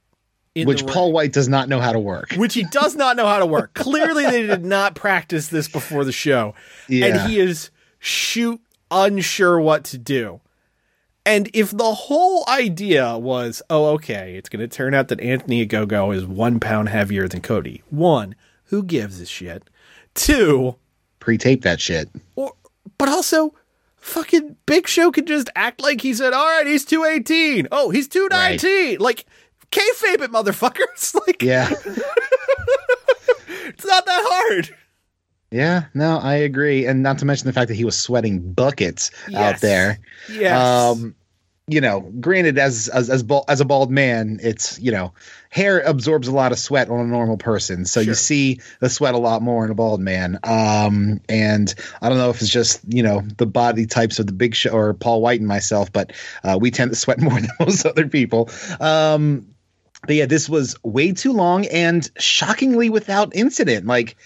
In 0.55 0.67
Which 0.67 0.86
Paul 0.88 1.11
White 1.11 1.34
does 1.34 1.47
not 1.47 1.69
know 1.69 1.80
how 1.80 1.93
to 1.93 1.99
work. 1.99 2.34
which 2.34 2.53
he 2.53 2.63
does 2.63 2.95
not 2.95 3.15
know 3.15 3.26
how 3.28 3.39
to 3.39 3.45
work. 3.45 3.74
Clearly, 3.74 4.24
they 4.26 4.45
did 4.45 4.65
not 4.65 4.95
practice 4.95 5.47
this 5.49 5.67
before 5.67 6.03
the 6.03 6.11
show. 6.11 6.53
Yeah. 6.88 7.07
And 7.07 7.30
he 7.30 7.39
is 7.39 7.69
shoot 7.99 8.61
unsure 8.91 9.59
what 9.59 9.84
to 9.86 9.97
do. 9.97 10.41
And 11.26 11.49
if 11.53 11.71
the 11.71 11.93
whole 11.93 12.43
idea 12.49 13.17
was, 13.17 13.61
oh, 13.69 13.86
okay, 13.93 14.36
it's 14.36 14.49
going 14.49 14.59
to 14.59 14.67
turn 14.67 14.93
out 14.93 15.07
that 15.07 15.21
Anthony 15.21 15.65
Ogogo 15.65 16.13
is 16.13 16.26
one 16.26 16.59
pound 16.59 16.89
heavier 16.89 17.28
than 17.30 17.41
Cody. 17.41 17.82
One, 17.89 18.36
who 18.65 18.84
gives 18.84 19.21
a 19.21 19.26
shit? 19.26 19.69
Two, 20.15 20.76
Pre-tape 21.19 21.61
that 21.61 21.80
shit. 21.80 22.09
or 22.36 22.53
but 22.97 23.07
also, 23.07 23.53
fucking 23.95 24.57
Big 24.65 24.88
Show 24.89 25.11
could 25.11 25.26
just 25.26 25.49
act 25.55 25.82
like 25.82 26.01
he 26.01 26.13
said, 26.13 26.34
all 26.34 26.45
right, 26.45 26.67
he's 26.67 26.84
218. 26.84 27.69
Oh, 27.71 27.89
he's 27.89 28.09
219. 28.09 28.99
Like, 28.99 29.26
kayfabe 29.71 30.21
it, 30.21 30.32
motherfuckers. 30.32 31.15
Like, 31.26 31.41
Yeah. 31.41 31.69
It's 33.65 33.86
not 33.86 34.05
that 34.05 34.21
hard. 34.28 34.76
Yeah, 35.54 35.86
no, 35.93 36.18
I 36.18 36.36
agree, 36.36 36.86
and 36.88 37.04
not 37.04 37.20
to 37.20 37.26
mention 37.26 37.45
the 37.47 37.54
fact 37.54 37.68
that 37.68 37.76
he 37.76 37.86
was 37.86 37.95
sweating 37.97 38.54
buckets 38.54 39.12
Yes. 39.30 39.39
out 39.56 39.62
there. 39.62 39.99
Yes. 40.32 40.51
Um, 40.97 41.16
you 41.68 41.80
know, 41.80 42.01
granted, 42.20 42.58
as 42.58 42.89
as 42.89 43.10
as, 43.10 43.24
bald, 43.24 43.45
as 43.47 43.62
a 43.62 43.66
bald 43.66 43.89
man, 43.89 44.39
it's 44.43 44.78
you 44.80 44.91
know, 44.91 45.14
hair 45.49 45.80
absorbs 45.80 46.28
a 46.28 46.32
lot 46.34 46.51
of 46.51 46.60
sweat 46.60 46.89
on 46.89 46.99
a 46.99 47.06
normal 47.06 47.38
person, 47.38 47.86
so 47.86 48.01
Sure. 48.01 48.10
you 48.12 48.16
see 48.16 48.60
the 48.82 48.89
sweat 48.89 49.14
a 49.14 49.18
lot 49.18 49.41
more 49.41 49.64
in 49.64 49.72
a 49.72 49.76
bald 49.76 50.01
man. 50.01 50.39
Um, 50.43 51.22
and 51.30 51.74
I 52.01 52.10
don't 52.10 52.18
know 52.18 52.32
if 52.32 52.41
it's 52.41 52.49
just 52.49 52.82
you 52.91 53.04
know 53.04 53.22
the 53.38 53.45
body 53.45 53.86
types 53.86 54.20
of 54.20 54.26
the 54.28 54.34
Big 54.34 54.56
Show 54.56 54.72
or 54.72 54.93
Paul 54.93 55.22
White 55.22 55.39
and 55.39 55.47
myself, 55.47 55.93
but 55.93 56.12
uh, 56.43 56.58
we 56.60 56.70
tend 56.72 56.91
to 56.91 56.97
sweat 56.97 57.20
more 57.22 57.39
than 57.39 57.49
most 57.60 57.86
other 57.86 58.08
people. 58.08 58.49
Um, 58.82 59.47
but 60.06 60.16
yeah, 60.18 60.26
this 60.26 60.49
was 60.49 60.76
way 60.84 61.14
too 61.14 61.32
long 61.32 61.66
and 61.68 62.10
shockingly 62.18 62.89
without 62.89 63.34
incident. 63.36 63.86
Like 63.86 64.18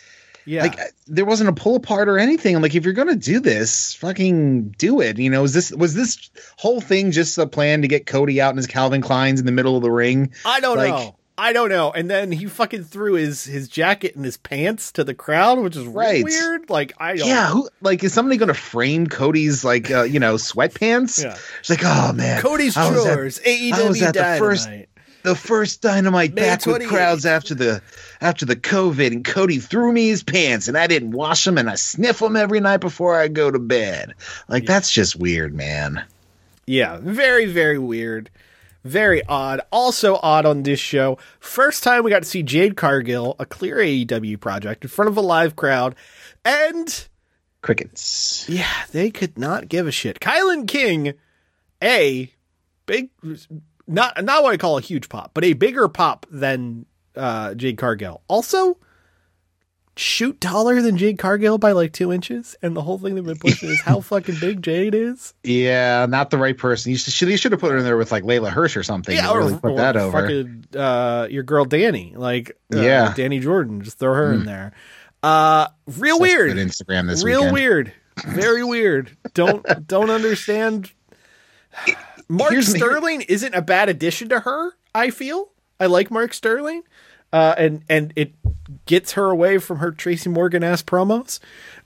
yeah. 0.48 0.64
like 0.64 0.80
there 1.08 1.26
wasn't 1.26 1.50
a 1.50 1.54
pull 1.54 1.76
apart 1.76 2.10
or 2.10 2.18
anything. 2.18 2.56
I'm 2.56 2.62
like, 2.62 2.74
if 2.74 2.84
you're 2.86 2.93
gonna 2.93 3.16
do 3.16 3.39
this, 3.39 3.93
fucking 3.95 4.70
do 4.78 5.02
it. 5.02 5.20
You 5.20 5.30
know, 5.30 5.43
is 5.43 5.54
this 5.54 5.72
was 5.72 5.93
this 5.93 6.30
whole 6.58 6.82
thing 6.82 7.12
just 7.12 7.38
a 7.38 7.45
plan 7.45 7.84
to 7.84 7.88
get 7.88 8.06
Cody 8.08 8.41
out 8.41 8.52
in 8.52 8.58
his 8.58 8.68
Calvin 8.68 9.02
Klein's 9.02 9.39
in 9.39 9.45
the 9.45 9.52
middle 9.52 9.76
of 9.78 9.84
the 9.84 9.91
ring? 9.91 10.32
I 10.45 10.60
don't 10.60 10.78
like- 10.78 10.89
know. 10.89 11.14
I 11.39 11.54
don't 11.54 11.70
know. 11.70 11.91
And 11.91 12.10
then 12.10 12.32
he 12.32 12.48
fucking 12.48 12.86
threw 12.86 13.14
his 13.14 13.43
his 13.43 13.68
jacket 13.68 14.16
and 14.16 14.26
his 14.26 14.38
pants 14.38 14.91
to 14.93 15.04
the 15.04 15.14
crowd, 15.14 15.60
which 15.60 15.76
is 15.76 15.86
Right. 15.86 16.24
weird. 16.24 16.68
Like 16.68 16.93
I 16.98 17.16
don't. 17.16 17.28
Yeah, 17.28 17.48
who 17.50 17.70
like 17.80 18.04
is 18.04 18.12
somebody 18.12 18.38
gonna 18.38 18.56
frame 18.56 19.06
Cody's 19.06 19.64
like 19.64 19.91
uh, 19.91 20.02
you 20.02 20.20
know 20.20 20.34
sweatpants? 20.38 21.24
Yeah. 21.24 21.38
It's 21.60 21.70
like, 21.70 21.84
oh 21.84 22.12
man, 22.14 22.41
Cody's 22.41 22.74
drawers. 22.74 23.38
AEW 23.45 23.74
I 23.74 23.88
was 23.88 24.02
at 24.02 24.16
the 24.16 24.36
first- 24.39 24.68
the 25.28 25.36
first 25.36 25.82
dynamite 25.82 26.34
May 26.34 26.42
back 26.42 26.66
with 26.66 26.88
crowds 26.88 27.26
after 27.26 27.54
the 27.54 27.82
after 28.22 28.46
the 28.46 28.56
COVID, 28.56 29.08
and 29.08 29.26
Cody 29.26 29.60
threw 29.60 29.92
me 29.92 30.08
his 30.08 30.24
pants, 30.24 30.70
and 30.70 30.78
I 30.78 30.88
didn't 30.88 31.12
wash 31.12 31.44
them, 31.44 31.58
and 31.58 31.70
I 31.70 31.76
sniff 31.76 32.20
them 32.20 32.38
every 32.38 32.62
night 32.62 32.78
before 32.78 33.20
I 33.20 33.28
go 33.28 33.52
to 33.52 33.60
bed. 33.60 34.14
Like 34.48 34.66
that's 34.66 34.90
just 34.92 35.18
weird, 35.18 35.54
man. 35.54 36.06
Yeah, 36.66 37.00
very 37.02 37.46
very 37.46 37.78
weird. 37.78 38.30
Very 38.86 39.22
odd. 39.26 39.60
Also 39.70 40.18
odd 40.24 40.46
on 40.46 40.64
this 40.64 40.80
show. 40.80 41.18
First 41.42 41.84
time 41.84 42.06
we 42.06 42.12
got 42.12 42.24
to 42.24 42.30
see 42.30 42.42
Jade 42.42 42.78
Cargill, 42.78 43.36
a 43.38 43.46
clear 43.46 43.78
AEW 43.78 44.40
project, 44.40 44.86
in 44.86 44.90
front 44.90 45.10
of 45.10 45.18
a 45.18 45.22
live 45.22 45.58
crowd, 45.58 45.94
and 46.46 47.08
Crickets. 47.62 48.46
yeah, 48.48 48.86
they 48.94 49.12
could 49.12 49.38
not 49.38 49.68
give 49.68 49.88
a 49.88 49.92
shit. 49.92 50.22
Kylan 50.22 50.66
King, 50.70 51.16
a 51.84 52.32
big, 52.86 53.10
not 53.88 54.24
not 54.24 54.44
what 54.44 54.54
I 54.54 54.58
call 54.58 54.78
a 54.78 54.82
huge 54.82 55.10
pop, 55.10 55.32
but 55.34 55.44
a 55.44 55.54
bigger 55.54 55.88
pop 55.88 56.26
than 56.30 56.86
uh, 57.16 57.54
Jade 57.56 57.78
Cargill. 57.78 58.22
Also, 58.28 58.78
shoot 59.96 60.40
taller 60.42 60.82
than 60.82 60.98
Jade 60.98 61.18
Cargill 61.18 61.58
by 61.58 61.72
like 61.72 61.94
two 61.94 62.12
inches, 62.12 62.56
and 62.62 62.76
the 62.76 62.82
whole 62.82 62.98
thing 62.98 63.16
they've 63.16 63.26
been 63.26 63.38
pushing 63.38 63.70
is 63.70 63.82
how 63.82 64.00
fucking 64.02 64.36
big 64.40 64.62
Jade 64.62 64.94
is. 64.94 65.34
Yeah, 65.44 66.06
not 66.08 66.30
the 66.30 66.38
right 66.38 66.58
person. 66.58 66.92
You 66.92 66.98
should 66.98 67.30
you 67.30 67.38
should 67.38 67.52
have 67.52 67.62
put 67.62 67.72
her 67.72 67.78
in 67.78 67.84
there 67.84 67.98
with 67.98 68.12
like 68.12 68.24
Layla 68.24 68.50
Hirsch 68.50 68.78
or 68.78 68.84
something. 68.84 69.16
Yeah, 69.16 69.32
or, 69.32 69.40
really 69.40 69.58
put 69.58 69.72
or 69.72 69.78
that 69.78 69.96
over. 69.98 70.22
fucking 70.22 70.66
uh, 70.76 71.28
your 71.30 71.44
girl 71.44 71.66
Danny, 71.66 72.14
like 72.16 72.58
uh, 72.76 72.80
Yeah. 72.82 73.14
Danny 73.16 73.40
Jordan, 73.40 73.82
just 73.82 73.98
throw 74.00 74.14
her 74.14 74.34
in 74.34 74.46
there. 74.46 74.74
Uh, 75.24 75.68
real 75.98 76.18
Such 76.18 76.22
weird. 76.22 76.58
Instagram 76.58 77.08
this 77.08 77.24
real 77.24 77.40
weekend. 77.42 77.54
weird 77.54 77.94
very 78.26 78.64
weird 78.64 79.16
don't 79.36 79.64
don't 79.88 80.10
understand 80.10 80.92
mark 82.30 82.52
Here's 82.52 82.68
here- 82.74 82.78
sterling 82.78 83.22
isn't 83.22 83.54
a 83.54 83.62
bad 83.62 83.90
addition 83.90 84.30
to 84.30 84.40
her 84.42 84.72
i 84.94 85.10
feel 85.10 85.50
i 85.80 85.86
like 85.86 86.12
mark 86.12 86.34
sterling 86.34 86.84
uh 87.34 87.56
and 87.58 87.84
and 87.90 88.14
it 88.16 88.34
gets 88.86 89.14
her 89.14 89.26
away 89.30 89.58
from 89.58 89.78
her 89.80 89.92
tracy 89.92 90.30
morgan 90.30 90.64
ass 90.64 90.82
promos 90.82 91.40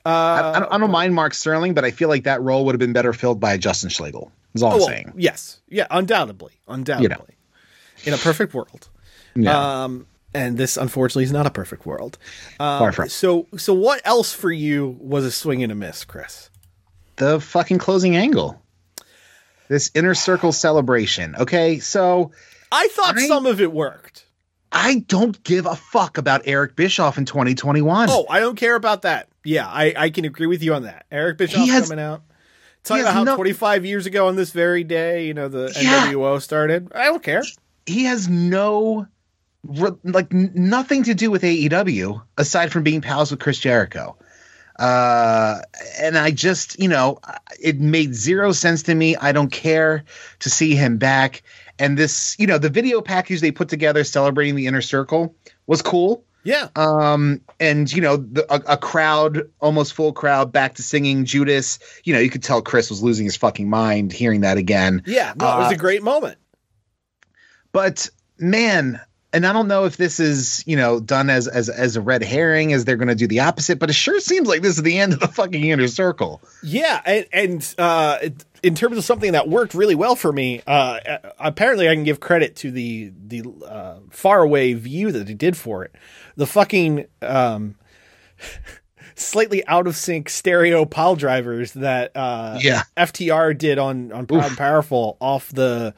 I, 0.04 0.54
I 0.56 0.60
don't, 0.60 0.74
I 0.74 0.78
don't 0.80 0.90
mind 0.90 1.14
Mark 1.14 1.36
Sterling, 1.36 1.76
but 1.76 1.86
I 1.86 1.92
feel 1.92 2.10
like 2.10 2.24
that 2.24 2.42
role 2.42 2.66
would 2.66 2.74
have 2.74 2.80
been 2.80 2.92
better 2.92 3.14
filled 3.14 3.40
by 3.40 3.58
Justin 3.58 3.92
Schlegel. 3.92 4.32
Is 4.56 4.64
all 4.64 4.72
I'm 4.72 4.78
well, 4.80 4.88
saying. 4.88 5.14
yes 5.16 5.60
yeah 5.70 5.86
undoubtedly 5.92 6.54
undoubtedly 6.68 7.36
in 8.06 8.14
a 8.14 8.18
perfect 8.18 8.54
world 8.56 8.90
Yeah. 9.36 9.84
um 9.84 10.08
and 10.34 10.58
this 10.58 10.76
unfortunately 10.78 11.26
is 11.26 11.32
not 11.32 11.46
a 11.46 11.52
perfect 11.52 11.86
world 11.86 12.18
uh, 12.60 12.80
Far 12.80 12.92
from. 12.94 13.10
so 13.10 13.48
so 13.58 13.74
what 13.74 14.02
else 14.06 14.34
for 14.34 14.52
you 14.52 14.98
was 15.00 15.24
a 15.26 15.32
swing 15.32 15.62
and 15.64 15.72
a 15.72 15.76
miss 15.76 16.04
chris 16.04 16.50
the 17.18 17.40
fucking 17.40 17.78
closing 17.78 18.16
angle. 18.16 18.61
This 19.72 19.90
inner 19.96 20.14
circle 20.14 20.52
celebration. 20.52 21.34
Okay, 21.40 21.80
so 21.80 22.32
i 22.74 22.90
thought 22.90 23.18
I- 23.18 23.26
some 23.28 23.46
of 23.46 23.62
it 23.62 23.72
worked 23.72 24.26
I 24.70 25.06
don't 25.08 25.42
give 25.44 25.66
a 25.66 25.78
fuck 25.78 26.18
about 26.18 26.42
Eric 26.46 26.76
Bischoff 26.76 27.18
in 27.18 27.24
2021. 27.26 28.10
Oh, 28.10 28.26
I 28.30 28.40
don't 28.42 28.56
care 28.58 28.76
about 28.76 29.04
that. 29.04 29.30
Yeah, 29.46 29.66
I, 29.68 29.94
I 29.98 30.10
can 30.10 30.26
agree 30.26 30.48
with 30.48 30.62
you 30.62 30.74
on 30.74 30.84
that. 30.84 31.06
Eric 31.10 31.38
Bischoff 31.38 31.68
has- 31.70 31.90
coming 31.90 32.04
out. 32.04 32.22
Talking 32.84 33.04
about 33.04 33.14
how 33.14 33.24
no- 33.24 33.36
25 33.38 33.86
years 33.86 34.06
ago 34.06 34.28
on 34.28 34.36
this 34.36 34.52
very 34.52 34.84
day, 34.84 35.26
you 35.28 35.34
know, 35.34 35.48
the 35.48 35.72
Yeah. 35.80 36.08
NWO 36.08 36.42
started. 36.42 36.92
I 36.94 37.06
don't 37.06 37.24
care. 37.24 37.44
he 37.86 38.04
has 38.06 38.28
no 38.28 39.08
like 40.04 40.34
nothing 40.34 41.04
to 41.04 41.14
do 41.14 41.32
with 41.32 41.44
AEW 41.44 42.22
aside 42.38 42.72
from 42.74 42.84
being 42.84 43.00
pals 43.02 43.32
with 43.32 43.40
Chris 43.40 43.60
Jericho. 43.60 44.18
Uh, 44.82 45.62
and 46.00 46.18
I 46.18 46.32
just, 46.32 46.80
you 46.80 46.88
know, 46.88 47.20
it 47.60 47.80
made 47.80 48.16
zero 48.16 48.52
sense 48.52 48.82
to 48.84 48.96
me. 48.96 49.16
I 49.16 49.32
don't 49.32 49.52
care 49.52 50.04
to 50.40 50.50
see 50.50 50.76
him 50.76 50.98
back. 50.98 51.44
And 51.78 51.98
this, 51.98 52.36
you 52.40 52.48
know, 52.48 52.58
the 52.58 52.70
video 52.70 53.00
package 53.02 53.42
they 53.42 53.52
put 53.52 53.70
together 53.70 54.04
celebrating 54.04 54.56
the 54.56 54.66
inner 54.68 54.82
circle 54.82 55.36
was 55.68 55.82
cool. 55.82 56.26
Yeah. 56.44 56.70
Um, 56.76 57.42
and 57.60 57.92
you 57.94 58.02
know, 58.02 58.18
the, 58.18 58.52
a, 58.52 58.74
a 58.74 58.78
crowd, 58.78 59.44
almost 59.60 59.94
full 59.94 60.12
crowd, 60.14 60.52
back 60.52 60.74
to 60.76 60.82
singing 60.84 61.24
Judas. 61.26 61.78
You 62.04 62.14
know, 62.14 62.20
you 62.20 62.32
could 62.32 62.42
tell 62.42 62.64
Chris 62.64 62.90
was 62.90 63.04
losing 63.04 63.26
his 63.26 63.36
fucking 63.36 63.70
mind 63.70 64.12
hearing 64.12 64.42
that 64.42 64.58
again. 64.58 65.04
yeah. 65.06 65.34
No, 65.40 65.46
it 65.54 65.58
was 65.60 65.72
Uh, 65.72 65.76
a 65.76 65.78
great 65.78 66.02
moment. 66.02 66.38
but 67.72 68.10
man 68.40 69.00
and 69.34 69.46
i 69.46 69.54
don't 69.54 69.68
know 69.68 69.86
if 69.86 69.98
this 69.98 70.20
is 70.20 70.64
you 70.68 70.76
know 70.76 71.00
done 71.00 71.30
as 71.30 71.48
as 71.48 71.70
as 71.70 71.96
a 71.96 72.02
red 72.02 72.24
herring 72.24 72.74
as 72.74 72.86
they're 72.86 72.98
going 72.98 73.08
to 73.08 73.16
do 73.16 73.28
the 73.28 73.40
opposite 73.40 73.80
but 73.80 73.90
it 73.90 73.94
sure 73.94 74.20
seems 74.20 74.48
like 74.48 74.62
this 74.62 74.78
is 74.78 74.84
the 74.84 74.98
end 75.00 75.14
of 75.14 75.20
the 75.20 75.28
fucking 75.28 75.64
inner 75.64 75.88
circle 75.88 76.42
Yeah. 76.64 77.02
And, 77.06 77.26
and 77.34 77.76
uh, 77.78 78.18
in 78.64 78.76
terms 78.76 78.98
of 78.98 79.04
something 79.04 79.32
that 79.32 79.48
worked 79.50 79.74
really 79.74 79.96
well 79.96 80.16
for 80.16 80.32
me, 80.32 80.62
uh, 80.68 81.00
apparently 81.40 81.90
I 81.90 81.96
can 81.96 82.04
give 82.04 82.20
credit 82.20 82.56
to 82.58 82.70
the, 82.72 83.12
the 83.28 83.44
uh, 83.66 84.00
faraway 84.12 84.74
view 84.74 85.12
that 85.12 85.26
they 85.26 85.34
did 85.34 85.58
for 85.58 85.84
it. 85.84 85.96
The 86.36 86.46
fucking. 86.46 87.06
Um, 87.24 87.76
slightly 89.16 89.66
out 89.68 89.88
of 89.88 89.96
sync 89.96 90.30
stereo 90.30 90.86
pile 90.86 91.16
drivers 91.16 91.74
that 91.74 92.12
uh 92.16 92.58
Yeah. 92.62 92.84
FTR 92.98 93.58
did 93.58 93.78
on 93.78 94.12
on 94.12 94.26
Proud 94.26 94.58
Powerful 94.58 95.18
off 95.20 95.50
the 95.50 95.94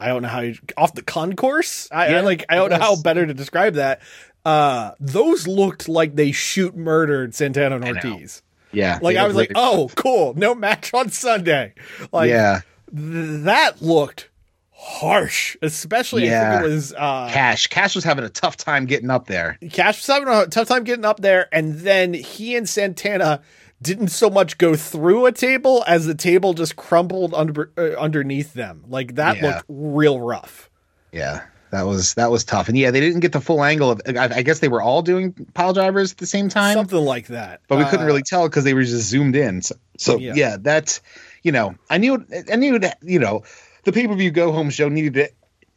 I 0.00 0.08
don't 0.08 0.22
know 0.22 0.28
how 0.28 0.40
you 0.40 0.56
off 0.76 0.94
the 0.94 1.02
concourse. 1.02 1.88
I, 1.92 2.14
I 2.14 2.20
like 2.20 2.44
I 2.48 2.56
don't 2.56 2.70
know 2.70 2.78
how 2.78 3.00
better 3.00 3.24
to 3.26 3.34
describe 3.34 3.74
that. 3.74 4.00
Uh 4.44 4.92
those 5.00 5.46
looked 5.46 5.88
like 5.88 6.16
they 6.16 6.32
shoot 6.32 6.76
murdered 6.76 7.34
Santana 7.34 7.76
and. 7.76 7.84
Ortiz. 7.86 8.42
yeah 8.72 8.98
Like 9.00 9.16
I 9.16 9.26
was 9.26 9.36
like, 9.36 9.52
"Oh, 9.54 9.90
cool. 9.94 10.34
No 10.34 10.54
match 10.54 10.92
on 10.92 11.10
Sunday." 11.10 11.74
Like 12.12 12.28
yeah 12.28 12.60
th- 12.94 13.44
that 13.44 13.80
looked 13.80 14.28
harsh, 14.72 15.56
especially 15.62 16.24
I 16.24 16.32
Yeah. 16.32 16.58
think 16.58 16.70
it 16.70 16.74
was 16.74 16.92
uh 16.92 17.28
cash 17.32 17.68
cash 17.68 17.94
was 17.94 18.04
having 18.04 18.24
a 18.24 18.28
tough 18.28 18.56
time 18.56 18.84
getting 18.86 19.08
up 19.10 19.26
there 19.26 19.58
Cash 19.70 19.98
was 19.98 20.06
having 20.06 20.28
a 20.28 20.46
tough 20.46 20.68
time 20.68 20.84
getting 20.84 21.04
up 21.04 21.20
there, 21.20 21.48
and 21.52 21.76
then 21.76 22.12
he 22.12 22.54
and 22.56 22.68
Santana 22.68 23.40
didn't 23.84 24.08
so 24.08 24.28
much 24.30 24.58
go 24.58 24.74
through 24.74 25.26
a 25.26 25.32
table 25.32 25.84
as 25.86 26.06
the 26.06 26.14
table 26.14 26.54
just 26.54 26.74
crumbled 26.76 27.32
under 27.34 27.70
uh, 27.78 27.90
underneath 28.00 28.52
them. 28.54 28.84
Like 28.88 29.14
that 29.16 29.36
Yeah. 29.36 29.42
looked 29.46 29.64
real 29.68 30.18
rough. 30.20 30.68
yeah 31.12 31.42
that 31.70 31.86
was 31.86 32.14
that 32.14 32.30
was 32.30 32.44
tough 32.44 32.68
and 32.68 32.78
yeah 32.78 32.90
they 32.92 33.00
didn't 33.00 33.18
get 33.20 33.32
the 33.32 33.40
full 33.40 33.64
angle 33.64 33.90
of 33.90 34.00
i, 34.06 34.26
I 34.36 34.42
guess 34.42 34.60
they 34.60 34.68
were 34.68 34.80
all 34.80 35.02
doing 35.02 35.32
pile 35.54 35.72
drivers 35.72 36.12
at 36.12 36.18
the 36.18 36.26
same 36.26 36.48
time 36.48 36.74
Something 36.74 37.04
like 37.04 37.26
that. 37.28 37.62
but 37.68 37.78
we 37.78 37.84
couldn't 37.84 38.04
Uh, 38.04 38.06
really 38.06 38.22
tell 38.22 38.48
because 38.48 38.62
they 38.64 38.74
were 38.74 38.84
just 38.84 39.08
zoomed 39.08 39.34
in. 39.34 39.60
So, 39.62 39.74
so 39.98 40.18
Yeah. 40.18 40.34
yeah. 40.36 40.56
that's 40.60 41.00
you 41.42 41.52
know, 41.52 41.74
I 41.90 41.98
knew, 41.98 42.24
I 42.50 42.56
knew 42.56 42.78
that 42.78 42.98
you 43.02 43.18
know, 43.18 43.42
the 43.84 43.92
pay 43.92 44.06
per 44.06 44.14
view 44.14 44.30
go 44.30 44.50
home 44.52 44.70
show 44.70 44.88
needed 44.88 45.14
to 45.14 45.30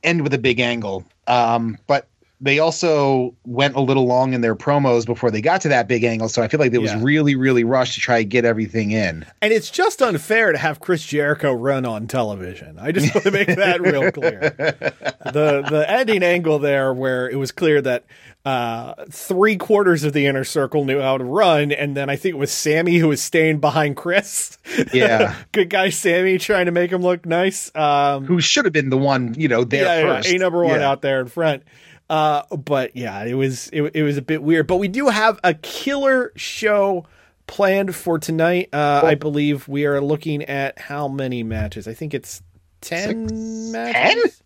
end 0.03 0.21
with 0.21 0.33
a 0.33 0.37
big 0.37 0.59
angle, 0.59 1.03
um, 1.27 1.77
but 1.87 2.07
they 2.39 2.59
also 2.59 3.33
went 3.45 3.75
a 3.75 3.79
little 3.81 4.05
long 4.05 4.33
in 4.33 4.41
their 4.41 4.55
promos 4.55 5.05
before 5.07 5.31
they 5.31 5.41
got 5.41 5.59
to 5.61 5.69
that 5.69 5.87
big 5.87 6.03
angle. 6.03 6.29
So 6.29 6.43
I 6.43 6.47
feel 6.47 6.59
like 6.59 6.71
it 6.71 6.77
was 6.81 6.91
Yeah. 6.93 6.99
really, 7.01 7.35
really 7.35 7.63
rushed 7.63 7.95
to 7.95 7.99
try 7.99 8.19
to 8.19 8.25
get 8.25 8.45
everything 8.45 8.91
in. 8.91 9.25
And 9.41 9.51
it's 9.51 9.71
just 9.71 10.01
unfair 10.03 10.51
to 10.51 10.57
have 10.59 10.79
Chris 10.79 11.03
Jericho 11.03 11.51
run 11.53 11.83
on 11.85 12.05
television. 12.05 12.77
I 12.79 12.91
just 12.91 13.13
want 13.15 13.25
to 13.25 13.31
make 13.31 13.47
that 13.47 13.81
real 13.81 14.11
clear. 14.11 14.55
The 15.27 15.61
the 15.69 15.85
ending 15.89 16.23
angle 16.23 16.57
there 16.57 16.93
where 16.93 17.29
it 17.29 17.35
was 17.35 17.51
clear 17.51 17.81
that 17.81 18.05
uh, 18.45 18.93
three 19.11 19.57
quarters 19.57 20.05
of 20.05 20.13
the 20.13 20.25
inner 20.25 20.45
circle 20.45 20.85
knew 20.85 21.01
how 21.01 21.17
to 21.17 21.23
run, 21.25 21.73
and 21.73 21.97
then 21.97 22.09
I 22.09 22.15
think 22.15 22.35
it 22.35 22.37
was 22.37 22.49
Sammy 22.51 22.95
who 22.97 23.09
was 23.09 23.21
staying 23.21 23.59
behind 23.59 23.97
Chris. 23.97 24.57
Yeah. 24.93 25.35
Good 25.51 25.69
guy 25.69 25.89
Sammy 25.89 26.37
trying 26.37 26.67
to 26.67 26.71
make 26.71 26.91
him 26.93 27.01
look 27.01 27.25
nice. 27.25 27.75
Um, 27.75 28.25
Who 28.25 28.39
should 28.39 28.63
have 28.63 28.73
been 28.73 28.89
the 28.89 28.97
one, 28.97 29.33
you 29.37 29.49
know, 29.49 29.65
there 29.65 29.83
yeah, 29.83 30.15
first? 30.15 30.29
yeah, 30.29 30.35
a 30.35 30.39
number 30.39 30.63
one 30.63 30.79
out 30.81 31.01
there 31.01 31.19
in 31.19 31.27
front. 31.27 31.63
Uh, 32.09 32.43
but 32.55 32.95
yeah, 32.95 33.23
it 33.25 33.33
was 33.33 33.69
it, 33.73 33.81
it 33.93 34.03
was 34.03 34.17
a 34.17 34.21
bit 34.21 34.41
weird. 34.43 34.67
But 34.67 34.77
we 34.77 34.87
do 34.87 35.07
have 35.09 35.39
a 35.43 35.53
killer 35.53 36.31
show 36.35 37.05
planned 37.47 37.95
for 37.95 38.17
tonight. 38.19 38.69
Uh, 38.73 39.01
I 39.03 39.15
believe 39.15 39.67
we 39.67 39.85
are 39.85 39.99
looking 40.01 40.43
at 40.43 40.79
how 40.79 41.07
many 41.07 41.43
matches? 41.43 41.87
I 41.87 41.93
think 41.93 42.13
it's 42.13 42.41
ten 42.81 43.27
Six? 43.29 43.31
matches. 43.71 44.43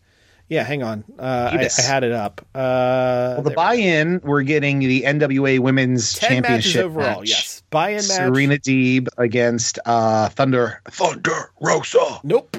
Yeah, 0.49 0.64
hang 0.64 0.84
on. 0.84 1.05
Uh, 1.18 1.49
I, 1.53 1.70
I 1.78 1.82
had 1.82 2.03
it 2.03 2.12
up. 2.12 2.41
Uh, 2.53 3.36
Well, 3.36 3.41
the 3.43 3.51
buy-in, 3.51 4.20
we're 4.22 4.41
getting 4.41 4.80
the 4.80 5.03
NWA 5.03 5.59
Women's 5.59 6.12
ten 6.14 6.41
matches 6.41 6.74
Championship 6.74 6.86
overall. 6.88 7.20
match. 7.22 7.30
Yes, 7.30 7.64
buy-in 7.70 7.95
match. 7.95 8.03
Serena 8.05 8.55
Deeb 8.57 9.07
against 9.18 9.80
uh, 9.86 10.28
Thunder 10.30 10.82
Thunder 10.89 11.51
Rosa. 11.62 12.20
Nope. 12.24 12.57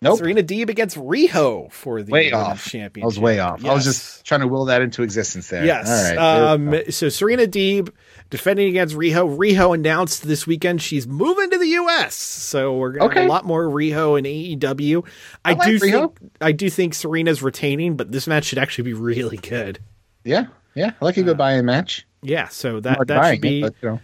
Nope. 0.00 0.18
Serena 0.18 0.42
Deeb 0.42 0.68
against 0.68 0.96
Riho 0.96 1.72
for 1.72 2.02
the 2.02 2.12
way 2.12 2.32
off. 2.32 2.64
championship. 2.64 3.02
I 3.02 3.06
was 3.06 3.18
way 3.18 3.40
off. 3.40 3.64
I 3.64 3.74
was 3.74 3.84
just 3.84 4.24
trying 4.24 4.40
to 4.40 4.46
will 4.48 4.66
that 4.66 4.80
into 4.82 5.02
existence 5.02 5.48
there. 5.48 5.64
Yes. 5.64 5.88
All 5.88 6.16
right. 6.16 6.52
Um, 6.52 6.90
so 6.90 7.08
Serena 7.08 7.46
Deeb 7.46 7.90
defending 8.30 8.68
against 8.68 8.94
Riho. 8.94 9.36
Riho 9.36 9.74
announced 9.74 10.22
this 10.26 10.46
weekend 10.46 10.80
she's 10.82 11.06
moving 11.06 11.50
to 11.50 11.58
the 11.58 11.66
U.S. 11.66 12.14
So 12.14 12.76
we're 12.76 12.92
gonna 12.92 13.12
have 13.14 13.24
a 13.24 13.28
lot 13.28 13.44
more 13.44 13.64
Riho 13.64 14.18
in 14.18 14.24
AEW. 14.24 15.04
I, 15.44 15.50
I 15.50 15.54
like 15.54 15.68
do 15.68 15.78
Riho. 15.78 16.16
think 16.16 16.32
I 16.40 16.52
do 16.52 16.70
think 16.70 16.94
Serena's 16.94 17.42
retaining, 17.42 17.96
but 17.96 18.12
this 18.12 18.26
match 18.26 18.44
should 18.44 18.58
actually 18.58 18.84
be 18.84 18.94
really 18.94 19.36
good. 19.36 19.80
yeah. 20.24 20.46
Yeah. 20.74 20.92
I 21.00 21.04
like 21.04 21.16
a 21.16 21.24
good 21.24 21.36
buy-in 21.36 21.64
match. 21.64 22.06
Yeah. 22.22 22.46
So 22.48 22.78
that 22.80 22.96
Hard 22.96 23.08
that 23.08 23.32
should 23.32 23.40
be 23.40 23.58
it, 23.58 23.62
but, 23.62 23.74
you 23.82 23.88
know. 23.88 24.00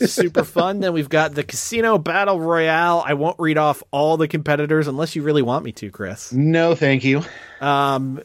Super 0.00 0.44
fun. 0.44 0.80
Then 0.80 0.92
we've 0.92 1.08
got 1.08 1.34
the 1.34 1.42
Casino 1.42 1.98
Battle 1.98 2.38
Royale. 2.40 3.02
I 3.06 3.14
won't 3.14 3.38
read 3.38 3.58
off 3.58 3.82
all 3.90 4.16
the 4.16 4.28
competitors 4.28 4.86
unless 4.86 5.16
you 5.16 5.22
really 5.22 5.42
want 5.42 5.64
me 5.64 5.72
to, 5.72 5.90
Chris. 5.90 6.32
No, 6.32 6.74
thank 6.74 7.04
you. 7.04 7.22
Um, 7.60 8.20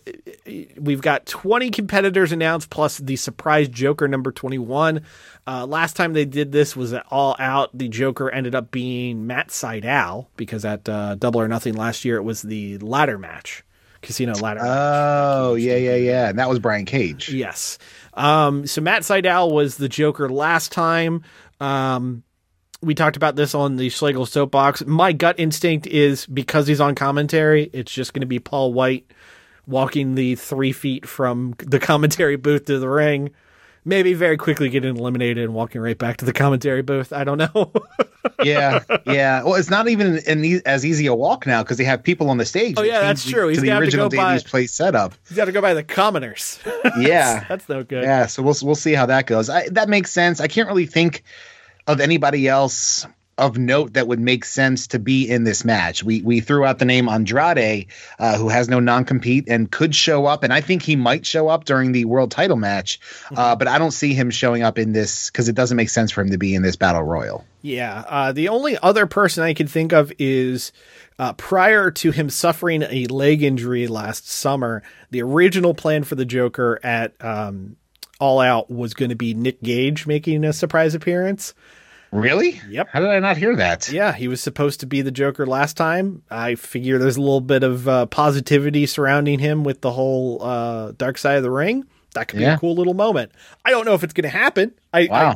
we've 0.78 1.02
got 1.02 1.26
20 1.26 1.72
competitors 1.72 2.32
announced 2.32 2.70
plus 2.70 2.98
the 3.00 3.16
surprise 3.16 3.68
Joker 3.70 4.08
number 4.08 4.32
21. 4.32 5.02
Uh, 5.48 5.66
last 5.66 5.96
time 5.96 6.14
they 6.14 6.26
did 6.26 6.52
this 6.52 6.76
was 6.76 6.94
at 6.94 7.06
All 7.10 7.36
Out. 7.40 7.76
The 7.78 7.88
Joker 7.90 8.30
ended 8.30 8.56
up 8.56 8.70
being 8.72 9.26
Matt 9.26 9.48
Sydal 9.50 10.28
because 10.38 10.66
at 10.66 10.88
uh, 10.88 11.16
Double 11.16 11.42
or 11.42 11.48
Nothing 11.48 11.74
last 11.76 12.06
year 12.06 12.18
it 12.18 12.24
was 12.24 12.42
the 12.44 12.78
ladder 12.80 13.18
match, 13.18 13.64
Casino 14.02 14.34
ladder. 14.34 14.60
match. 14.62 14.70
Oh, 14.70 15.56
yeah, 15.56 15.76
yeah, 15.78 15.96
yeah. 15.96 16.30
And 16.30 16.38
that 16.40 16.50
was 16.50 16.60
Brian 16.60 16.86
Cage. 16.86 17.32
Yes. 17.34 17.78
Um, 18.14 18.68
so 18.68 18.80
Matt 18.80 19.02
Sydal 19.02 19.52
was 19.52 19.78
the 19.78 19.90
Joker 19.90 20.30
last 20.30 20.72
time. 20.72 21.24
Um, 21.64 22.24
we 22.82 22.94
talked 22.96 23.16
about 23.16 23.36
this 23.38 23.56
on 23.56 23.78
the 23.78 23.90
Schlegel 23.90 24.26
soapbox. 24.26 24.86
My 24.86 25.14
gut 25.14 25.40
instinct 25.40 25.88
is 25.88 26.26
because 26.26 26.68
he's 26.68 26.82
on 26.82 26.96
commentary, 26.96 27.70
it's 27.72 27.92
just 27.92 28.14
going 28.14 28.22
to 28.22 28.28
be 28.28 28.40
Paul 28.40 28.74
White 28.74 29.10
walking 29.66 30.16
the 30.16 30.36
three 30.36 30.74
feet 30.74 31.06
from 31.08 31.56
the 31.60 31.80
commentary 31.80 32.36
booth 32.36 32.66
to 32.66 32.80
the 32.80 32.90
ring. 32.90 33.32
Maybe 33.86 34.14
very 34.14 34.38
quickly 34.38 34.70
getting 34.70 34.96
eliminated 34.96 35.44
and 35.44 35.54
walking 35.54 35.82
right 35.82 35.98
back 35.98 36.18
to 36.18 36.26
the 36.26 36.32
commentary 36.32 36.82
booth. 36.82 37.12
I 37.12 37.26
don't 37.26 37.38
know. 37.38 37.74
yeah, 38.44 38.80
yeah. 39.06 39.44
Well, 39.44 39.56
it's 39.56 39.70
not 39.70 39.90
even 39.90 40.20
an 40.26 40.44
e- 40.46 40.62
as 40.66 40.86
easy 40.86 41.08
a 41.08 41.14
walk 41.14 41.46
now 41.46 41.64
because 41.64 41.78
they 41.78 41.84
have 41.84 42.02
people 42.02 42.30
on 42.30 42.38
the 42.38 42.46
stage. 42.46 42.76
Oh, 42.78 42.84
yeah, 42.84 43.02
that's 43.02 43.30
true. 43.30 43.50
He's 43.50 43.58
To 43.58 43.62
the 43.62 43.68
to 43.72 43.78
original 43.78 44.08
go 44.10 44.16
by- 44.18 44.24
Daily's 44.30 44.44
Place 44.44 44.74
setup. 44.74 45.16
He's 45.28 45.36
got 45.36 45.46
to 45.46 45.52
go 45.52 45.60
by 45.62 45.74
the 45.74 45.84
commoners. 45.84 46.60
Yeah, 46.98 47.46
That's 47.50 47.68
no 47.70 47.84
good. 47.84 48.04
yeah. 48.04 48.26
So 48.28 48.42
we'll 48.44 48.56
we'll 48.62 48.76
see 48.76 48.94
how 48.94 49.06
that 49.08 49.26
goes. 49.26 49.50
I, 49.50 49.68
that 49.70 49.90
makes 49.90 50.12
sense. 50.12 50.40
I 50.42 50.48
can't 50.48 50.68
really 50.68 50.86
think 50.86 51.24
of 51.88 52.00
anybody 52.00 52.48
else 52.48 53.06
of 53.38 53.58
note 53.58 53.94
that 53.94 54.08
would 54.08 54.20
make 54.20 54.46
sense 54.46 54.88
to 54.88 55.00
be 55.00 55.28
in 55.28 55.44
this 55.44 55.66
match. 55.66 56.04
We 56.04 56.22
we 56.22 56.40
threw 56.40 56.66
out 56.66 56.80
the 56.80 56.86
name 56.86 57.10
Andrade, 57.10 57.88
uh, 58.20 58.38
who 58.38 58.50
has 58.50 58.70
no 58.70 58.80
non 58.80 59.06
compete 59.06 59.46
and 59.48 59.72
could 59.72 59.96
show 59.96 60.26
up, 60.26 60.44
and 60.44 60.54
I 60.54 60.62
think 60.62 60.84
he 60.84 60.96
might 60.96 61.26
show 61.26 61.48
up 61.48 61.66
during 61.66 61.92
the 61.92 62.06
world 62.06 62.32
title 62.32 62.58
match. 62.58 63.00
Mm-hmm. 63.26 63.38
Uh, 63.38 63.56
but 63.56 63.68
I 63.68 63.80
don't 63.80 63.92
see 63.92 64.14
him 64.14 64.30
showing 64.30 64.62
up 64.62 64.78
in 64.78 64.94
this 64.94 65.32
because 65.32 65.50
it 65.50 65.56
doesn't 65.56 65.78
make 65.78 65.90
sense 65.90 66.12
for 66.12 66.22
him 66.22 66.32
to 66.32 66.38
be 66.38 66.54
in 66.54 66.62
this 66.62 66.76
battle 66.76 67.04
royal. 67.04 67.46
Yeah. 67.62 68.04
Uh, 68.08 68.32
the 68.34 68.50
only 68.50 68.78
other 68.78 69.08
person 69.08 69.44
I 69.44 69.54
can 69.54 69.68
think 69.68 69.94
of 69.94 70.12
is 70.20 70.72
uh, 71.18 71.34
prior 71.34 71.90
to 71.90 72.12
him 72.12 72.30
suffering 72.30 72.84
a 72.84 73.08
leg 73.08 73.42
injury 73.42 73.88
last 73.88 74.30
summer, 74.30 74.84
the 75.10 75.22
original 75.24 75.74
plan 75.74 76.04
for 76.04 76.16
the 76.16 76.26
Joker 76.26 76.80
at 76.84 77.14
um, 77.24 77.78
All 78.20 78.42
Out 78.42 78.70
was 78.70 78.94
going 78.94 79.10
to 79.10 79.16
be 79.16 79.34
Nick 79.34 79.64
Gage 79.64 80.06
making 80.06 80.44
a 80.44 80.54
surprise 80.54 80.94
appearance. 80.94 81.54
Really? 82.14 82.62
Yep. 82.70 82.90
How 82.92 83.00
did 83.00 83.10
I 83.10 83.20
not 83.20 83.38
hear 83.38 83.56
that? 83.56 83.92
Yeah, 83.92 84.14
he 84.14 84.28
was 84.28 84.40
supposed 84.40 84.80
to 84.82 84.86
be 84.86 85.02
the 85.02 85.12
Joker 85.12 85.46
last 85.48 85.76
time. 85.78 86.22
I 86.30 86.56
figure 86.56 87.00
there's 87.00 87.18
a 87.18 87.22
little 87.22 87.42
bit 87.42 87.64
of 87.64 87.88
uh, 87.88 88.06
positivity 88.06 88.86
surrounding 88.86 89.40
him 89.40 89.64
with 89.64 89.82
the 89.82 89.92
whole 89.92 90.42
uh, 90.44 90.92
Dark 90.96 91.18
Side 91.18 91.38
of 91.38 91.44
the 91.44 91.50
Ring. 91.52 91.86
That 92.14 92.28
could 92.28 92.38
be 92.38 92.44
Yeah. 92.44 92.54
a 92.56 92.60
cool 92.60 92.76
little 92.76 92.94
moment. 92.94 93.32
I 93.66 93.72
don't 93.72 93.86
know 93.86 93.96
if 93.96 94.04
it's 94.04 94.14
going 94.14 94.24
to 94.24 94.30
happen. 94.38 94.74
I, 94.94 95.08
Wow. 95.10 95.36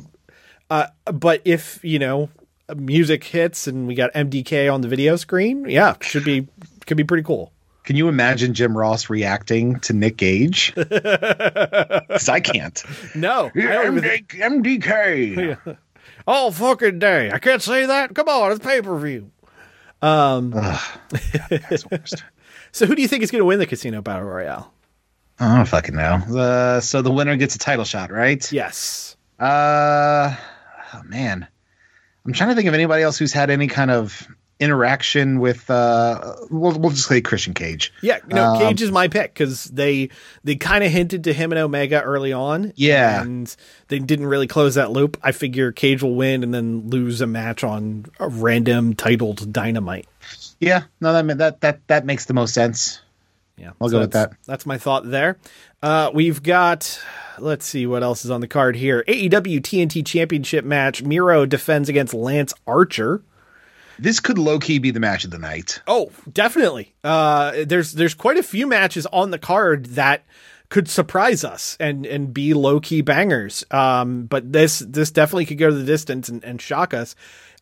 I 0.70 0.88
uh, 1.06 1.12
but 1.12 1.42
if 1.46 1.80
you 1.84 1.98
know 1.98 2.30
music 2.76 3.24
hits 3.24 3.68
and 3.68 3.88
we 3.88 3.96
got 3.96 4.14
MDK 4.14 4.72
on 4.72 4.82
the 4.82 4.88
video 4.88 5.16
screen, 5.16 5.66
yeah, 5.70 5.96
should 6.02 6.26
be 6.26 6.48
could 6.86 6.98
be 6.98 7.04
pretty 7.06 7.24
cool. 7.24 7.52
Can 7.86 7.96
you 7.96 8.10
imagine 8.10 8.54
Jim 8.54 8.78
Ross 8.78 9.10
reacting 9.10 9.80
to 9.80 9.94
Nick 9.94 10.18
Gage? 10.18 10.74
Because 12.08 12.30
I 12.30 12.40
can't. 12.42 12.84
No, 13.16 13.50
I 13.56 13.88
even- 13.88 14.04
MDK. 14.04 15.78
oh 16.28 16.52
fucking 16.52 17.00
day! 17.00 17.32
I 17.32 17.40
can't 17.40 17.62
say 17.62 17.86
that. 17.86 18.14
Come 18.14 18.28
on, 18.28 18.52
it's 18.52 18.64
pay 18.64 18.82
per 18.82 18.98
view. 19.00 19.32
Um, 20.02 20.52
That's 20.52 21.84
the 21.84 22.24
so 22.72 22.86
who 22.86 22.96
do 22.96 23.02
you 23.02 23.08
think 23.08 23.24
is 23.24 23.32
going 23.32 23.42
to 23.42 23.46
win 23.46 23.60
the 23.60 23.66
Casino 23.66 24.02
Battle 24.02 24.26
Royale? 24.26 24.72
I 25.40 25.56
don't 25.56 25.66
fucking 25.68 25.96
know. 25.96 26.16
Uh, 26.38 26.80
so 26.82 27.02
the 27.02 27.12
winner 27.12 27.36
gets 27.36 27.56
a 27.56 27.60
title 27.60 27.86
shot, 27.86 28.12
right? 28.12 28.52
Yes. 28.52 29.16
Uh, 29.40 30.36
oh 30.94 31.04
man, 31.04 31.48
I'm 32.26 32.34
trying 32.34 32.50
to 32.50 32.56
think 32.56 32.68
of 32.68 32.74
anybody 32.74 33.04
else 33.04 33.18
who's 33.18 33.34
had 33.34 33.50
any 33.50 33.68
kind 33.68 33.92
of 33.92 34.28
interaction 34.60 35.40
with. 35.40 35.70
Uh, 35.70 36.36
we'll, 36.50 36.78
we'll 36.80 36.92
just 36.92 37.08
say 37.08 37.22
Christian 37.22 37.54
Cage. 37.54 37.94
Yeah, 38.02 38.20
no, 38.28 38.44
Um, 38.54 38.60
Cage 38.60 38.82
is 38.82 38.92
my 38.92 39.08
pick 39.08 39.34
because 39.34 39.66
they 39.66 40.10
they 40.44 40.56
kind 40.56 40.84
of 40.84 40.92
hinted 40.92 41.24
to 41.26 41.34
him 41.34 41.52
and 41.52 41.60
Omega 41.60 42.02
early 42.02 42.34
on. 42.34 42.74
Yeah. 42.76 43.22
and 43.22 43.56
they 43.88 44.00
didn't 44.00 44.28
really 44.28 44.48
close 44.48 44.76
that 44.76 44.92
loop. 44.92 45.18
I 45.24 45.32
figure 45.32 45.72
Cage 45.72 46.02
will 46.04 46.16
win 46.16 46.44
and 46.44 46.54
then 46.54 46.90
lose 46.90 47.22
a 47.22 47.28
match 47.28 47.64
on 47.64 48.06
a 48.20 48.28
random 48.28 48.94
titled 48.96 49.52
Dynamite. 49.54 50.08
Yeah, 50.60 50.84
no, 51.00 51.14
that 51.14 51.38
that 51.38 51.62
that 51.62 51.88
that 51.88 52.06
makes 52.06 52.26
the 52.26 52.34
most 52.34 52.54
sense. 52.54 53.02
Yeah, 53.58 53.72
I'll 53.82 53.90
go 53.90 54.00
with 54.02 54.12
that. 54.12 54.34
That's 54.46 54.66
my 54.68 54.78
thought 54.78 55.10
there. 55.10 55.38
Uh, 55.82 56.12
we've 56.14 56.44
got, 56.44 57.00
let's 57.40 57.66
see 57.66 57.88
what 57.88 58.04
else 58.04 58.24
is 58.24 58.30
on 58.30 58.40
the 58.40 58.48
card 58.48 58.76
here. 58.76 59.04
AEW 59.08 59.62
TNT 59.62 60.06
Championship 60.06 60.64
match. 60.64 61.02
Miro 61.02 61.44
defends 61.48 61.90
against 61.90 62.14
Lance 62.14 62.54
Archer. 62.68 63.24
This 64.00 64.20
could 64.20 64.38
low 64.38 64.60
key 64.60 64.80
be 64.80 64.92
the 64.92 65.00
match 65.00 65.26
of 65.26 65.32
the 65.32 65.40
night. 65.40 65.82
Oh, 65.88 66.12
definitely. 66.32 66.94
Uh, 67.04 67.66
there's 67.66 67.94
there's 67.94 68.14
quite 68.14 68.38
a 68.38 68.44
few 68.44 68.68
matches 68.68 69.06
on 69.08 69.32
the 69.32 69.40
card 69.40 69.86
that 69.88 70.24
could 70.70 70.90
surprise 70.90 71.44
us 71.44 71.78
and 71.80 72.06
and 72.06 72.34
be 72.34 72.54
low 72.54 72.80
key 72.80 73.02
bangers. 73.02 73.64
Um, 73.72 74.24
but 74.24 74.52
this 74.52 74.80
this 74.80 75.12
definitely 75.12 75.46
could 75.46 75.58
go 75.58 75.70
to 75.70 75.76
the 75.76 75.86
distance 75.86 76.30
and, 76.30 76.44
and 76.44 76.62
shock 76.62 76.94
us. 76.94 77.16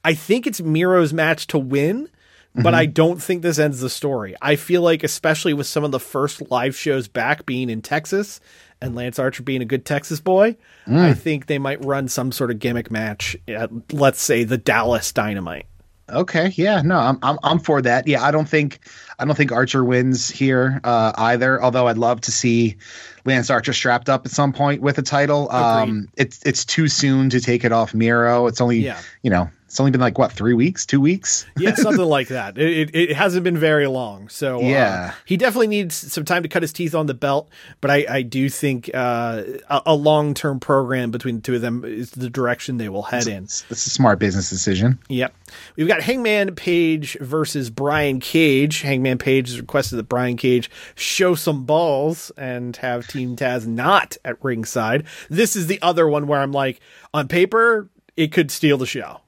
I 0.04 0.14
think 0.14 0.46
it's 0.46 0.62
Miro's 0.62 1.14
match 1.14 1.48
to 1.48 1.58
win, 1.58 2.10
but 2.54 2.76
I 2.76 2.86
don't 2.86 3.22
think 3.22 3.42
this 3.42 3.58
ends 3.58 3.80
the 3.80 3.90
story. 3.90 4.36
I 4.42 4.56
feel 4.56 4.82
like, 4.82 5.04
especially 5.04 5.54
with 5.54 5.68
some 5.68 5.84
of 5.84 5.92
the 5.92 6.00
first 6.00 6.52
live 6.52 6.76
shows 6.76 7.08
back 7.08 7.46
being 7.46 7.70
in 7.70 7.82
Texas 7.82 8.40
and 8.80 8.94
Lance 8.94 9.18
Archer 9.18 9.42
being 9.42 9.62
a 9.62 9.66
good 9.66 9.84
Texas 9.84 10.20
boy, 10.20 10.58
I 10.88 11.14
think 11.16 11.48
they 11.48 11.58
might 11.58 11.84
run 11.84 12.08
some 12.08 12.32
sort 12.32 12.52
of 12.52 12.60
gimmick 12.60 12.92
match 12.92 13.36
at, 13.48 13.72
let's 13.94 14.22
say, 14.22 14.44
the 14.44 14.60
Dallas 14.60 15.12
Dynamite. 15.12 15.66
Okay, 16.08 16.54
yeah, 16.56 16.82
no, 16.84 16.98
I'm 16.98 17.18
I'm 17.24 17.40
I'm 17.44 17.60
for 17.60 17.82
that. 17.82 18.08
Yeah, 18.08 18.22
I 18.24 18.30
don't 18.30 18.48
think 18.48 18.80
I 19.18 19.26
don't 19.26 19.36
think 19.36 19.52
Archer 19.52 19.84
wins 19.84 20.30
here 20.30 20.80
uh, 20.84 21.14
either. 21.18 21.62
Although 21.62 21.88
I'd 21.88 21.98
love 21.98 22.22
to 22.22 22.32
see 22.32 22.78
Lance 23.26 23.50
Archer 23.50 23.74
strapped 23.74 24.08
up 24.08 24.26
at 24.26 24.32
some 24.32 24.54
point 24.54 24.82
with 24.82 25.00
a 25.00 25.02
title. 25.02 25.50
Um, 25.52 26.08
it's 26.16 26.44
it's 26.46 26.64
too 26.64 26.88
soon 26.88 27.32
to 27.32 27.42
take 27.42 27.64
it 27.66 27.72
off 27.72 27.96
Miro. 27.96 28.46
It's 28.46 28.62
only 28.62 28.80
Yeah. 28.80 29.00
you 29.24 29.32
know 29.32 29.50
it's 29.66 29.80
only 29.80 29.92
been 29.92 30.00
like 30.02 30.18
what 30.18 30.32
three 30.32 30.54
weeks, 30.54 30.86
two 30.86 31.02
weeks. 31.02 31.46
yeah, 31.58 31.74
something 31.76 32.06
like 32.06 32.28
that. 32.30 32.58
It, 32.58 32.90
it, 32.94 32.96
it 33.12 33.16
hasn't 33.16 33.44
been 33.44 33.58
very 33.58 33.88
long, 33.88 34.30
so 34.30 34.58
uh, 34.58 34.62
Yeah. 34.68 35.14
he 35.26 35.38
definitely 35.38 35.68
needs 35.68 35.96
some 35.96 36.24
time 36.24 36.44
to 36.44 36.50
cut 36.50 36.62
his 36.62 36.72
teeth 36.72 36.94
on 36.96 37.08
the 37.08 37.14
belt. 37.14 37.50
But 37.82 37.92
I, 37.92 38.06
I 38.10 38.22
do 38.22 38.48
think 38.50 38.90
uh, 38.94 39.44
a, 39.70 39.82
a 39.88 39.96
long 39.96 40.34
term 40.34 40.60
program 40.60 41.12
between 41.12 41.38
the 41.38 41.42
two 41.42 41.56
of 41.56 41.62
them 41.62 41.84
is 41.84 42.12
the 42.12 42.30
direction 42.30 42.78
they 42.78 42.90
will 42.90 43.04
head 43.04 43.28
in. 43.28 43.44
It's, 43.46 43.66
it's 43.70 43.86
a 43.88 43.90
smart 43.90 44.20
business 44.20 44.50
decision. 44.50 45.00
Yep, 45.10 45.34
we've 45.76 45.88
got 45.88 46.02
Hangman 46.02 46.56
Page 46.56 47.18
versus 47.20 47.70
Brian 47.70 48.20
Cage. 48.20 48.82
Hangman 48.82 49.18
Page 49.18 49.50
has 49.50 49.60
requested 49.60 49.98
that 50.00 50.04
Brian 50.10 50.38
Cage 50.38 50.70
show 50.96 51.36
some 51.36 51.66
balls 51.66 52.32
and 52.38 52.76
have 52.78 53.08
Team 53.08 53.36
Taz 53.36 53.66
not 53.66 54.16
at 54.24 54.42
ringside. 54.44 55.06
This 55.30 55.56
is 55.56 55.68
the 55.68 55.82
other 55.82 56.08
one 56.08 56.28
where 56.28 56.40
I'm 56.40 56.52
like, 56.52 56.80
on 57.14 57.28
paper, 57.28 57.90
it 58.16 58.32
could 58.32 58.52
steal 58.52 58.78
the 58.78 58.86
show. 58.86 59.22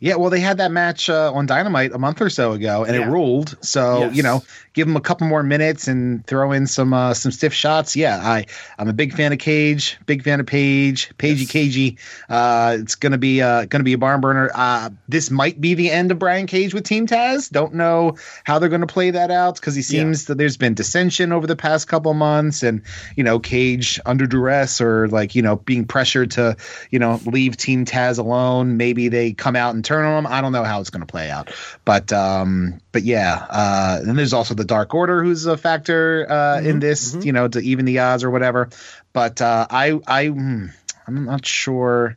Yeah, 0.00 0.14
well, 0.14 0.30
they 0.30 0.38
had 0.38 0.58
that 0.58 0.70
match 0.70 1.10
uh, 1.10 1.32
on 1.34 1.46
Dynamite 1.46 1.90
a 1.92 1.98
month 1.98 2.20
or 2.20 2.30
so 2.30 2.52
ago, 2.52 2.84
and 2.84 2.94
Yeah. 2.94 3.02
it 3.02 3.10
ruled. 3.10 3.56
So 3.62 4.04
Yes. 4.04 4.14
you 4.16 4.22
know, 4.22 4.44
give 4.72 4.86
them 4.86 4.94
a 4.94 5.00
couple 5.00 5.26
more 5.26 5.42
minutes 5.42 5.88
and 5.88 6.24
throw 6.24 6.52
in 6.52 6.68
some 6.68 6.94
uh, 6.94 7.14
some 7.14 7.32
stiff 7.32 7.52
shots. 7.52 7.96
Yeah, 7.96 8.16
I 8.22 8.46
I'm 8.78 8.88
a 8.88 8.92
big 8.92 9.12
fan 9.12 9.32
of 9.32 9.38
Cage, 9.40 9.98
big 10.06 10.22
fan 10.22 10.38
of 10.38 10.46
Page, 10.46 11.10
Pagey 11.18 11.46
Cagey. 11.48 11.96
Uh, 12.28 12.76
it's 12.78 12.94
gonna 12.94 13.18
be 13.18 13.42
uh, 13.42 13.64
gonna 13.64 13.82
be 13.82 13.92
a 13.92 13.98
barn 13.98 14.20
burner. 14.20 14.52
Uh, 14.54 14.90
this 15.08 15.32
might 15.32 15.60
be 15.60 15.74
the 15.74 15.90
end 15.90 16.12
of 16.12 16.18
Brian 16.20 16.46
Cage 16.46 16.74
with 16.74 16.84
Team 16.84 17.08
Taz. 17.08 17.50
Don't 17.50 17.74
know 17.74 18.16
how 18.44 18.60
they're 18.60 18.68
gonna 18.68 18.86
play 18.86 19.10
that 19.10 19.32
out 19.32 19.56
because 19.56 19.74
he 19.74 19.82
seems 19.82 20.26
that 20.26 20.38
there's 20.38 20.56
been 20.56 20.74
dissension 20.74 21.32
over 21.32 21.48
the 21.48 21.56
past 21.56 21.88
couple 21.88 22.14
months, 22.14 22.62
and 22.62 22.82
you 23.16 23.24
know, 23.24 23.40
Cage 23.40 23.98
under 24.06 24.28
duress 24.28 24.80
or 24.80 25.08
like 25.08 25.34
you 25.34 25.42
know 25.42 25.56
being 25.56 25.84
pressured 25.84 26.30
to 26.32 26.56
you 26.92 27.00
know 27.00 27.20
leave 27.26 27.56
Team 27.56 27.84
Taz 27.84 28.16
alone. 28.20 28.76
Maybe 28.76 29.08
they 29.08 29.32
come 29.32 29.56
out 29.56 29.74
and 29.74 29.87
turn 29.88 30.04
on 30.04 30.24
them. 30.24 30.32
I 30.32 30.40
don't 30.40 30.52
know 30.52 30.64
how 30.64 30.80
it's 30.80 30.90
going 30.90 31.00
to 31.00 31.06
play 31.06 31.30
out, 31.30 31.50
but 31.84 32.12
um, 32.12 32.80
but 32.92 33.02
yeah. 33.02 33.46
Uh, 33.48 34.00
and 34.06 34.18
there's 34.18 34.32
also 34.34 34.54
the 34.54 34.64
Dark 34.64 34.94
Order, 34.94 35.24
who's 35.24 35.46
a 35.46 35.56
factor 35.56 36.30
uh, 36.30 36.60
in 36.60 36.78
this, 36.80 37.16
you 37.24 37.32
know, 37.32 37.48
to 37.48 37.58
even 37.60 37.84
the 37.86 37.98
odds 38.00 38.22
or 38.24 38.30
whatever. 38.30 38.68
But 39.12 39.40
uh, 39.40 39.66
I 39.70 39.98
I 40.06 40.26
hmm, 40.28 40.66
I'm 41.06 41.24
not 41.24 41.46
sure. 41.46 42.16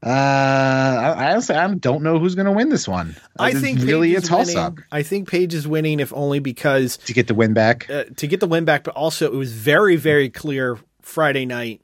Uh, 0.00 0.06
I, 0.08 1.32
honestly 1.32 1.56
I 1.56 1.74
don't 1.74 2.04
know 2.04 2.20
who's 2.20 2.36
going 2.36 2.46
to 2.46 2.52
win 2.52 2.68
this 2.68 2.86
one. 2.86 3.16
I 3.36 3.50
It's 3.50 3.60
think 3.60 3.80
really 3.80 4.14
Page 4.14 4.24
a 4.24 4.26
toss 4.28 4.46
winning. 4.46 4.62
up 4.62 4.78
I 4.92 5.02
think 5.02 5.28
Page 5.28 5.54
is 5.54 5.66
winning, 5.66 5.98
if 5.98 6.12
only 6.12 6.38
because 6.38 6.98
to 6.98 7.12
get 7.12 7.26
the 7.26 7.34
win 7.34 7.52
back. 7.52 7.90
uh, 7.90 8.04
to 8.16 8.26
get 8.28 8.38
the 8.38 8.46
win 8.46 8.64
back, 8.64 8.84
but 8.84 8.94
also 8.94 9.26
it 9.26 9.32
was 9.34 9.52
very, 9.52 9.96
very 9.96 10.30
clear 10.30 10.78
Friday 11.02 11.46
night. 11.46 11.80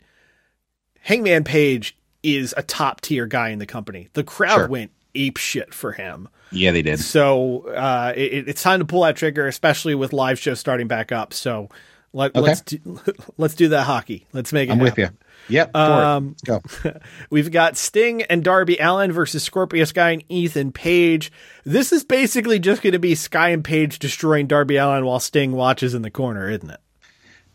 Hangman 1.01 1.43
Page 1.43 1.97
is 2.25 2.53
a 2.57 2.63
top 2.65 3.01
tier 3.03 3.27
guy 3.27 3.51
in 3.51 3.59
the 3.61 3.67
company. 3.67 4.09
The 4.15 4.25
crowd 4.25 4.55
Sure. 4.57 4.69
went 4.69 4.91
ape 5.15 5.37
shit 5.37 5.73
for 5.73 5.93
him. 5.93 6.29
Yeah, 6.51 6.73
they 6.73 6.83
did. 6.83 6.99
So 7.01 7.69
uh, 7.69 8.13
it, 8.17 8.49
it's 8.49 8.63
time 8.63 8.81
to 8.81 8.85
pull 8.85 9.03
that 9.03 9.17
trigger, 9.17 9.47
especially 9.47 9.95
with 9.95 10.13
live 10.13 10.39
shows 10.39 10.59
starting 10.61 10.89
back 10.89 11.13
up. 11.13 11.33
So 11.33 11.69
let, 12.13 12.31
Okay. 12.35 12.41
let's 12.41 12.61
do, 12.63 13.01
let's 13.39 13.55
do 13.55 13.69
that 13.69 13.85
hockey. 13.85 14.27
Let's 14.33 14.53
make 14.53 14.69
it. 14.69 14.73
I'm 14.73 14.79
with 14.79 14.97
you. 14.99 15.05
happen. 15.05 15.19
Yep. 15.49 15.77
Um, 15.77 16.37
go. 16.47 16.63
We've 17.31 17.51
got 17.51 17.77
Sting 17.77 18.23
and 18.23 18.43
Darby 18.43 18.79
Allin 18.79 19.13
versus 19.13 19.43
Scorpio 19.43 19.85
Sky 19.85 20.11
and 20.13 20.25
Ethan 20.31 20.73
Page. 20.73 21.31
This 21.65 21.93
is 21.93 22.03
basically 22.05 22.59
just 22.59 22.81
going 22.83 22.93
to 22.95 22.99
be 22.99 23.15
Sky 23.15 23.51
and 23.51 23.63
Page 23.65 23.99
destroying 23.99 24.47
Darby 24.47 24.77
Allin 24.77 25.05
while 25.05 25.21
Sting 25.21 25.53
watches 25.53 25.93
in 25.93 26.03
the 26.03 26.11
corner, 26.11 26.49
isn't 26.49 26.71
it? 26.71 26.81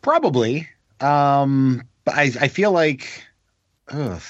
Probably. 0.01 0.67
Um, 1.01 1.83
but 2.05 2.13
I, 2.15 2.23
I 2.41 2.47
feel 2.49 2.71
like, 2.71 3.23
ugh. 3.87 4.21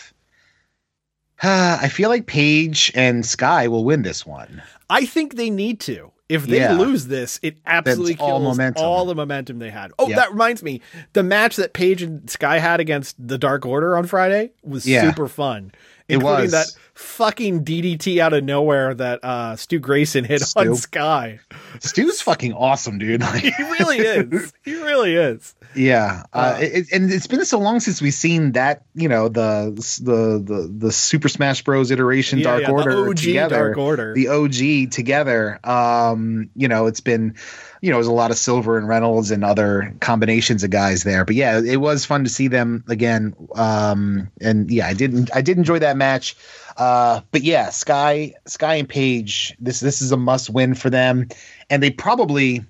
I 1.44 1.88
feel 1.90 2.10
like 2.10 2.26
Page 2.28 2.92
and 2.96 3.26
Sky 3.26 3.68
will 3.68 3.84
win 3.86 4.02
this 4.02 4.26
one. 4.26 4.62
I 4.90 5.06
think 5.06 5.36
they 5.36 5.50
need 5.50 5.80
to. 5.82 6.12
If 6.28 6.46
they 6.46 6.58
Yeah. 6.60 6.74
lose 6.74 7.08
this, 7.08 7.40
it 7.42 7.58
absolutely 7.66 8.14
That's 8.14 8.22
all 8.22 8.28
kills 8.40 8.44
momentum. 8.44 8.86
all 8.86 9.06
the 9.06 9.16
momentum 9.16 9.58
they 9.58 9.72
had. 9.72 9.92
Oh, 9.98 10.08
Yeah. 10.08 10.18
that 10.18 10.32
reminds 10.32 10.62
me. 10.62 10.80
The 11.14 11.24
match 11.24 11.56
that 11.56 11.74
Page 11.74 12.04
and 12.04 12.30
Sky 12.30 12.60
had 12.60 12.80
against 12.80 13.16
the 13.26 13.38
Dark 13.40 13.66
Order 13.66 13.98
on 13.98 14.06
Friday 14.06 14.52
was 14.64 14.86
Yeah. 14.88 15.10
super 15.10 15.28
fun. 15.28 15.72
It 16.08 16.22
was. 16.22 16.52
that 16.52 16.68
fucking 17.00 17.64
DDT 17.64 18.20
out 18.20 18.34
of 18.34 18.44
nowhere 18.44 18.94
that 18.94 19.24
uh, 19.24 19.56
Stu 19.56 19.80
Grayson 19.80 20.26
hit 20.26 20.44
on 20.56 20.76
Sky. 20.76 21.40
Stu's 21.80 22.22
fucking 22.22 22.54
awesome, 22.54 22.98
dude. 22.98 23.22
Like, 23.30 23.42
He 23.44 23.52
really 23.64 23.98
is. 24.00 24.54
he 24.64 24.74
really 24.82 25.16
is. 25.16 25.56
yeah, 25.76 26.24
uh, 26.34 26.56
Uh, 26.56 26.58
it, 26.62 26.92
and 26.92 27.12
it's 27.12 27.28
been 27.28 27.46
so 27.46 27.60
long 27.60 27.80
since 27.80 28.02
we've 28.02 28.14
seen 28.14 28.54
that. 28.54 28.84
You 28.96 29.08
know, 29.08 29.30
the 29.30 29.72
the 30.04 30.40
the 30.44 30.74
the 30.88 30.92
Super 30.92 31.30
Smash 31.30 31.64
Bros. 31.64 31.92
iteration 31.92 32.40
Yeah, 32.40 32.44
Dark 32.46 32.62
yeah, 32.62 32.68
the 32.68 32.74
Order 32.74 33.10
OG 33.10 33.16
together. 33.18 33.56
Dark 33.56 33.78
Order. 33.78 34.14
the 34.14 34.28
OG 34.28 34.92
together. 34.92 35.60
Um, 35.64 36.50
you 36.56 36.68
know, 36.68 36.88
it's 36.88 37.00
been, 37.02 37.36
you 37.82 37.92
know, 37.92 37.98
there's 37.98 38.08
a 38.08 38.12
lot 38.12 38.32
of 38.32 38.38
Silver 38.38 38.78
and 38.78 38.88
Reynolds 38.88 39.32
and 39.32 39.44
other 39.46 39.94
combinations 40.02 40.64
of 40.64 40.70
guys 40.72 41.04
there. 41.04 41.24
But 41.24 41.36
yeah, 41.36 41.60
it 41.62 41.78
was 41.78 42.04
fun 42.06 42.24
to 42.26 42.30
see 42.30 42.48
them 42.48 42.84
again. 42.90 43.36
Um, 43.56 44.32
and 44.42 44.70
yeah, 44.72 44.88
I 44.88 44.94
didn't, 44.94 45.30
I 45.36 45.42
did 45.42 45.58
enjoy 45.58 45.80
that 45.80 45.96
match. 45.98 46.36
Uh, 46.80 47.22
but 47.32 47.44
yeah, 47.44 47.70
Sky, 47.70 48.34
Sky 48.48 48.76
and 48.76 48.88
Page, 48.90 49.54
this 49.60 49.82
this 49.82 50.02
is 50.02 50.12
a 50.12 50.18
must 50.18 50.50
win 50.50 50.74
for 50.74 50.90
them, 50.90 51.28
and 51.70 51.84
they 51.84 51.92
probably, 51.92 52.64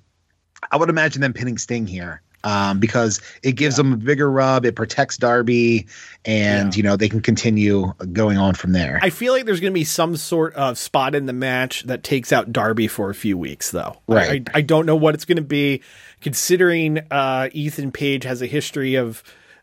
I 0.71 0.77
would 0.77 0.89
imagine 0.89 1.21
them 1.21 1.31
pinning 1.33 1.57
Sting 1.57 1.87
here. 1.87 2.21
Um, 2.41 2.79
because 2.79 3.19
it 3.43 3.57
gives 3.57 3.75
them 3.75 3.91
a 3.91 3.97
bigger 3.97 4.31
rub, 4.31 4.65
it 4.65 4.73
protects 4.73 5.17
Darby, 5.17 5.87
and 6.23 6.73
Yeah. 6.73 6.77
you 6.77 6.83
know 6.83 6.95
they 6.95 7.09
can 7.09 7.19
continue 7.19 7.91
going 8.13 8.37
on 8.37 8.53
from 8.55 8.71
there. 8.71 8.97
I 9.03 9.09
feel 9.09 9.33
like 9.33 9.43
there's 9.45 9.59
going 9.59 9.73
to 9.73 9.77
be 9.77 9.83
some 9.83 10.15
sort 10.15 10.53
of 10.53 10.77
spot 10.77 11.15
in 11.15 11.25
the 11.25 11.33
match 11.33 11.83
that 11.83 12.01
takes 12.01 12.31
out 12.31 12.53
Darby 12.53 12.87
for 12.87 13.09
a 13.09 13.13
few 13.13 13.37
weeks, 13.37 13.71
though. 13.71 13.97
Right. 14.07 14.47
I, 14.55 14.59
I 14.59 14.61
don't 14.61 14.85
know 14.85 14.95
what 14.95 15.15
it's 15.15 15.25
going 15.25 15.35
to 15.35 15.41
be, 15.41 15.81
considering 16.21 16.99
uh, 17.11 17.49
Ethan 17.51 17.91
Page 17.91 18.23
has 18.23 18.41
a 18.41 18.47
history 18.47 18.95
of 18.95 19.21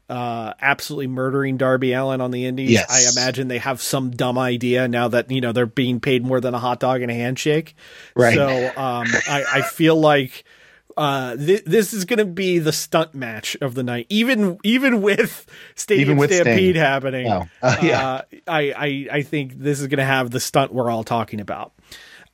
uh, 0.08 0.54
absolutely 0.60 1.08
murdering 1.08 1.56
Darby 1.56 1.92
Allin 1.92 2.20
on 2.20 2.30
the 2.30 2.46
Indies. 2.46 2.70
Yes. 2.70 2.90
I 2.90 3.20
imagine 3.20 3.48
they 3.48 3.58
have 3.58 3.82
some 3.82 4.10
dumb 4.10 4.38
idea 4.38 4.86
now 4.88 5.08
that 5.08 5.30
you 5.30 5.40
know 5.40 5.52
they're 5.52 5.66
being 5.66 6.00
paid 6.00 6.24
more 6.24 6.40
than 6.40 6.54
a 6.54 6.58
hot 6.58 6.80
dog 6.80 7.02
and 7.02 7.10
a 7.10 7.14
handshake. 7.14 7.74
Right. 8.14 8.34
So 8.34 8.48
um, 8.48 9.06
I, 9.28 9.44
I 9.54 9.62
feel 9.62 9.96
like 9.96 10.44
uh, 10.96 11.36
th- 11.36 11.64
this 11.64 11.92
is 11.92 12.04
going 12.04 12.18
to 12.18 12.24
be 12.24 12.58
the 12.58 12.72
stunt 12.72 13.14
match 13.14 13.56
of 13.60 13.74
the 13.74 13.82
night, 13.82 14.06
even 14.08 14.58
even 14.62 15.02
with 15.02 15.46
Stadium 15.74 16.08
Even 16.08 16.16
with 16.18 16.32
Stampede 16.32 16.74
Sting. 16.74 16.74
happening. 16.76 17.26
Oh, 17.30 17.48
uh, 17.62 17.76
yeah. 17.82 18.08
Uh, 18.08 18.22
I, 18.46 18.60
I 18.72 19.08
I 19.18 19.22
think 19.22 19.58
this 19.58 19.80
is 19.80 19.88
going 19.88 19.98
to 19.98 20.04
have 20.04 20.30
the 20.30 20.40
stunt 20.40 20.72
we're 20.72 20.90
all 20.90 21.04
talking 21.04 21.40
about. 21.40 21.72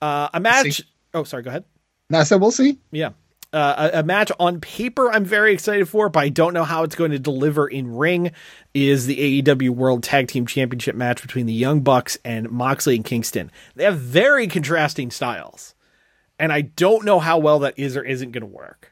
Uh, 0.01 0.29
a 0.35 0.41
match. 0.41 0.77
See. 0.77 0.85
Oh, 1.15 1.25
sorry. 1.25 1.43
Go 1.43 1.51
ahead. 1.51 1.65
Now, 2.11 2.23
so 2.25 2.37
we'll 2.39 2.51
see. 2.51 2.79
Yeah. 2.91 3.11
Uh, 3.53 3.91
a, 3.93 3.99
a 3.99 4.03
match 4.03 4.33
on 4.41 4.61
paper 4.61 5.11
I'm 5.13 5.25
very 5.27 5.53
excited 5.53 5.87
for, 5.89 6.09
but 6.09 6.21
I 6.21 6.31
don't 6.31 6.55
know 6.55 6.65
how 6.65 6.85
it's 6.85 6.95
going 6.95 7.11
to 7.11 7.19
deliver 7.19 7.69
in 7.69 7.95
ring. 7.95 8.33
Is 8.73 9.05
the 9.07 9.43
AEW 9.43 9.71
World 9.71 10.03
Tag 10.03 10.29
Team 10.29 10.47
Championship 10.47 10.97
match 10.97 11.21
between 11.21 11.45
the 11.45 11.53
Young 11.53 11.81
Bucks 11.81 12.17
and 12.25 12.51
Moxley 12.51 12.97
and 12.97 13.05
Kingston? 13.05 13.51
They 13.77 13.85
have 13.85 13.99
very 13.99 14.47
contrasting 14.47 15.11
styles, 15.11 15.75
and 16.39 16.51
I 16.51 16.63
don't 16.63 17.05
know 17.05 17.19
how 17.19 17.37
well 17.39 17.59
that 17.59 17.79
is 17.79 17.95
or 17.97 18.03
isn't 18.03 18.33
going 18.33 18.41
to 18.41 18.47
work. 18.47 18.91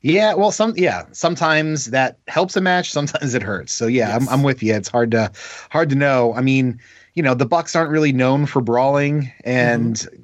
Yeah, 0.00 0.34
well, 0.34 0.52
some 0.52 0.74
yeah, 0.76 1.04
sometimes 1.12 1.86
that 1.86 2.18
helps 2.28 2.56
a 2.56 2.60
match, 2.60 2.90
sometimes 2.92 3.34
it 3.34 3.42
hurts. 3.42 3.72
So 3.72 3.86
yeah, 3.86 4.08
Yes. 4.08 4.22
I'm 4.22 4.28
I'm 4.28 4.42
with 4.42 4.62
you. 4.62 4.74
It's 4.74 4.88
hard 4.88 5.12
to 5.12 5.30
hard 5.70 5.90
to 5.90 5.94
know. 5.96 6.34
I 6.34 6.40
mean, 6.40 6.80
you 7.14 7.22
know, 7.22 7.34
the 7.34 7.46
Bucks 7.46 7.74
aren't 7.76 7.90
really 7.90 8.12
known 8.12 8.46
for 8.46 8.60
brawling, 8.60 9.32
and 9.44 9.94
Mm-hmm. 9.94 10.22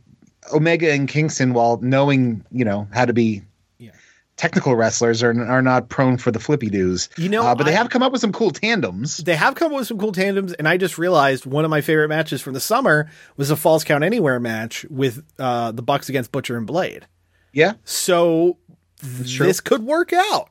Omega 0.52 0.92
and 0.92 1.08
Kingston, 1.08 1.52
while 1.54 1.78
knowing 1.80 2.44
you 2.50 2.64
know 2.64 2.86
how 2.92 3.04
to 3.04 3.12
be 3.12 3.42
Yeah. 3.78 3.90
technical 4.36 4.74
wrestlers, 4.76 5.22
are 5.22 5.30
are 5.48 5.62
not 5.62 5.88
prone 5.88 6.18
for 6.18 6.30
the 6.30 6.40
flippy 6.40 6.68
doos. 6.70 7.08
You 7.16 7.28
know, 7.28 7.42
uh, 7.46 7.54
but 7.54 7.64
they 7.64 7.72
have 7.72 7.88
come 7.90 8.02
up 8.02 8.12
with 8.12 8.20
some 8.20 8.32
cool 8.32 8.50
tandems. 8.50 9.18
They 9.18 9.36
have 9.36 9.54
come 9.54 9.72
up 9.72 9.78
with 9.78 9.88
some 9.88 9.98
cool 9.98 10.12
tandems, 10.12 10.52
and 10.52 10.68
I 10.68 10.76
just 10.76 10.98
realized 10.98 11.46
one 11.46 11.64
of 11.64 11.70
my 11.70 11.80
favorite 11.80 12.08
matches 12.08 12.40
from 12.40 12.52
the 12.54 12.60
summer 12.60 13.10
was 13.36 13.50
a 13.50 13.56
falls 13.56 13.84
Count 13.84 14.04
Anywhere 14.04 14.38
match 14.40 14.84
with 14.90 15.22
uh, 15.38 15.72
the 15.72 15.82
Bucks 15.82 16.08
against 16.08 16.30
Butcher 16.32 16.56
and 16.56 16.66
Blade. 16.66 17.06
Yeah, 17.52 17.74
So 17.84 18.58
true. 19.00 19.46
this 19.46 19.60
could 19.60 19.82
work 19.84 20.12
out. 20.12 20.50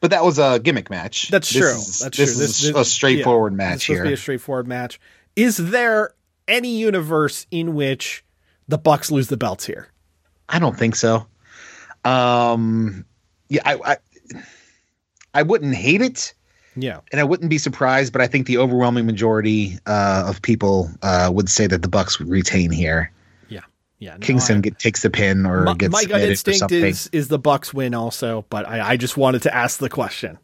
but 0.00 0.12
that 0.12 0.24
was 0.24 0.38
a 0.38 0.58
gimmick 0.58 0.88
match. 0.88 1.28
That's 1.28 1.50
This 1.50 1.60
true. 1.60 1.70
is- 1.72 1.98
That's 1.98 2.16
this 2.16 2.34
true. 2.36 2.70
is 2.70 2.74
a 2.76 2.84
straightforward 2.86 3.52
yeah, 3.52 3.56
match 3.58 3.74
This 3.88 3.98
to 3.98 4.02
be 4.02 4.08
here. 4.08 4.14
a 4.14 4.16
straightforward 4.16 4.66
match. 4.66 4.98
Is 5.36 5.58
there 5.58 6.14
any 6.48 6.74
universe 6.78 7.46
in 7.50 7.74
which 7.74 8.24
the 8.70 8.78
Bucks 8.78 9.10
lose 9.10 9.28
the 9.28 9.36
belts 9.36 9.66
here? 9.66 9.88
I 10.48 10.58
don't 10.58 10.76
think 10.78 10.96
so. 10.96 11.26
Um, 12.04 13.04
yeah, 13.48 13.62
I, 13.64 13.74
I 13.92 13.96
I 15.34 15.42
wouldn't 15.42 15.74
hate 15.74 16.00
it. 16.02 16.34
Yeah. 16.76 17.00
and 17.10 17.20
I 17.20 17.24
wouldn't 17.24 17.50
be 17.50 17.58
surprised, 17.58 18.12
but 18.12 18.22
I 18.22 18.28
think 18.28 18.46
the 18.46 18.56
overwhelming 18.58 19.04
majority 19.04 19.78
uh, 19.86 20.24
of 20.28 20.40
people 20.40 20.88
uh, 21.02 21.28
would 21.32 21.48
say 21.50 21.66
that 21.66 21.82
the 21.82 21.88
Bucks 21.88 22.18
would 22.20 22.28
retain 22.28 22.70
here. 22.70 23.12
Yeah. 23.48 23.60
Yeah. 23.98 24.12
no, 24.12 24.18
Kingston 24.18 24.58
I- 24.58 24.60
get, 24.60 24.78
takes 24.78 25.02
the 25.02 25.10
pin 25.10 25.46
or 25.46 25.64
my, 25.64 25.74
gets 25.74 25.92
my 25.92 26.04
gut 26.04 26.20
instinct 26.22 26.60
something. 26.60 26.84
is 26.84 27.08
is 27.12 27.28
the 27.28 27.40
Bucks 27.40 27.74
win 27.74 27.92
also, 27.92 28.46
but 28.50 28.66
I, 28.68 28.90
I 28.92 28.96
just 28.96 29.16
wanted 29.16 29.42
to 29.42 29.54
ask 29.54 29.78
the 29.80 29.90
question. 29.90 30.38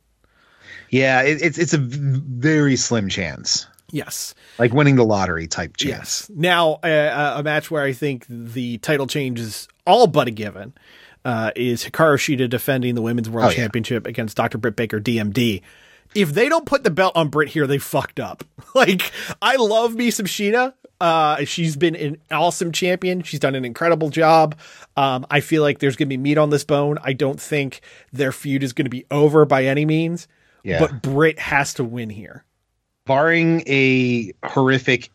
yeah, 0.91 1.23
it, 1.23 1.41
it's 1.43 1.59
it's 1.59 1.73
a 1.75 1.79
very 1.79 2.75
slim 2.77 3.09
chance, 3.09 3.67
Yes. 3.91 4.35
like 4.59 4.73
winning 4.73 4.97
the 4.97 5.05
lottery 5.05 5.47
type 5.47 5.77
chance. 5.77 6.29
Yes. 6.29 6.31
Now, 6.35 6.75
uh, 6.83 7.35
a 7.37 7.43
match 7.43 7.71
where 7.71 7.83
I 7.83 7.93
think 7.93 8.27
the 8.29 8.79
title 8.79 9.07
change 9.07 9.39
is 9.41 9.69
all 9.87 10.07
but 10.07 10.27
a 10.29 10.31
given 10.33 10.73
uh, 11.25 11.53
is 11.57 11.85
Hikaru 11.85 12.17
Shida 12.17 12.49
defending 12.51 12.95
the 12.95 13.03
Women's 13.03 13.31
World 13.31 13.47
Oh, 13.47 13.51
yeah. 13.51 13.57
Championship 13.57 14.07
against 14.07 14.37
Dr. 14.37 14.59
Britt 14.59 14.77
Baker, 14.77 15.01
DMD. 15.01 15.63
If 16.15 16.33
they 16.35 16.49
don't 16.49 16.67
put 16.67 16.83
the 16.85 16.91
belt 16.91 17.17
on 17.17 17.29
Britt 17.29 17.49
here, 17.51 17.67
they 17.67 17.79
fucked 17.79 18.21
up. 18.21 18.45
Like, 18.75 19.11
I 19.41 19.57
love 19.57 19.95
me 19.95 20.11
some 20.11 20.27
Shida. 20.27 20.75
Uh, 21.01 21.45
she's 21.47 21.77
been 21.77 21.97
an 21.97 22.19
awesome 22.31 22.73
champion. 22.73 23.23
She's 23.23 23.41
done 23.41 23.55
an 23.55 23.65
incredible 23.65 24.11
job. 24.11 24.55
Um, 24.99 25.25
I 25.31 25.41
feel 25.41 25.63
like 25.63 25.79
there's 25.79 25.97
going 25.97 26.09
to 26.09 26.11
be 26.11 26.17
meat 26.19 26.37
on 26.37 26.51
this 26.51 26.63
bone. 26.65 26.99
I 27.03 27.15
don't 27.15 27.41
think 27.41 27.81
their 28.13 28.33
feud 28.33 28.63
is 28.63 28.75
going 28.75 28.85
to 28.85 28.91
be 28.91 29.07
over 29.11 29.47
by 29.47 29.65
any 29.65 29.87
means. 29.87 30.29
Yeah. 30.63 30.79
But 30.81 31.01
Britt 31.01 31.39
has 31.39 31.73
to 31.75 31.85
win 31.85 32.11
here. 32.11 32.45
Barring 33.07 33.63
a 33.67 34.33
horrific 34.45 35.11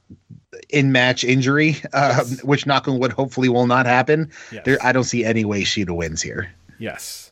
in-match 0.70 1.24
injury, 1.24 1.76
uh, 1.94 2.24
which 2.44 2.66
knock 2.66 2.88
on 2.88 2.98
wood 3.00 3.12
hopefully 3.12 3.50
will 3.50 3.68
not 3.68 3.86
happen. 3.86 4.32
Yes. 4.52 4.66
There, 4.66 4.78
I 4.82 4.94
don't 4.94 5.04
see 5.04 5.26
any 5.26 5.46
way 5.46 5.64
Shida 5.64 5.96
wins 5.96 6.22
here. 6.22 6.50
Yes. 6.80 7.32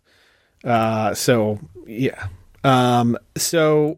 Uh, 0.64 1.14
so 1.14 1.60
yeah. 1.88 2.28
Um, 2.66 3.18
so 3.38 3.98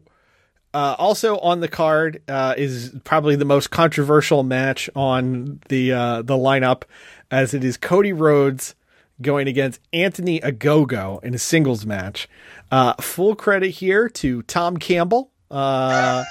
uh, 0.72 0.94
also 0.98 1.38
on 1.38 1.58
the 1.58 1.68
card 1.68 2.22
uh, 2.28 2.54
is 2.56 2.94
probably 3.02 3.34
the 3.34 3.44
most 3.44 3.70
controversial 3.72 4.44
match 4.44 4.88
on 4.94 5.60
the 5.68 5.92
uh, 5.92 6.22
the 6.22 6.34
lineup, 6.34 6.84
as 7.32 7.52
it 7.52 7.64
is 7.64 7.76
Cody 7.76 8.12
Rhodes 8.12 8.76
going 9.20 9.48
against 9.48 9.80
Anthony 9.92 10.38
Ogogo 10.40 11.22
in 11.24 11.34
a 11.34 11.38
singles 11.38 11.84
match. 11.84 12.28
Uh, 12.70 12.94
full 13.00 13.34
credit 13.34 13.70
here 13.70 14.08
to 14.08 14.42
Tom 14.42 14.76
Campbell, 14.76 15.31
uh, 15.52 16.24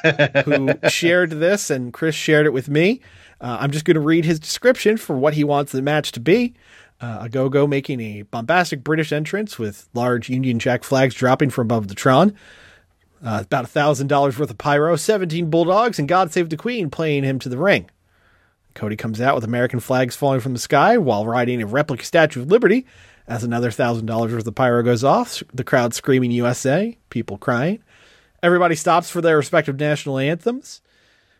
who 0.45 0.73
shared 0.89 1.29
this, 1.31 1.69
and 1.69 1.93
Chris 1.93 2.15
shared 2.15 2.45
it 2.45 2.53
with 2.53 2.67
me. 2.67 2.99
Uh, 3.39 3.57
I'm 3.61 3.71
just 3.71 3.85
going 3.85 3.95
to 3.95 4.01
read 4.01 4.25
his 4.25 4.39
description 4.39 4.97
for 4.97 5.17
what 5.17 5.35
he 5.35 5.43
wants 5.43 5.71
the 5.71 5.81
match 5.81 6.11
to 6.13 6.19
be. 6.19 6.53
Uh, 6.99 7.27
Ogogo 7.27 7.67
making 7.67 7.99
a 7.99 8.21
bombastic 8.23 8.83
British 8.83 9.11
entrance 9.11 9.57
with 9.57 9.89
large 9.93 10.29
Union 10.29 10.59
Jack 10.59 10.83
flags 10.83 11.15
dropping 11.15 11.49
from 11.49 11.67
above 11.67 11.87
the 11.87 11.95
Tron. 11.95 12.35
Uh, 13.23 13.43
about 13.43 13.65
a 13.65 13.67
thousand 13.67 14.07
dollars 14.07 14.37
worth 14.37 14.49
of 14.49 14.57
pyro, 14.57 14.95
17 14.95 15.49
bulldogs, 15.49 15.99
and 15.99 16.07
God 16.07 16.31
Save 16.31 16.49
the 16.49 16.57
Queen 16.57 16.89
playing 16.89 17.23
him 17.23 17.39
to 17.39 17.49
the 17.49 17.57
ring. 17.57 17.89
Cody 18.73 18.95
comes 18.95 19.19
out 19.19 19.35
with 19.35 19.43
American 19.43 19.79
flags 19.79 20.15
falling 20.15 20.39
from 20.39 20.53
the 20.53 20.59
sky 20.59 20.97
while 20.97 21.25
riding 21.25 21.61
a 21.61 21.65
replica 21.65 22.05
Statue 22.05 22.41
of 22.41 22.47
Liberty. 22.47 22.85
As 23.27 23.43
another 23.43 23.69
thousand 23.71 24.07
dollars 24.07 24.33
worth 24.33 24.47
of 24.47 24.55
pyro 24.55 24.81
goes 24.81 25.03
off, 25.03 25.43
the 25.53 25.63
crowd 25.63 25.93
screaming 25.93 26.31
USA, 26.31 26.97
people 27.09 27.37
crying. 27.37 27.83
Everybody 28.43 28.75
stops 28.75 29.09
for 29.09 29.21
their 29.21 29.37
respective 29.37 29.79
national 29.79 30.17
anthems. 30.17 30.81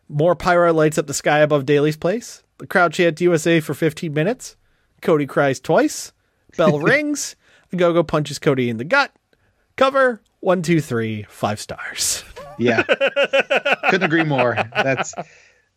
More 0.08 0.36
pyro 0.36 0.74
lights 0.74 0.97
up 0.97 1.08
the 1.08 1.14
sky 1.14 1.39
above 1.39 1.66
Daily's 1.66 1.97
place. 1.97 2.43
The 2.58 2.68
crowd 2.68 2.93
chants 2.93 3.22
USA 3.22 3.60
for 3.60 3.74
15 3.74 4.14
minutes. 4.14 4.56
Cody 5.02 5.26
cries 5.26 5.60
twice. 5.60 6.14
Bell 6.58 6.80
rings. 6.82 7.36
Go-Go 7.76 8.04
punches 8.04 8.38
Cody 8.38 8.70
in 8.70 8.78
the 8.78 8.84
gut. 8.84 9.14
Cover 9.78 10.22
one, 10.41 10.62
two, 10.62 10.82
three, 10.82 11.24
five 11.30 11.60
stars. 11.60 12.24
Yeah, 12.58 12.84
couldn't 13.89 14.04
agree 14.04 14.24
more. 14.24 14.56
That's 14.76 15.14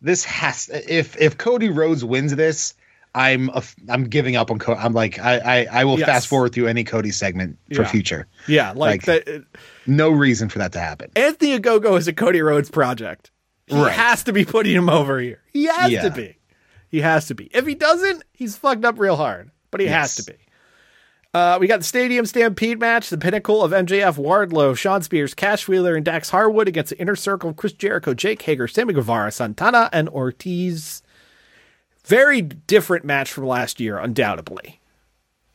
this 0.02 0.24
has 0.24 0.68
if 0.68 1.16
if 1.20 1.38
Cody 1.38 1.70
Rhodes 1.70 2.04
wins 2.04 2.34
this, 2.34 2.74
I'm 3.14 3.48
a, 3.50 3.62
I'm 3.88 4.04
giving 4.04 4.34
up 4.36 4.50
on 4.50 4.58
Cody. 4.58 4.80
I'm 4.80 4.92
like 4.92 5.18
I 5.18 5.38
I, 5.38 5.66
I 5.80 5.84
will 5.84 5.98
Yes. 5.98 6.06
fast 6.06 6.26
forward 6.28 6.52
through 6.52 6.66
any 6.66 6.82
Cody 6.84 7.10
segment 7.10 7.58
for 7.72 7.82
Yeah. 7.82 7.88
future. 7.88 8.26
Yeah, 8.48 8.72
like, 8.72 9.06
Like- 9.06 9.24
the, 9.26 9.44
No 9.86 10.10
reason 10.10 10.48
for 10.48 10.58
that 10.58 10.72
to 10.72 10.80
happen. 10.80 11.10
Anthony 11.16 11.58
Ogogo 11.58 11.96
is 11.98 12.08
a 12.08 12.12
Cody 12.12 12.40
Rhodes 12.42 12.70
project. 12.70 13.30
He 13.66 13.76
Right. 13.76 13.92
has 13.92 14.24
to 14.24 14.32
be 14.32 14.44
putting 14.44 14.74
him 14.74 14.88
over 14.90 15.18
here. 15.20 15.40
He 15.52 15.64
has 15.66 15.90
Yeah. 15.92 16.02
to 16.02 16.10
be. 16.10 16.36
He 16.88 17.00
has 17.00 17.26
to 17.28 17.34
be. 17.34 17.50
If 17.52 17.66
he 17.66 17.74
doesn't, 17.74 18.22
he's 18.32 18.56
fucked 18.56 18.84
up 18.84 18.98
real 18.98 19.16
hard. 19.16 19.50
But 19.70 19.80
he 19.80 19.86
has 19.88 20.14
to 20.16 20.22
be. 20.24 20.34
Uh, 21.32 21.58
we 21.60 21.66
got 21.66 21.78
the 21.78 21.84
Stadium 21.84 22.26
Stampede 22.26 22.78
match, 22.78 23.10
the 23.10 23.18
pinnacle 23.18 23.64
of 23.64 23.72
MJF, 23.72 24.16
Wardlow, 24.16 24.76
Shawn 24.76 25.02
Spears, 25.02 25.34
Cash 25.34 25.66
Wheeler, 25.66 25.96
and 25.96 26.04
Dax 26.04 26.30
Harwood 26.30 26.68
against 26.68 26.90
the 26.90 26.98
Inner 27.00 27.16
Circle 27.16 27.50
of 27.50 27.56
Chris 27.56 27.72
Jericho, 27.72 28.14
Jake 28.14 28.40
Hager, 28.42 28.68
Sammy 28.68 28.94
Guevara, 28.94 29.32
Santana, 29.32 29.88
and 29.92 30.08
Ortiz. 30.10 31.02
Very 32.04 32.42
different 32.42 33.04
match 33.04 33.32
from 33.32 33.46
last 33.46 33.80
year, 33.80 33.98
undoubtedly. 33.98 34.80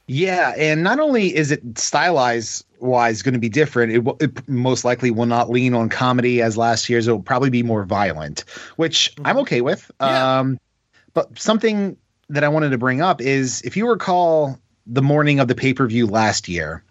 Yeah, 0.07 0.53
and 0.57 0.83
not 0.83 0.99
only 0.99 1.35
is 1.35 1.51
it 1.51 1.77
stylized 1.77 2.65
wise 2.79 3.21
going 3.21 3.35
to 3.35 3.39
be 3.39 3.49
different, 3.49 3.91
it, 3.91 4.15
it 4.19 4.49
most 4.49 4.83
likely 4.83 5.11
will 5.11 5.27
not 5.27 5.51
lean 5.51 5.75
on 5.75 5.89
comedy 5.89 6.41
as 6.41 6.57
last 6.57 6.89
year's. 6.89 7.07
It 7.07 7.11
will 7.11 7.21
probably 7.21 7.51
be 7.51 7.61
more 7.61 7.85
violent, 7.85 8.43
which 8.77 9.13
I'm 9.23 9.37
okay 9.37 9.61
with. 9.61 9.91
Yeah. 10.01 10.39
Um, 10.39 10.59
but 11.13 11.37
something 11.37 11.95
that 12.29 12.43
I 12.43 12.47
wanted 12.47 12.69
to 12.71 12.79
bring 12.79 13.01
up 13.01 13.21
is 13.21 13.61
if 13.61 13.77
you 13.77 13.87
recall 13.87 14.59
the 14.87 15.03
morning 15.03 15.39
of 15.39 15.47
the 15.47 15.55
pay 15.55 15.73
per 15.75 15.85
view 15.85 16.07
last 16.07 16.47
year, 16.47 16.83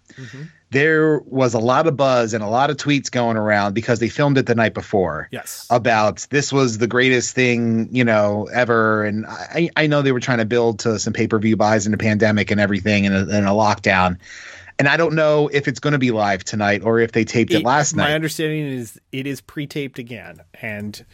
there 0.71 1.21
was 1.21 1.55
a 1.55 1.59
lot 1.59 1.87
of 1.87 1.97
buzz 1.97 2.35
and 2.35 2.45
a 2.45 2.49
lot 2.49 2.69
of 2.69 2.77
tweets 2.77 3.11
going 3.11 3.37
around 3.37 3.73
because 3.73 4.01
they 4.01 4.09
filmed 4.09 4.37
it 4.37 4.47
the 4.47 4.55
night 4.55 4.75
before 4.75 5.29
Yes. 5.33 5.67
about 5.71 6.27
this 6.31 6.53
was 6.53 6.79
the 6.79 6.87
greatest 6.87 7.35
thing 7.35 7.89
you 7.91 8.05
know 8.05 8.49
ever 8.53 9.05
and 9.05 9.25
i 9.27 9.71
i 9.77 9.87
know 9.87 10.03
they 10.03 10.13
were 10.13 10.21
trying 10.21 10.39
to 10.39 10.45
build 10.45 10.79
to 10.81 10.99
some 10.99 11.13
pay-per-view 11.13 11.57
buys 11.57 11.87
in 11.87 11.93
the 11.93 11.99
pandemic 11.99 12.51
and 12.51 12.61
everything 12.61 13.07
and 13.07 13.15
a, 13.15 13.21
and 13.21 13.47
a 13.47 13.51
lockdown 13.51 14.19
and 14.79 14.89
i 14.89 14.97
don't 14.97 15.15
know 15.15 15.49
if 15.49 15.67
it's 15.69 15.81
going 15.81 15.93
to 15.93 15.99
be 15.99 16.11
live 16.11 16.45
tonight 16.45 16.83
or 16.85 17.01
if 17.01 17.13
they 17.13 17.25
taped 17.25 17.53
it, 17.53 17.65
last 17.65 17.97
night. 17.97 18.09
My 18.11 18.15
understanding 18.15 18.67
is 18.67 19.01
it 19.11 19.27
is 19.27 19.41
pre-taped 19.41 19.99
again, 19.99 20.41
and 20.61 21.05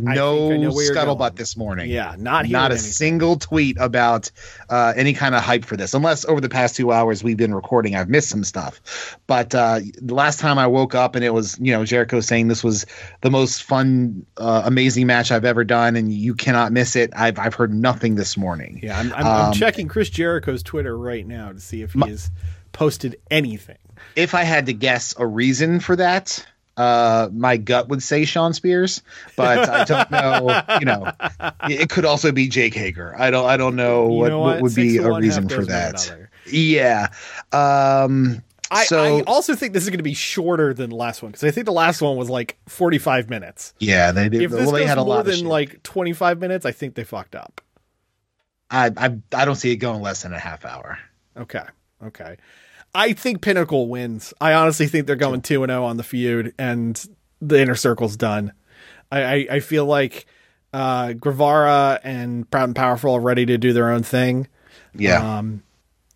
no 0.00 0.48
think 0.48 0.60
I 0.60 0.62
know 0.64 0.72
where 0.72 0.84
you're 0.84 0.94
scuttlebutt 0.94 1.36
this 1.36 1.56
morning 1.56 1.90
Yeah, 1.90 2.14
not 2.18 2.48
not 2.48 2.70
a 2.70 2.74
anything. 2.74 2.92
single 2.92 3.36
tweet 3.36 3.76
about 3.80 4.30
uh, 4.68 4.92
any 4.96 5.12
kind 5.12 5.34
of 5.34 5.42
hype 5.42 5.64
for 5.64 5.76
this 5.76 5.94
unless 5.94 6.24
over 6.24 6.40
the 6.40 6.48
past 6.48 6.76
two 6.76 6.92
hours 6.92 7.24
we've 7.24 7.36
been 7.36 7.54
recording 7.54 7.96
i've 7.96 8.08
missed 8.08 8.28
some 8.28 8.44
stuff 8.44 9.16
but 9.26 9.54
uh, 9.54 9.80
the 10.00 10.14
last 10.14 10.38
time 10.40 10.58
i 10.58 10.66
woke 10.66 10.94
up 10.94 11.14
and 11.16 11.24
it 11.24 11.34
was 11.34 11.58
you 11.60 11.72
know 11.72 11.84
jericho 11.84 12.20
saying 12.20 12.48
this 12.48 12.62
was 12.62 12.86
the 13.22 13.30
most 13.30 13.62
fun 13.62 14.24
uh, 14.36 14.62
amazing 14.64 15.06
match 15.06 15.32
i've 15.32 15.44
ever 15.44 15.64
done 15.64 15.96
and 15.96 16.12
you 16.12 16.34
cannot 16.34 16.70
miss 16.72 16.94
it 16.96 17.10
i've, 17.16 17.38
I've 17.38 17.54
heard 17.54 17.72
nothing 17.74 18.14
this 18.14 18.36
morning 18.36 18.80
Yeah, 18.82 18.98
I'm, 18.98 19.12
I'm, 19.14 19.26
I'm 19.26 19.46
Um, 19.48 19.52
checking 19.52 19.88
Chris 19.88 20.10
Jericho's 20.10 20.62
Twitter 20.62 20.96
right 20.96 21.26
now 21.26 21.52
to 21.52 21.60
see 21.60 21.82
if 21.82 21.92
he 21.94 22.00
has 22.08 22.30
posted 22.72 23.16
anything. 23.30 23.78
if 24.16 24.34
i 24.34 24.42
had 24.44 24.66
to 24.66 24.72
guess 24.72 25.14
a 25.18 25.26
reason 25.26 25.80
for 25.80 25.96
that 25.96 26.44
uh, 26.76 27.28
my 27.32 27.56
gut 27.56 27.88
would 27.88 28.02
say 28.02 28.24
Shawn 28.24 28.52
Spears, 28.54 29.02
but 29.36 29.68
I 29.68 29.84
don't 29.84 30.10
know. 30.10 30.62
You 30.78 30.86
know, 30.86 31.12
it 31.68 31.90
could 31.90 32.04
also 32.04 32.32
be 32.32 32.48
Jake 32.48 32.74
Hager. 32.74 33.14
I 33.18 33.30
don't. 33.30 33.46
I 33.46 33.56
don't 33.56 33.76
know 33.76 34.06
what, 34.08 34.28
know 34.28 34.40
what 34.40 34.62
would 34.62 34.72
Six 34.72 34.92
be 34.92 34.98
a 34.98 35.12
reason 35.12 35.48
for 35.48 35.64
that. 35.66 36.28
Yeah. 36.46 37.08
Um, 37.52 38.42
I, 38.70 38.84
so 38.84 39.18
I 39.18 39.22
also 39.22 39.56
think 39.56 39.74
this 39.74 39.82
is 39.82 39.90
going 39.90 39.98
to 39.98 40.04
be 40.04 40.14
shorter 40.14 40.72
than 40.72 40.90
the 40.90 40.96
last 40.96 41.22
one 41.22 41.32
because 41.32 41.42
I 41.42 41.50
think 41.50 41.66
the 41.66 41.72
last 41.72 42.00
one 42.00 42.16
was 42.16 42.30
like 42.30 42.56
45 42.68 43.28
minutes. 43.28 43.74
yeah, 43.80 44.12
they 44.12 44.28
did. 44.28 44.42
If 44.42 44.52
this 44.52 44.60
Well, 44.60 44.70
they 44.72 44.80
goes 44.80 44.88
had 44.88 44.98
a 44.98 45.00
more 45.00 45.16
lot 45.16 45.20
of 45.20 45.26
than 45.26 45.44
like 45.44 45.82
25 45.82 46.38
minutes, 46.38 46.64
I 46.64 46.70
think 46.70 46.94
they 46.94 47.04
fucked 47.04 47.34
up. 47.34 47.60
I, 48.70 48.92
I 48.96 49.16
I 49.34 49.44
don't 49.44 49.56
see 49.56 49.72
it 49.72 49.76
going 49.76 50.00
less 50.00 50.22
than 50.22 50.32
a 50.32 50.38
half 50.38 50.64
hour. 50.64 50.98
Okay. 51.36 51.64
Okay. 52.04 52.36
I 52.94 53.12
think 53.12 53.42
Pinnacle 53.42 53.88
wins. 53.88 54.34
I 54.40 54.54
honestly 54.54 54.86
think 54.86 55.06
they're 55.06 55.16
going 55.16 55.42
2 55.42 55.62
and 55.62 55.70
0 55.70 55.84
on 55.84 55.96
the 55.96 56.02
feud 56.02 56.54
and 56.58 57.02
the 57.40 57.60
inner 57.60 57.74
circle's 57.74 58.16
done. 58.16 58.52
I, 59.12 59.22
I, 59.22 59.46
I 59.52 59.60
feel 59.60 59.86
like 59.86 60.26
uh, 60.72 61.12
Guevara 61.12 62.00
and 62.02 62.50
Proud 62.50 62.64
and 62.64 62.76
Powerful 62.76 63.14
are 63.14 63.20
ready 63.20 63.46
to 63.46 63.58
do 63.58 63.72
their 63.72 63.90
own 63.90 64.02
thing. 64.02 64.48
Yeah. 64.94 65.38
Um, 65.38 65.62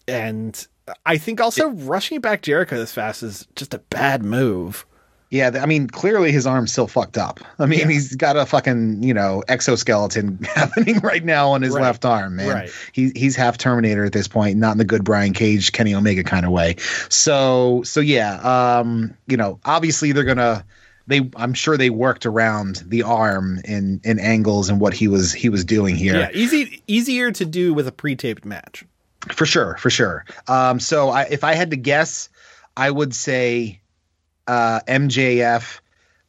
and 0.06 0.66
I 1.06 1.18
think 1.18 1.40
also 1.40 1.70
rushing 1.70 2.20
back 2.20 2.42
Jericho 2.42 2.76
this 2.76 2.92
fast 2.92 3.22
is 3.22 3.46
just 3.56 3.74
a 3.74 3.78
bad 3.78 4.24
move. 4.24 4.86
Yeah, 5.34 5.50
I 5.60 5.66
mean, 5.66 5.88
clearly 5.88 6.30
his 6.30 6.46
arm's 6.46 6.70
still 6.70 6.86
fucked 6.86 7.18
up. 7.18 7.40
I 7.58 7.66
mean, 7.66 7.88
he's 7.90 8.14
got 8.14 8.36
a 8.36 8.46
fucking 8.46 9.02
you 9.02 9.12
know 9.12 9.42
exoskeleton 9.48 10.38
happening 10.54 11.00
right 11.00 11.24
now 11.24 11.50
on 11.50 11.62
his 11.62 11.74
Right. 11.74 11.82
left 11.82 12.04
arm, 12.04 12.36
man. 12.36 12.48
Right. 12.48 12.70
He, 12.92 13.10
he's 13.16 13.34
half 13.34 13.58
Terminator 13.58 14.04
at 14.04 14.12
this 14.12 14.28
point, 14.28 14.58
not 14.58 14.70
in 14.70 14.78
the 14.78 14.84
good 14.84 15.02
Brian 15.02 15.32
Cage, 15.32 15.72
Kenny 15.72 15.92
Omega 15.92 16.22
kind 16.22 16.46
of 16.46 16.52
way. 16.52 16.76
So, 17.08 17.82
so 17.84 17.98
yeah, 17.98 18.36
um, 18.78 19.16
you 19.26 19.36
know, 19.36 19.58
obviously 19.64 20.12
they're 20.12 20.22
gonna. 20.22 20.64
They, 21.08 21.28
I'm 21.34 21.52
sure 21.52 21.76
they 21.76 21.90
worked 21.90 22.26
around 22.26 22.84
the 22.86 23.02
arm 23.02 23.58
in 23.64 24.00
in 24.04 24.20
angles 24.20 24.68
and 24.70 24.80
what 24.80 24.94
he 24.94 25.08
was 25.08 25.32
he 25.32 25.48
was 25.48 25.64
doing 25.64 25.96
here. 25.96 26.14
Yeah, 26.14 26.30
easy 26.32 26.80
easier 26.86 27.32
to 27.32 27.44
do 27.44 27.74
with 27.74 27.88
a 27.88 27.92
pre-taped 27.92 28.44
match. 28.44 28.84
For 29.32 29.46
sure, 29.46 29.76
for 29.78 29.90
sure. 29.90 30.24
Um, 30.46 30.78
so 30.78 31.08
I, 31.10 31.22
if 31.24 31.42
I 31.42 31.54
had 31.54 31.72
to 31.72 31.76
guess, 31.76 32.28
I 32.76 32.88
would 32.88 33.16
say 33.16 33.80
uh, 34.46 34.80
MJF 34.86 35.80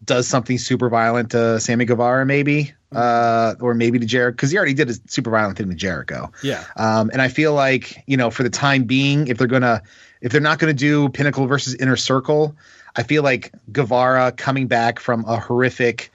does 0.03 0.27
something 0.27 0.57
super 0.57 0.89
violent 0.89 1.31
to 1.31 1.59
Sammy 1.59 1.85
Guevara, 1.85 2.25
maybe, 2.25 2.73
uh, 2.91 3.55
or 3.59 3.73
maybe 3.73 3.99
to 3.99 4.05
Jericho, 4.05 4.35
because 4.35 4.51
he 4.51 4.57
already 4.57 4.73
did 4.73 4.89
a 4.89 4.93
super 5.07 5.31
violent 5.31 5.57
thing 5.57 5.69
to 5.69 5.75
Jericho. 5.75 6.31
Yeah. 6.43 6.63
Um, 6.75 7.09
and 7.11 7.21
I 7.21 7.27
feel 7.27 7.53
like 7.53 8.03
you 8.07 8.17
know, 8.17 8.29
for 8.29 8.43
the 8.43 8.49
time 8.49 8.83
being, 8.83 9.27
if 9.27 9.37
they're 9.37 9.47
gonna, 9.47 9.81
if 10.21 10.31
they're 10.31 10.41
not 10.41 10.59
gonna 10.59 10.73
do 10.73 11.09
Pinnacle 11.09 11.47
versus 11.47 11.75
Inner 11.75 11.95
Circle, 11.95 12.55
I 12.95 13.03
feel 13.03 13.23
like 13.23 13.51
Guevara 13.71 14.31
coming 14.31 14.67
back 14.67 14.99
from 14.99 15.25
a 15.25 15.39
horrific 15.39 16.11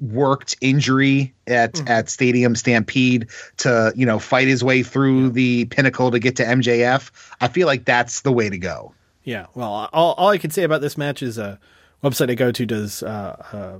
worked 0.00 0.56
injury 0.60 1.34
at 1.46 1.88
at 1.88 2.08
Stadium 2.08 2.56
Stampede 2.56 3.28
to 3.58 3.92
you 3.94 4.06
know 4.06 4.18
fight 4.18 4.48
his 4.48 4.64
way 4.64 4.82
through 4.82 5.30
the 5.30 5.66
Pinnacle 5.66 6.10
to 6.10 6.18
get 6.18 6.36
to 6.36 6.44
MJF. 6.44 7.10
I 7.40 7.48
feel 7.48 7.66
like 7.66 7.84
that's 7.84 8.22
the 8.22 8.32
way 8.32 8.48
to 8.48 8.58
go. 8.58 8.94
Yeah. 9.24 9.46
Well, 9.54 9.88
all, 9.92 10.12
all 10.12 10.28
I 10.28 10.38
can 10.38 10.50
say 10.50 10.62
about 10.62 10.80
this 10.80 10.96
match 10.96 11.22
is 11.22 11.38
a 11.38 11.58
website 12.02 12.30
I 12.30 12.34
go 12.34 12.52
to 12.52 12.66
does 12.66 13.02
uh, 13.02 13.42
uh, 13.52 13.78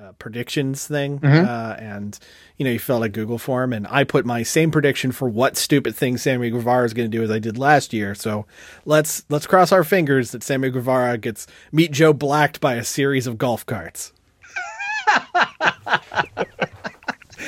uh, 0.00 0.12
predictions 0.18 0.86
thing, 0.86 1.24
uh, 1.24 1.76
and 1.78 2.18
you 2.56 2.64
know 2.64 2.70
you 2.72 2.78
fill 2.78 2.96
out 2.96 3.02
a 3.04 3.08
Google 3.08 3.38
form, 3.38 3.72
and 3.72 3.86
I 3.88 4.04
put 4.04 4.26
my 4.26 4.42
same 4.42 4.70
prediction 4.70 5.12
for 5.12 5.28
what 5.28 5.56
stupid 5.56 5.94
thing 5.94 6.16
Sammy 6.16 6.50
Guevara 6.50 6.84
is 6.84 6.94
going 6.94 7.10
to 7.10 7.16
do 7.16 7.22
as 7.22 7.30
I 7.30 7.38
did 7.38 7.56
last 7.58 7.92
year. 7.92 8.14
So 8.14 8.46
let's 8.84 9.24
let's 9.28 9.46
cross 9.46 9.70
our 9.70 9.84
fingers 9.84 10.32
that 10.32 10.42
Sammy 10.42 10.70
Guevara 10.70 11.18
gets 11.18 11.46
meet 11.70 11.92
Joe 11.92 12.12
Blacked 12.12 12.60
by 12.60 12.74
a 12.74 12.84
series 12.84 13.26
of 13.26 13.38
golf 13.38 13.64
carts. 13.64 14.12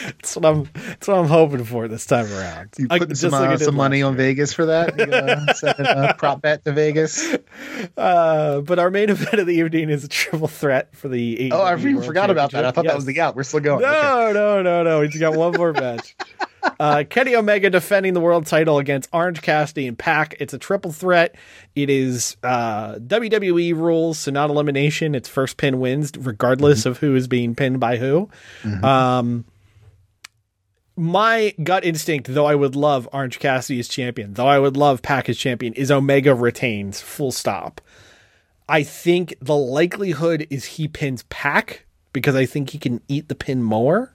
That's 0.05 0.36
what 0.36 0.44
I'm. 0.44 0.68
That's 0.74 1.09
what 1.09 1.18
I'm 1.18 1.26
hoping 1.26 1.64
for 1.64 1.88
this 1.88 2.07
time 2.07 2.30
around. 2.32 2.70
You 2.78 2.88
putting 2.88 3.09
just 3.09 3.22
some, 3.22 3.32
like 3.32 3.50
uh, 3.50 3.57
some 3.59 3.74
money 3.74 4.02
last 4.02 4.09
on 4.11 4.18
year. 4.18 4.26
Vegas 4.26 4.52
for 4.52 4.66
that? 4.66 4.98
You, 4.98 5.05
uh, 5.05 5.52
sending 5.55 5.86
a 5.86 6.14
prop 6.14 6.42
bet 6.42 6.64
to 6.64 6.72
Vegas? 6.72 7.34
Uh, 7.96 8.61
but 8.61 8.78
our 8.78 8.90
main 8.90 9.09
event 9.11 9.34
of 9.34 9.46
the 9.46 9.55
evening 9.55 9.90
is 9.90 10.05
a 10.05 10.09
triple 10.09 10.48
threat 10.48 10.94
for 10.94 11.09
the. 11.09 11.50
Oh, 11.52 11.62
I 11.62 11.76
even 11.76 12.02
forgot 12.02 12.30
about 12.30 12.52
that. 12.52 12.64
I 12.64 12.70
thought 12.70 12.84
that 12.84 12.96
was 12.96 13.07
the 13.07 13.20
out. 13.20 13.36
We're 13.36 13.42
still 13.44 13.61
going. 13.61 13.84
Okay. 13.84 13.92
No, 13.92 14.32
no, 14.32 14.62
no, 14.62 14.82
no. 14.82 15.00
He's 15.02 15.18
got 15.18 15.34
one 15.34 15.52
more 15.52 15.72
match. 15.72 16.16
Uh, 16.80 17.05
Kenny 17.09 17.36
Omega 17.36 17.70
defending 17.70 18.14
the 18.14 18.20
world 18.20 18.46
title 18.46 18.78
against 18.78 19.09
Orange 19.12 19.42
Cassidy 19.42 19.86
and 19.86 19.98
Pac. 19.98 20.34
It's 20.40 20.55
a 20.55 20.59
triple 20.59 20.92
threat. 20.92 21.36
It 21.74 21.90
is 21.90 22.36
uh, 22.42 22.94
WWE 22.94 23.74
rules, 23.74 24.18
so 24.18 24.30
not 24.30 24.50
elimination. 24.50 25.14
It's 25.14 25.28
first 25.28 25.57
pin 25.57 25.78
wins, 25.78 26.12
regardless 26.18 26.86
of 26.86 26.98
who 26.98 27.14
is 27.16 27.28
being 27.28 27.55
pinned 27.55 27.80
by 27.80 27.98
who. 27.98 28.30
Um, 28.82 29.44
my 30.97 31.55
gut 31.62 31.84
instinct, 31.84 32.32
though 32.32 32.47
I 32.47 32.55
would 32.55 32.76
love 32.76 33.09
Orange 33.12 33.38
Cassidy 33.38 33.80
as 33.80 33.88
champion, 33.88 34.34
though 34.34 34.47
I 34.47 34.59
would 34.59 34.76
love 34.76 35.03
Pac 35.03 35.28
as 35.28 35.36
champion, 35.36 35.74
is 35.74 35.90
Omega 35.90 36.34
retains. 36.34 37.01
Full 37.01 37.32
stop. 37.32 37.80
I 38.68 38.82
think 38.82 39.34
the 39.40 39.57
likelihood 39.57 40.47
is 40.51 40.64
he 40.64 40.88
pins 40.88 41.24
Pac 41.24 41.84
because 42.12 42.34
I 42.34 42.47
think 42.47 42.70
he 42.70 42.78
can 42.78 43.01
eat 43.09 43.28
the 43.28 43.34
pin 43.34 43.62
more. 43.62 44.14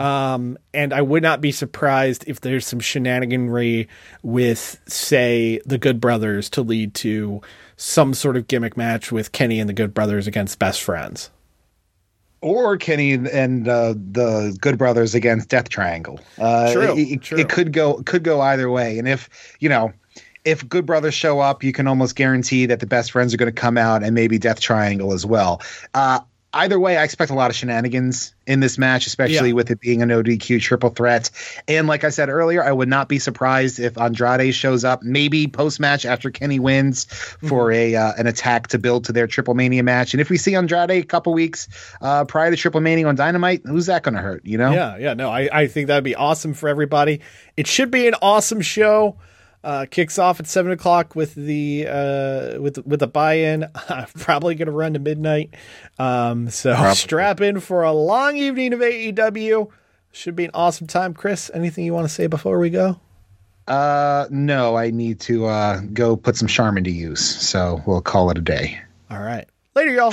Um, 0.00 0.56
and 0.72 0.94
I 0.94 1.02
would 1.02 1.22
not 1.22 1.42
be 1.42 1.52
surprised 1.52 2.24
if 2.26 2.40
there's 2.40 2.66
some 2.66 2.80
shenaniganry 2.80 3.86
with, 4.22 4.80
say, 4.86 5.60
the 5.66 5.76
Good 5.76 6.00
Brothers 6.00 6.48
to 6.50 6.62
lead 6.62 6.94
to 6.94 7.42
some 7.76 8.14
sort 8.14 8.38
of 8.38 8.48
gimmick 8.48 8.78
match 8.78 9.12
with 9.12 9.32
Kenny 9.32 9.60
and 9.60 9.68
the 9.68 9.74
Good 9.74 9.92
Brothers 9.92 10.26
against 10.26 10.58
Best 10.58 10.82
Friends. 10.82 11.30
Or 12.40 12.76
Kenny 12.76 13.14
and 13.14 13.66
uh, 13.66 13.94
the 13.94 14.56
Good 14.60 14.78
Brothers 14.78 15.14
against 15.14 15.48
Death 15.48 15.68
Triangle. 15.68 16.20
Uh, 16.38 16.72
True, 16.72 16.96
it, 16.96 17.22
true. 17.22 17.38
it 17.38 17.48
could 17.48 17.72
go 17.72 18.02
could 18.04 18.22
go 18.22 18.40
either 18.40 18.70
way. 18.70 18.98
And 18.98 19.08
if 19.08 19.56
you 19.58 19.68
know, 19.68 19.92
if 20.44 20.66
Good 20.68 20.86
Brothers 20.86 21.14
show 21.14 21.40
up, 21.40 21.64
you 21.64 21.72
can 21.72 21.86
almost 21.86 22.14
guarantee 22.14 22.66
that 22.66 22.80
the 22.80 22.86
Best 22.86 23.12
Friends 23.12 23.34
are 23.34 23.36
going 23.36 23.52
to 23.52 23.60
come 23.60 23.76
out, 23.76 24.02
and 24.02 24.14
maybe 24.14 24.38
Death 24.38 24.60
Triangle 24.60 25.12
as 25.12 25.26
well. 25.26 25.60
Uh, 25.94 26.20
either 26.52 26.78
way, 26.80 26.96
I 26.96 27.04
expect 27.04 27.30
a 27.30 27.34
lot 27.34 27.50
of 27.50 27.56
shenanigans 27.56 28.34
in 28.46 28.60
this 28.60 28.78
match, 28.78 29.06
especially 29.06 29.48
Yeah. 29.48 29.54
with 29.54 29.70
it 29.70 29.80
being 29.80 30.00
an 30.02 30.10
ODQ 30.10 30.60
triple 30.60 30.90
threat. 30.90 31.30
And 31.66 31.86
like 31.86 32.04
I 32.04 32.10
said 32.10 32.28
earlier, 32.30 32.64
I 32.64 32.72
would 32.72 32.88
not 32.88 33.08
be 33.08 33.18
surprised 33.18 33.78
if 33.78 33.98
Andrade 33.98 34.54
shows 34.54 34.84
up, 34.84 35.02
maybe 35.02 35.46
post 35.46 35.78
match 35.80 36.06
after 36.06 36.30
Kenny 36.30 36.58
wins 36.58 37.04
for 37.04 37.70
a 37.70 37.94
uh, 37.94 38.12
an 38.16 38.26
attack 38.26 38.68
to 38.68 38.78
build 38.78 39.04
to 39.04 39.12
their 39.12 39.26
Triple 39.26 39.54
Mania 39.54 39.82
match. 39.82 40.14
And 40.14 40.20
if 40.20 40.30
we 40.30 40.38
see 40.38 40.54
Andrade 40.54 40.90
a 40.90 41.02
couple 41.02 41.34
weeks 41.34 41.68
uh, 42.00 42.24
prior 42.24 42.50
to 42.50 42.56
Triple 42.56 42.80
Mania 42.80 43.06
on 43.06 43.14
Dynamite, 43.16 43.62
who's 43.66 43.86
that 43.86 44.02
going 44.02 44.14
to 44.14 44.20
hurt? 44.20 44.44
You 44.46 44.56
know? 44.58 44.72
Yeah, 44.72 44.96
yeah, 44.96 45.14
no, 45.14 45.30
I, 45.30 45.48
I 45.52 45.66
think 45.66 45.88
that'd 45.88 46.04
be 46.04 46.14
awesome 46.14 46.54
for 46.54 46.68
everybody. 46.68 47.20
It 47.56 47.66
should 47.66 47.90
be 47.90 48.08
an 48.08 48.14
awesome 48.22 48.62
show. 48.62 49.16
Uh, 49.64 49.86
kicks 49.90 50.18
off 50.18 50.38
at 50.38 50.46
seven 50.46 50.70
o'clock 50.70 51.16
with 51.16 51.34
the 51.34 51.86
uh, 51.88 52.60
with 52.60 52.78
with 52.86 53.00
the 53.00 53.08
buy-in. 53.08 53.66
I'm 53.88 54.06
probably 54.14 54.54
gonna 54.54 54.70
run 54.70 54.92
to 54.94 55.00
midnight. 55.00 55.54
Um, 55.98 56.48
so 56.48 56.92
strap 56.94 57.40
in 57.40 57.60
for 57.60 57.82
a 57.82 57.92
long 57.92 58.36
evening 58.36 58.72
of 58.72 58.80
AEW. 58.80 59.68
Should 60.12 60.36
be 60.36 60.44
an 60.44 60.52
awesome 60.54 60.86
time. 60.86 61.12
Chris, 61.12 61.50
anything 61.52 61.84
you 61.84 61.92
want 61.92 62.06
to 62.06 62.12
say 62.12 62.28
before 62.28 62.58
we 62.58 62.70
go? 62.70 63.00
Uh, 63.66 64.26
no, 64.30 64.76
I 64.76 64.90
need 64.90 65.20
to 65.20 65.46
uh, 65.46 65.80
go 65.92 66.16
put 66.16 66.36
some 66.36 66.48
Charmin 66.48 66.84
to 66.84 66.90
use. 66.90 67.20
So 67.20 67.82
we'll 67.86 68.00
call 68.00 68.30
it 68.30 68.38
a 68.38 68.40
day. 68.40 68.80
All 69.10 69.20
right, 69.20 69.46
later, 69.74 69.92
y'all. 69.92 70.12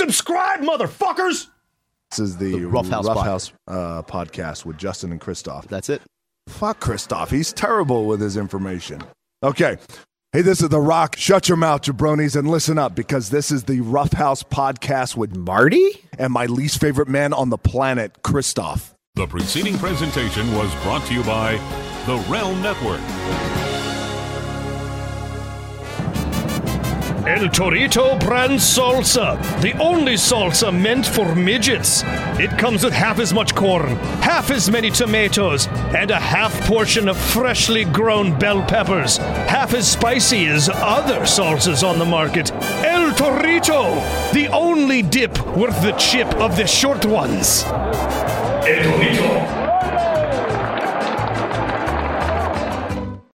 Subscribe, 0.00 0.60
motherfuckers! 0.60 1.48
This 2.10 2.20
is 2.20 2.38
the, 2.38 2.64
Rough 2.64 2.88
House 2.88 3.06
Rough 3.06 3.22
House 3.22 3.52
uh, 3.68 4.02
podcast 4.02 4.64
with 4.64 4.78
Justin 4.78 5.12
and 5.12 5.20
Christoph. 5.20 5.68
That's 5.68 5.90
it. 5.90 6.00
Fuck 6.48 6.80
Christoph. 6.80 7.30
He's 7.30 7.52
terrible 7.52 8.06
with 8.06 8.18
his 8.18 8.38
information. 8.38 9.02
Okay. 9.42 9.76
Hey, 10.32 10.40
this 10.40 10.62
is 10.62 10.70
The 10.70 10.80
Rock. 10.80 11.16
Shut 11.18 11.48
your 11.48 11.58
mouth, 11.58 11.82
jabronis, 11.82 12.34
and 12.34 12.48
listen 12.48 12.78
up 12.78 12.94
because 12.94 13.28
this 13.28 13.52
is 13.52 13.64
the 13.64 13.82
Rough 13.82 14.14
House 14.14 14.42
podcast 14.42 15.18
with 15.18 15.36
Marty? 15.36 15.90
and 16.18 16.32
my 16.32 16.46
least 16.46 16.80
favorite 16.80 17.08
man 17.08 17.34
on 17.34 17.50
the 17.50 17.58
planet, 17.58 18.22
Christoph. 18.22 18.94
The 19.16 19.26
preceding 19.26 19.76
presentation 19.76 20.54
was 20.54 20.74
brought 20.76 21.04
to 21.08 21.14
you 21.14 21.22
by 21.24 21.56
the 22.06 22.16
Realm 22.30 22.62
Network. 22.62 23.00
El 27.30 27.48
Torito 27.48 28.18
brand 28.18 28.58
salsa, 28.58 29.38
the 29.60 29.72
only 29.78 30.14
salsa 30.14 30.76
meant 30.76 31.06
for 31.06 31.32
midgets. 31.36 32.02
It 32.40 32.50
comes 32.58 32.82
with 32.82 32.92
half 32.92 33.20
as 33.20 33.32
much 33.32 33.54
corn, 33.54 33.94
half 34.20 34.50
as 34.50 34.68
many 34.68 34.90
tomatoes, 34.90 35.68
and 35.94 36.10
a 36.10 36.18
half 36.18 36.52
portion 36.66 37.08
of 37.08 37.16
freshly 37.16 37.84
grown 37.84 38.36
bell 38.36 38.64
peppers, 38.66 39.18
half 39.46 39.74
as 39.74 39.88
spicy 39.88 40.46
as 40.46 40.68
other 40.68 41.20
salsas 41.20 41.88
on 41.88 42.00
the 42.00 42.04
market. 42.04 42.50
El 42.84 43.12
Torito, 43.12 44.02
the 44.32 44.48
only 44.48 45.00
dip 45.00 45.38
worth 45.56 45.80
the 45.82 45.92
chip 45.92 46.26
of 46.34 46.56
the 46.56 46.66
short 46.66 47.06
ones. 47.06 47.62
El 47.62 48.82
Torito. 48.82 49.59